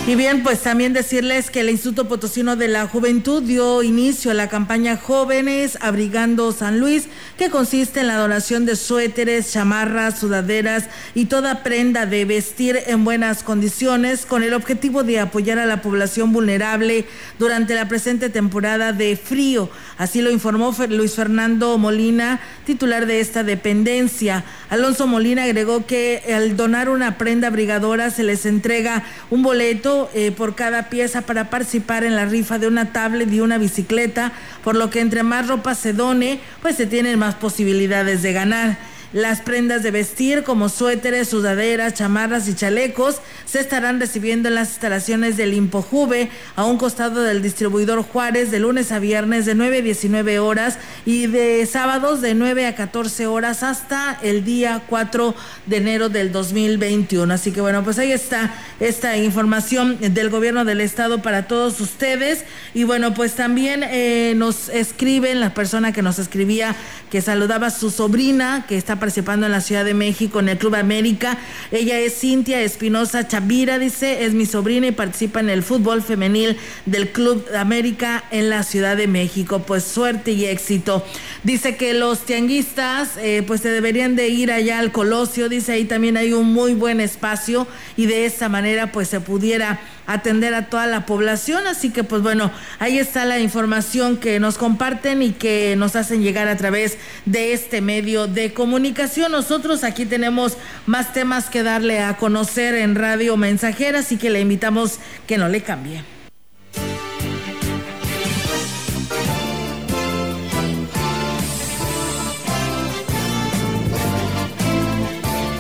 Y 0.10 0.16
bien, 0.16 0.42
pues 0.42 0.62
también 0.62 0.92
decirles 0.92 1.52
que 1.52 1.60
el 1.60 1.70
Instituto 1.70 2.08
Potosino 2.08 2.56
de 2.56 2.68
la 2.68 2.88
Juventud 2.88 3.44
dio 3.44 3.84
inicio 3.84 4.32
a 4.32 4.34
la 4.34 4.50
campaña 4.50 4.98
Jóvenes 4.98 5.78
Abrigando 5.82 6.52
San 6.52 6.80
Luis, 6.80 7.08
que 7.38 7.52
consiste 7.52 8.00
en 8.00 8.08
la 8.08 8.18
donación 8.18 8.66
de 8.66 8.76
suéteres, 8.76 9.54
chamarras, 9.54 10.18
sudaderas 10.18 10.86
y 11.14 11.26
toda 11.26 11.62
prenda 11.62 12.08
de 12.08 12.26
vestir 12.26 12.80
en 12.88 13.06
buenas 13.06 13.44
condiciones 13.44 14.26
con 14.26 14.42
el 14.42 14.56
objetivo 14.56 15.04
de 15.04 15.20
apoyar 15.20 15.60
a 15.60 15.68
la 15.68 15.84
población 15.84 16.34
vulnerable 16.34 17.06
durante 17.38 17.76
la 17.76 17.88
presente 17.88 18.32
temporada 18.32 18.94
de 18.94 19.16
frío. 19.16 19.70
Así 20.00 20.24
lo 20.24 20.32
informó 20.32 20.76
Luis 20.90 21.14
Fernando 21.14 21.78
Molina, 21.78 22.40
titular 22.66 23.06
de 23.06 23.20
esta 23.20 23.44
dependencia. 23.44 24.44
Alonso 24.72 25.06
Molina 25.06 25.44
agregó 25.44 25.86
que 25.86 26.24
al 26.34 26.58
donar 26.58 26.90
una 26.90 27.20
prenda 27.20 27.50
abrigadora 27.50 28.10
se 28.10 28.24
les 28.24 28.48
entrega 28.48 29.04
un 29.30 29.44
boleto 29.44 29.99
eh, 30.14 30.32
por 30.32 30.56
cada 30.56 30.90
pieza 30.90 31.22
para 31.22 31.50
participar 31.50 32.04
en 32.04 32.16
la 32.16 32.26
rifa 32.26 32.60
de 32.60 32.68
una 32.68 32.94
tablet 32.94 33.32
y 33.32 33.42
una 33.42 33.58
bicicleta, 33.58 34.32
por 34.64 34.76
lo 34.76 34.90
que 34.90 35.02
entre 35.02 35.24
más 35.24 35.48
ropa 35.48 35.76
se 35.76 35.92
done, 35.92 36.40
pues 36.62 36.76
se 36.76 36.86
tienen 36.86 37.20
más 37.20 37.36
posibilidades 37.36 38.22
de 38.22 38.32
ganar. 38.32 38.78
Las 39.12 39.42
prendas 39.42 39.82
de 39.82 39.90
vestir 39.90 40.44
como 40.44 40.70
suéteres, 40.70 41.30
sudaderas, 41.30 41.96
chamarras 41.96 42.48
y 42.48 42.54
chalecos 42.54 43.22
se 43.46 43.60
estarán 43.60 44.00
recibiendo 44.00 44.50
en 44.50 44.56
las 44.56 44.70
instalaciones 44.70 45.36
del 45.36 45.56
Impojuve 45.56 46.30
a 46.56 46.66
un 46.66 46.78
costado 46.78 47.24
del 47.24 47.42
distribuidor 47.42 48.04
Juárez 48.04 48.52
de 48.52 48.60
lunes 48.60 48.92
a 48.92 49.00
viernes 49.00 49.48
de 49.48 49.56
9 49.56 49.80
a 49.80 49.82
19 49.82 50.38
horas 50.38 50.78
y 51.08 51.26
de 51.26 51.66
sábados 51.66 52.22
de 52.22 52.36
9 52.36 52.68
a 52.68 52.76
14 52.76 53.26
horas 53.26 53.64
hasta 53.64 54.20
el 54.22 54.46
día 54.46 54.84
4 54.88 55.34
de 55.66 55.78
enero 55.78 56.10
del 56.10 56.32
2021. 56.32 57.34
Así 57.34 57.52
que 57.52 57.62
bueno, 57.62 57.84
pues 57.84 57.98
ahí 57.98 58.12
está 58.12 58.54
esta 58.80 59.18
información 59.18 59.98
del 60.00 60.30
gobierno 60.30 60.66
del 60.66 60.82
estado 60.82 61.24
para 61.24 61.48
todos 61.48 61.82
ustedes. 61.82 62.46
Y 62.76 62.84
bueno, 62.84 63.16
pues 63.16 63.34
también 63.34 63.84
eh, 63.84 64.34
nos 64.36 64.70
escriben 64.70 65.40
la 65.40 65.56
persona 65.56 65.92
que 65.94 66.04
nos 66.04 66.20
escribía 66.20 66.76
que 67.10 67.22
saludaba 67.22 67.68
a 67.68 67.72
su 67.72 67.90
sobrina 67.90 68.66
que 68.68 68.78
está 68.78 68.99
participando 69.00 69.46
en 69.46 69.52
la 69.52 69.62
Ciudad 69.62 69.86
de 69.86 69.94
México 69.94 70.40
en 70.40 70.50
el 70.50 70.58
Club 70.58 70.76
América. 70.76 71.38
Ella 71.72 72.00
es 72.00 72.20
Cintia 72.20 72.62
Espinosa 72.62 73.28
Chavira, 73.28 73.80
dice, 73.80 74.26
es 74.26 74.34
mi 74.34 74.46
sobrina 74.46 74.88
y 74.88 74.92
participa 74.92 75.40
en 75.40 75.50
el 75.50 75.64
fútbol 75.64 76.02
femenil 76.02 76.58
del 76.86 77.10
Club 77.10 77.46
América 77.58 78.24
en 78.32 78.50
la 78.50 78.64
Ciudad 78.64 78.98
de 78.98 79.08
México. 79.08 79.64
Pues 79.66 79.84
suerte 79.84 80.32
y 80.32 80.46
éxito. 80.46 81.06
Dice 81.44 81.76
que 81.76 81.94
los 81.94 82.26
tianguistas 82.26 83.18
eh, 83.18 83.44
pues 83.46 83.62
se 83.62 83.70
deberían 83.70 84.16
de 84.16 84.28
ir 84.30 84.52
allá 84.52 84.80
al 84.80 84.92
Colosio, 84.92 85.50
dice 85.50 85.74
ahí 85.74 85.86
también 85.86 86.18
hay 86.18 86.34
un 86.34 86.54
muy 86.54 86.74
buen 86.74 87.00
espacio 87.00 87.68
y 87.96 88.06
de 88.06 88.26
esta 88.26 88.50
manera 88.50 88.92
pues 88.92 89.08
se 89.08 89.20
pudiera 89.22 89.80
atender 90.10 90.54
a 90.56 90.66
toda 90.66 90.88
la 90.88 91.06
población. 91.06 91.68
Así 91.68 91.92
que 91.92 92.04
pues 92.04 92.22
bueno, 92.22 92.52
ahí 92.80 92.98
está 93.00 93.26
la 93.26 93.40
información 93.40 94.18
que 94.18 94.40
nos 94.40 94.58
comparten 94.58 95.22
y 95.22 95.32
que 95.32 95.76
nos 95.78 95.96
hacen 95.96 96.24
llegar 96.24 96.48
a 96.48 96.58
través 96.58 96.98
de 97.26 97.54
este 97.54 97.82
medio 97.82 98.28
de 98.28 98.54
comunicación. 98.54 99.32
Nosotros 99.32 99.84
aquí 99.84 100.06
tenemos 100.06 100.58
más 100.86 101.14
temas 101.14 101.50
que 101.50 101.64
darle 101.64 102.02
a 102.02 102.18
conocer 102.18 102.76
en 102.76 102.96
Radio 102.96 103.38
Mensajera, 103.38 104.00
así 104.00 104.18
que 104.18 104.30
le 104.30 104.42
invitamos 104.42 105.00
que 105.28 105.38
no 105.38 105.48
le 105.48 105.62
cambie. 105.62 106.04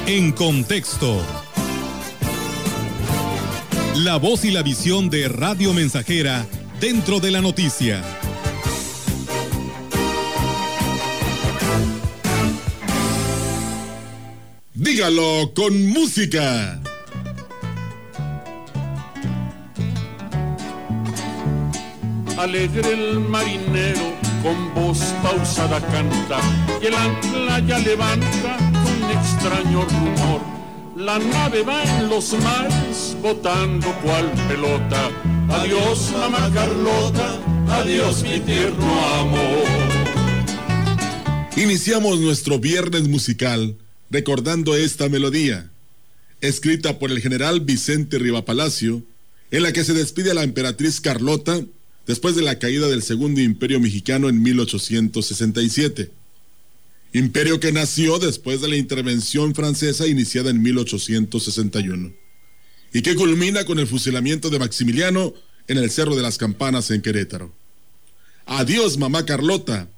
En 0.08 0.32
contexto. 0.32 1.39
La 4.04 4.16
voz 4.16 4.46
y 4.46 4.52
la 4.52 4.64
visión 4.64 5.10
de 5.10 5.28
Radio 5.28 5.74
Mensajera 5.74 6.48
dentro 6.80 7.20
de 7.20 7.32
la 7.32 7.42
noticia. 7.42 8.02
Dígalo 14.74 15.52
con 15.54 15.90
música. 15.90 16.80
Alegre 22.38 22.94
el 22.94 23.20
marinero 23.20 24.14
con 24.42 24.74
voz 24.76 25.00
pausada 25.22 25.82
canta 25.88 26.40
y 26.82 26.86
el 26.86 26.96
ancla 26.96 27.60
ya 27.68 27.80
levanta 27.80 28.58
con 28.82 29.12
extraño 29.12 29.82
rumor 29.84 30.59
la 31.00 31.18
nave 31.18 31.64
va 31.64 31.82
en 31.84 32.10
los 32.10 32.34
mares 32.44 33.16
botando 33.22 33.88
cual 34.04 34.30
pelota. 34.50 35.10
Adiós, 35.50 36.12
mamá 36.12 36.52
Carlota, 36.54 37.40
adiós 37.70 38.22
mi 38.24 38.40
tierno 38.42 39.06
amor. 39.16 39.66
Iniciamos 41.56 42.20
nuestro 42.20 42.60
viernes 42.60 43.08
musical 43.08 43.78
recordando 44.10 44.76
esta 44.76 45.08
melodía, 45.08 45.70
escrita 46.42 47.00
por 47.00 47.12
el 47.12 47.22
general 47.22 47.62
Vicente 47.62 48.20
Rivapalacio, 48.20 49.02
en 49.52 49.64
la 49.64 49.72
que 49.72 49.86
se 49.86 49.94
despide 49.94 50.32
a 50.32 50.34
la 50.34 50.44
emperatriz 50.44 51.00
Carlota 51.00 51.62
después 52.08 52.36
de 52.36 52.42
la 52.42 52.60
caída 52.60 52.90
del 52.90 53.04
Segundo 53.04 53.40
Imperio 53.40 53.80
Mexicano 53.80 54.28
en 54.28 54.42
1867. 54.42 56.19
Imperio 57.12 57.60
que 57.60 57.72
nació 57.72 58.20
después 58.20 58.62
de 58.62 58.68
la 58.68 58.76
intervención 58.76 59.56
francesa 59.56 60.06
iniciada 60.06 60.52
en 60.52 60.62
1861 60.62 62.14
y 62.94 63.02
que 63.02 63.16
culmina 63.16 63.66
con 63.66 63.80
el 63.80 63.88
fusilamiento 63.88 64.50
de 64.50 64.60
Maximiliano 64.60 65.34
en 65.68 65.78
el 65.78 65.90
Cerro 65.90 66.16
de 66.16 66.22
las 66.22 66.38
Campanas 66.38 66.92
en 66.92 67.02
Querétaro. 67.02 67.54
Adiós, 68.46 68.98
mamá 68.98 69.26
Carlota, 69.26 69.90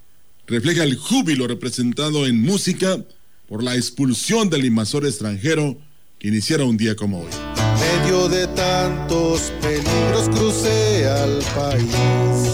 refleja 0.48 0.84
el 0.84 0.96
júbilo 0.96 1.48
representado 1.48 2.28
en 2.28 2.42
música 2.42 3.04
por 3.48 3.64
la 3.64 3.76
expulsión 3.76 4.50
del 4.50 4.66
invasor 4.66 5.06
extranjero 5.06 5.78
que 6.20 6.30
iniciara 6.30 6.66
un 6.66 6.78
día 6.78 6.96
como 6.96 7.22
hoy. 7.22 7.32
Medio 7.80 8.30
de 8.30 8.48
tantos 8.48 9.52
peligros 9.62 10.30
crucé 10.30 11.08
al 11.08 11.40
país. 11.56 12.51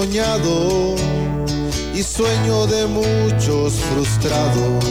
Soñado 0.00 0.94
y 1.94 2.02
sueño 2.02 2.66
de 2.66 2.86
muchos 2.86 3.74
frustrados 3.74 4.82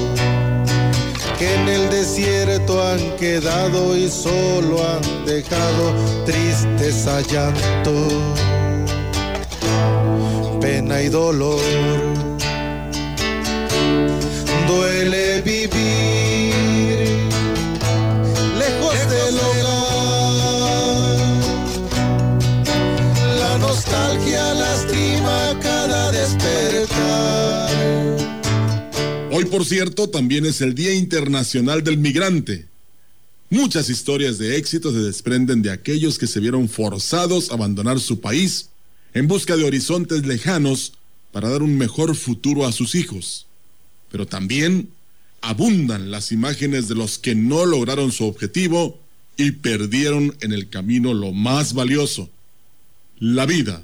que 1.40 1.52
en 1.56 1.68
el 1.68 1.90
desierto 1.90 2.80
han 2.80 3.16
quedado 3.16 3.98
y 3.98 4.08
solo 4.08 4.78
han 4.88 5.26
dejado 5.26 5.96
tristeza, 6.28 7.22
llanto, 7.22 7.96
pena 10.62 11.02
y 11.02 11.10
dolor. 11.10 11.60
Duele 14.68 15.29
por 29.50 29.66
cierto, 29.66 30.10
también 30.10 30.46
es 30.46 30.62
el 30.62 30.76
Día 30.76 30.94
Internacional 30.94 31.84
del 31.84 31.98
Migrante. 31.98 32.68
Muchas 33.50 33.90
historias 33.90 34.38
de 34.38 34.58
éxito 34.58 34.92
se 34.92 35.00
desprenden 35.00 35.62
de 35.62 35.72
aquellos 35.72 36.20
que 36.20 36.28
se 36.28 36.40
vieron 36.40 36.70
forzados 36.70 37.50
a 37.50 37.56
abandonar 37.56 38.00
su 38.00 38.20
país 38.20 38.70
en 39.14 39.28
busca 39.28 39.58
de 39.58 39.64
horizontes 39.64 40.26
lejanos 40.26 40.94
para 41.32 41.50
dar 41.50 41.64
un 41.64 41.78
mejor 41.78 42.16
futuro 42.16 42.66
a 42.66 42.72
sus 42.72 42.96
hijos. 42.96 43.48
Pero 44.12 44.28
también 44.28 44.90
abundan 45.42 46.12
las 46.12 46.32
imágenes 46.32 46.88
de 46.88 46.96
los 46.96 47.18
que 47.18 47.34
no 47.34 47.66
lograron 47.66 48.12
su 48.12 48.26
objetivo 48.26 49.00
y 49.36 49.52
perdieron 49.52 50.36
en 50.42 50.52
el 50.52 50.70
camino 50.70 51.14
lo 51.14 51.32
más 51.32 51.74
valioso, 51.74 52.30
la 53.20 53.46
vida. 53.46 53.84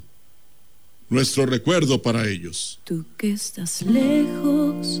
Nuestro 1.08 1.46
recuerdo 1.46 2.02
para 2.02 2.28
ellos. 2.28 2.78
Tú 2.84 3.04
que 3.16 3.30
estás 3.32 3.82
lejos 3.82 5.00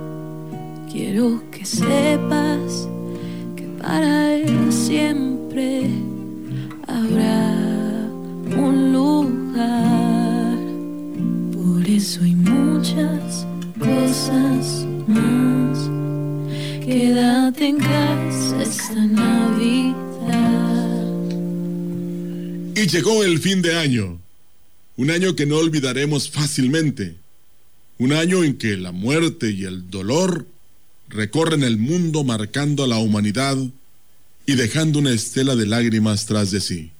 Quiero 0.91 1.41
que 1.51 1.63
sepas 1.65 2.89
que 3.55 3.63
para 3.81 4.35
él 4.35 4.73
siempre 4.73 5.89
habrá 6.85 8.09
un 8.57 8.91
lugar. 8.91 10.57
Por 11.53 11.87
eso 11.87 12.21
hay 12.23 12.35
muchas 12.35 13.47
cosas 13.79 14.85
más. 15.07 15.89
Quédate 16.85 17.67
en 17.67 17.77
casa 17.77 18.61
esta 18.61 19.05
Navidad. 19.05 19.95
Y 22.75 22.87
llegó 22.87 23.23
el 23.23 23.39
fin 23.39 23.61
de 23.61 23.77
año. 23.77 24.19
Un 24.97 25.09
año 25.09 25.37
que 25.37 25.45
no 25.45 25.55
olvidaremos 25.55 26.29
fácilmente. 26.29 27.15
Un 27.97 28.11
año 28.11 28.43
en 28.43 28.57
que 28.57 28.75
la 28.75 28.91
muerte 28.91 29.51
y 29.51 29.63
el 29.63 29.89
dolor 29.89 30.47
recorren 31.11 31.63
el 31.63 31.77
mundo 31.77 32.23
marcando 32.23 32.83
a 32.83 32.87
la 32.87 32.97
humanidad 32.97 33.57
y 34.45 34.55
dejando 34.55 34.99
una 34.99 35.11
estela 35.11 35.55
de 35.55 35.65
lágrimas 35.67 36.25
tras 36.25 36.51
de 36.51 36.61
sí. 36.61 36.91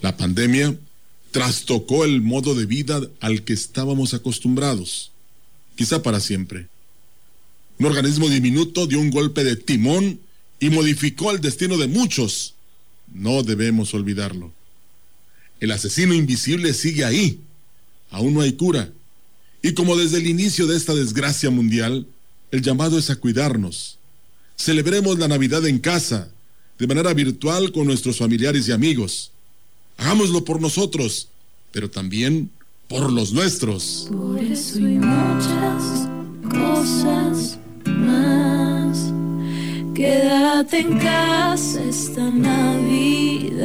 La 0.00 0.16
pandemia 0.16 0.76
trastocó 1.30 2.04
el 2.04 2.22
modo 2.22 2.54
de 2.54 2.66
vida 2.66 3.00
al 3.20 3.44
que 3.44 3.52
estábamos 3.52 4.14
acostumbrados, 4.14 5.12
quizá 5.76 6.02
para 6.02 6.20
siempre. 6.20 6.66
Un 7.78 7.86
organismo 7.86 8.28
diminuto 8.28 8.86
dio 8.86 8.98
un 8.98 9.10
golpe 9.10 9.44
de 9.44 9.56
timón 9.56 10.20
y 10.58 10.70
modificó 10.70 11.30
el 11.30 11.40
destino 11.40 11.76
de 11.76 11.88
muchos. 11.88 12.54
No 13.12 13.42
debemos 13.42 13.92
olvidarlo. 13.94 14.52
El 15.60 15.70
asesino 15.70 16.14
invisible 16.14 16.74
sigue 16.74 17.04
ahí. 17.04 17.40
Aún 18.10 18.34
no 18.34 18.40
hay 18.40 18.52
cura. 18.52 18.90
Y 19.62 19.74
como 19.74 19.96
desde 19.96 20.18
el 20.18 20.26
inicio 20.26 20.66
de 20.66 20.76
esta 20.76 20.94
desgracia 20.94 21.50
mundial, 21.50 22.06
el 22.52 22.62
llamado 22.62 22.96
es 22.98 23.10
a 23.10 23.16
cuidarnos. 23.16 23.98
Celebremos 24.56 25.18
la 25.18 25.26
Navidad 25.26 25.66
en 25.66 25.80
casa, 25.80 26.28
de 26.78 26.86
manera 26.86 27.12
virtual 27.14 27.72
con 27.72 27.86
nuestros 27.86 28.18
familiares 28.18 28.68
y 28.68 28.72
amigos. 28.72 29.32
Hagámoslo 29.96 30.44
por 30.44 30.60
nosotros, 30.60 31.28
pero 31.72 31.90
también 31.90 32.50
por 32.88 33.10
los 33.10 33.32
nuestros. 33.32 34.06
Por 34.10 34.38
eso 34.38 34.76
hay 34.76 34.98
muchas 34.98 36.08
cosas 36.50 37.58
más. 37.86 39.12
Quédate 39.94 40.80
en 40.80 40.98
casa 40.98 41.82
esta 41.84 42.30
Navidad. 42.30 43.62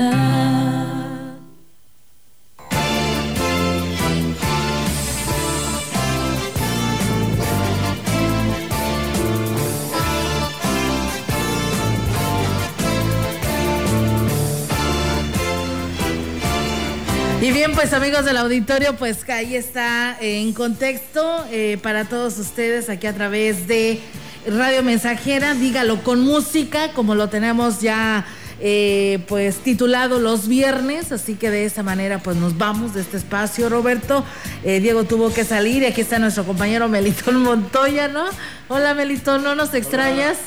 Y 17.41 17.51
bien, 17.51 17.73
pues 17.73 17.93
amigos 17.93 18.25
del 18.25 18.37
auditorio, 18.37 18.95
pues 18.95 19.17
ahí 19.29 19.55
está 19.55 20.17
en 20.19 20.53
contexto 20.53 21.45
eh, 21.51 21.77
para 21.81 22.05
todos 22.05 22.37
ustedes 22.39 22.89
aquí 22.89 23.05
a 23.05 23.13
través 23.13 23.67
de 23.67 23.99
Radio 24.47 24.81
Mensajera, 24.81 25.53
dígalo 25.53 26.01
con 26.03 26.19
música, 26.21 26.91
como 26.93 27.13
lo 27.13 27.29
tenemos 27.29 27.79
ya 27.79 28.25
eh, 28.59 29.19
pues 29.27 29.57
titulado 29.57 30.19
los 30.19 30.47
viernes, 30.47 31.11
así 31.11 31.35
que 31.35 31.51
de 31.51 31.65
esa 31.65 31.83
manera 31.83 32.17
pues 32.19 32.37
nos 32.37 32.57
vamos 32.57 32.95
de 32.95 33.01
este 33.01 33.17
espacio, 33.17 33.69
Roberto. 33.69 34.25
Eh, 34.63 34.79
Diego 34.79 35.03
tuvo 35.03 35.31
que 35.31 35.43
salir 35.45 35.83
y 35.83 35.85
aquí 35.85 36.01
está 36.01 36.17
nuestro 36.17 36.43
compañero 36.43 36.89
Melitón 36.89 37.37
Montoya, 37.43 38.07
¿no? 38.07 38.25
Hola 38.67 38.95
Melitón, 38.95 39.43
¿no 39.43 39.53
nos 39.53 39.75
extrañas? 39.75 40.37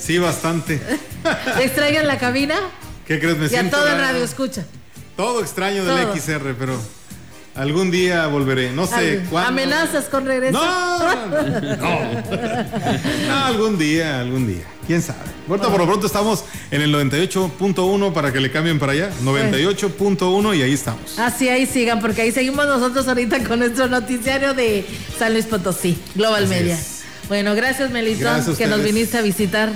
Sí, 0.00 0.18
bastante. 0.18 0.80
¿Te 1.58 1.64
extrañan 1.64 2.06
la 2.06 2.16
cabina? 2.18 2.54
¿Qué 3.06 3.18
crees? 3.18 3.36
Me 3.38 3.46
y 3.50 3.56
a 3.56 3.68
todo 3.68 3.88
en 3.88 3.98
la- 3.98 4.12
radio 4.12 4.22
escucha. 4.22 4.64
Todo 5.20 5.42
extraño 5.42 5.84
del 5.84 6.06
Todo. 6.06 6.16
XR, 6.16 6.54
pero 6.58 6.80
algún 7.54 7.90
día 7.90 8.26
volveré. 8.26 8.72
No 8.72 8.86
sé 8.86 9.22
cuándo. 9.28 9.50
¿Amenazas 9.50 10.06
con 10.06 10.24
regreso? 10.24 10.58
No, 13.28 13.44
algún 13.44 13.76
día, 13.78 14.20
algún 14.20 14.46
día. 14.46 14.64
¿Quién 14.86 15.02
sabe? 15.02 15.18
Ahorita 15.46 15.68
por 15.68 15.78
lo 15.80 15.86
pronto 15.86 16.06
estamos 16.06 16.44
en 16.70 16.80
el 16.80 16.94
98.1 16.94 18.14
para 18.14 18.32
que 18.32 18.40
le 18.40 18.50
cambien 18.50 18.78
para 18.78 18.92
allá. 18.92 19.10
98.1 19.22 20.56
y 20.56 20.62
ahí 20.62 20.72
estamos. 20.72 21.18
Así 21.18 21.50
ahí 21.50 21.66
sigan, 21.66 22.00
porque 22.00 22.22
ahí 22.22 22.32
seguimos 22.32 22.66
nosotros 22.66 23.06
ahorita 23.06 23.44
con 23.44 23.58
nuestro 23.58 23.88
noticiario 23.88 24.54
de 24.54 24.86
San 25.18 25.34
Luis 25.34 25.44
Potosí, 25.44 25.98
Global 26.14 26.44
Así 26.44 26.54
Media. 26.54 26.76
es. 26.76 27.02
Bueno, 27.28 27.54
gracias 27.54 27.90
Melitón, 27.90 28.22
Gracias 28.22 28.56
que 28.56 28.66
nos 28.66 28.82
viniste 28.82 29.18
a 29.18 29.22
visitar. 29.22 29.70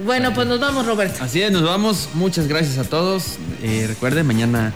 Bueno, 0.00 0.32
pues 0.32 0.46
nos 0.46 0.60
vamos, 0.60 0.86
Roberto. 0.86 1.22
Así 1.24 1.42
es, 1.42 1.50
nos 1.50 1.62
vamos. 1.64 2.08
Muchas 2.14 2.46
gracias 2.46 2.78
a 2.78 2.84
todos. 2.84 3.36
Eh, 3.62 3.86
recuerden, 3.88 4.26
mañana 4.26 4.72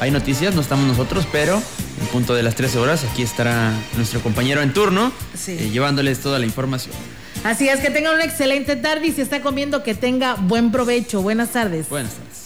hay 0.00 0.10
noticias, 0.10 0.54
no 0.54 0.60
estamos 0.60 0.86
nosotros, 0.86 1.26
pero 1.32 1.62
En 1.98 2.06
punto 2.08 2.34
de 2.34 2.42
las 2.42 2.54
13 2.54 2.78
horas, 2.78 3.04
aquí 3.10 3.22
estará 3.22 3.72
nuestro 3.96 4.20
compañero 4.20 4.60
en 4.60 4.74
turno, 4.74 5.10
Sí. 5.34 5.52
eh, 5.52 5.70
llevándoles 5.70 6.20
toda 6.20 6.38
la 6.38 6.44
información. 6.44 6.94
Así 7.42 7.70
es 7.70 7.80
que 7.80 7.88
tenga 7.90 8.12
una 8.12 8.22
excelente 8.24 8.76
tarde 8.76 9.06
y 9.06 9.12
si 9.12 9.22
está 9.22 9.40
comiendo 9.40 9.82
que 9.82 9.94
tenga 9.94 10.34
buen 10.34 10.70
provecho. 10.70 11.22
Buenas 11.22 11.50
tardes. 11.52 11.88
Buenas 11.88 12.12
tardes. 12.12 12.45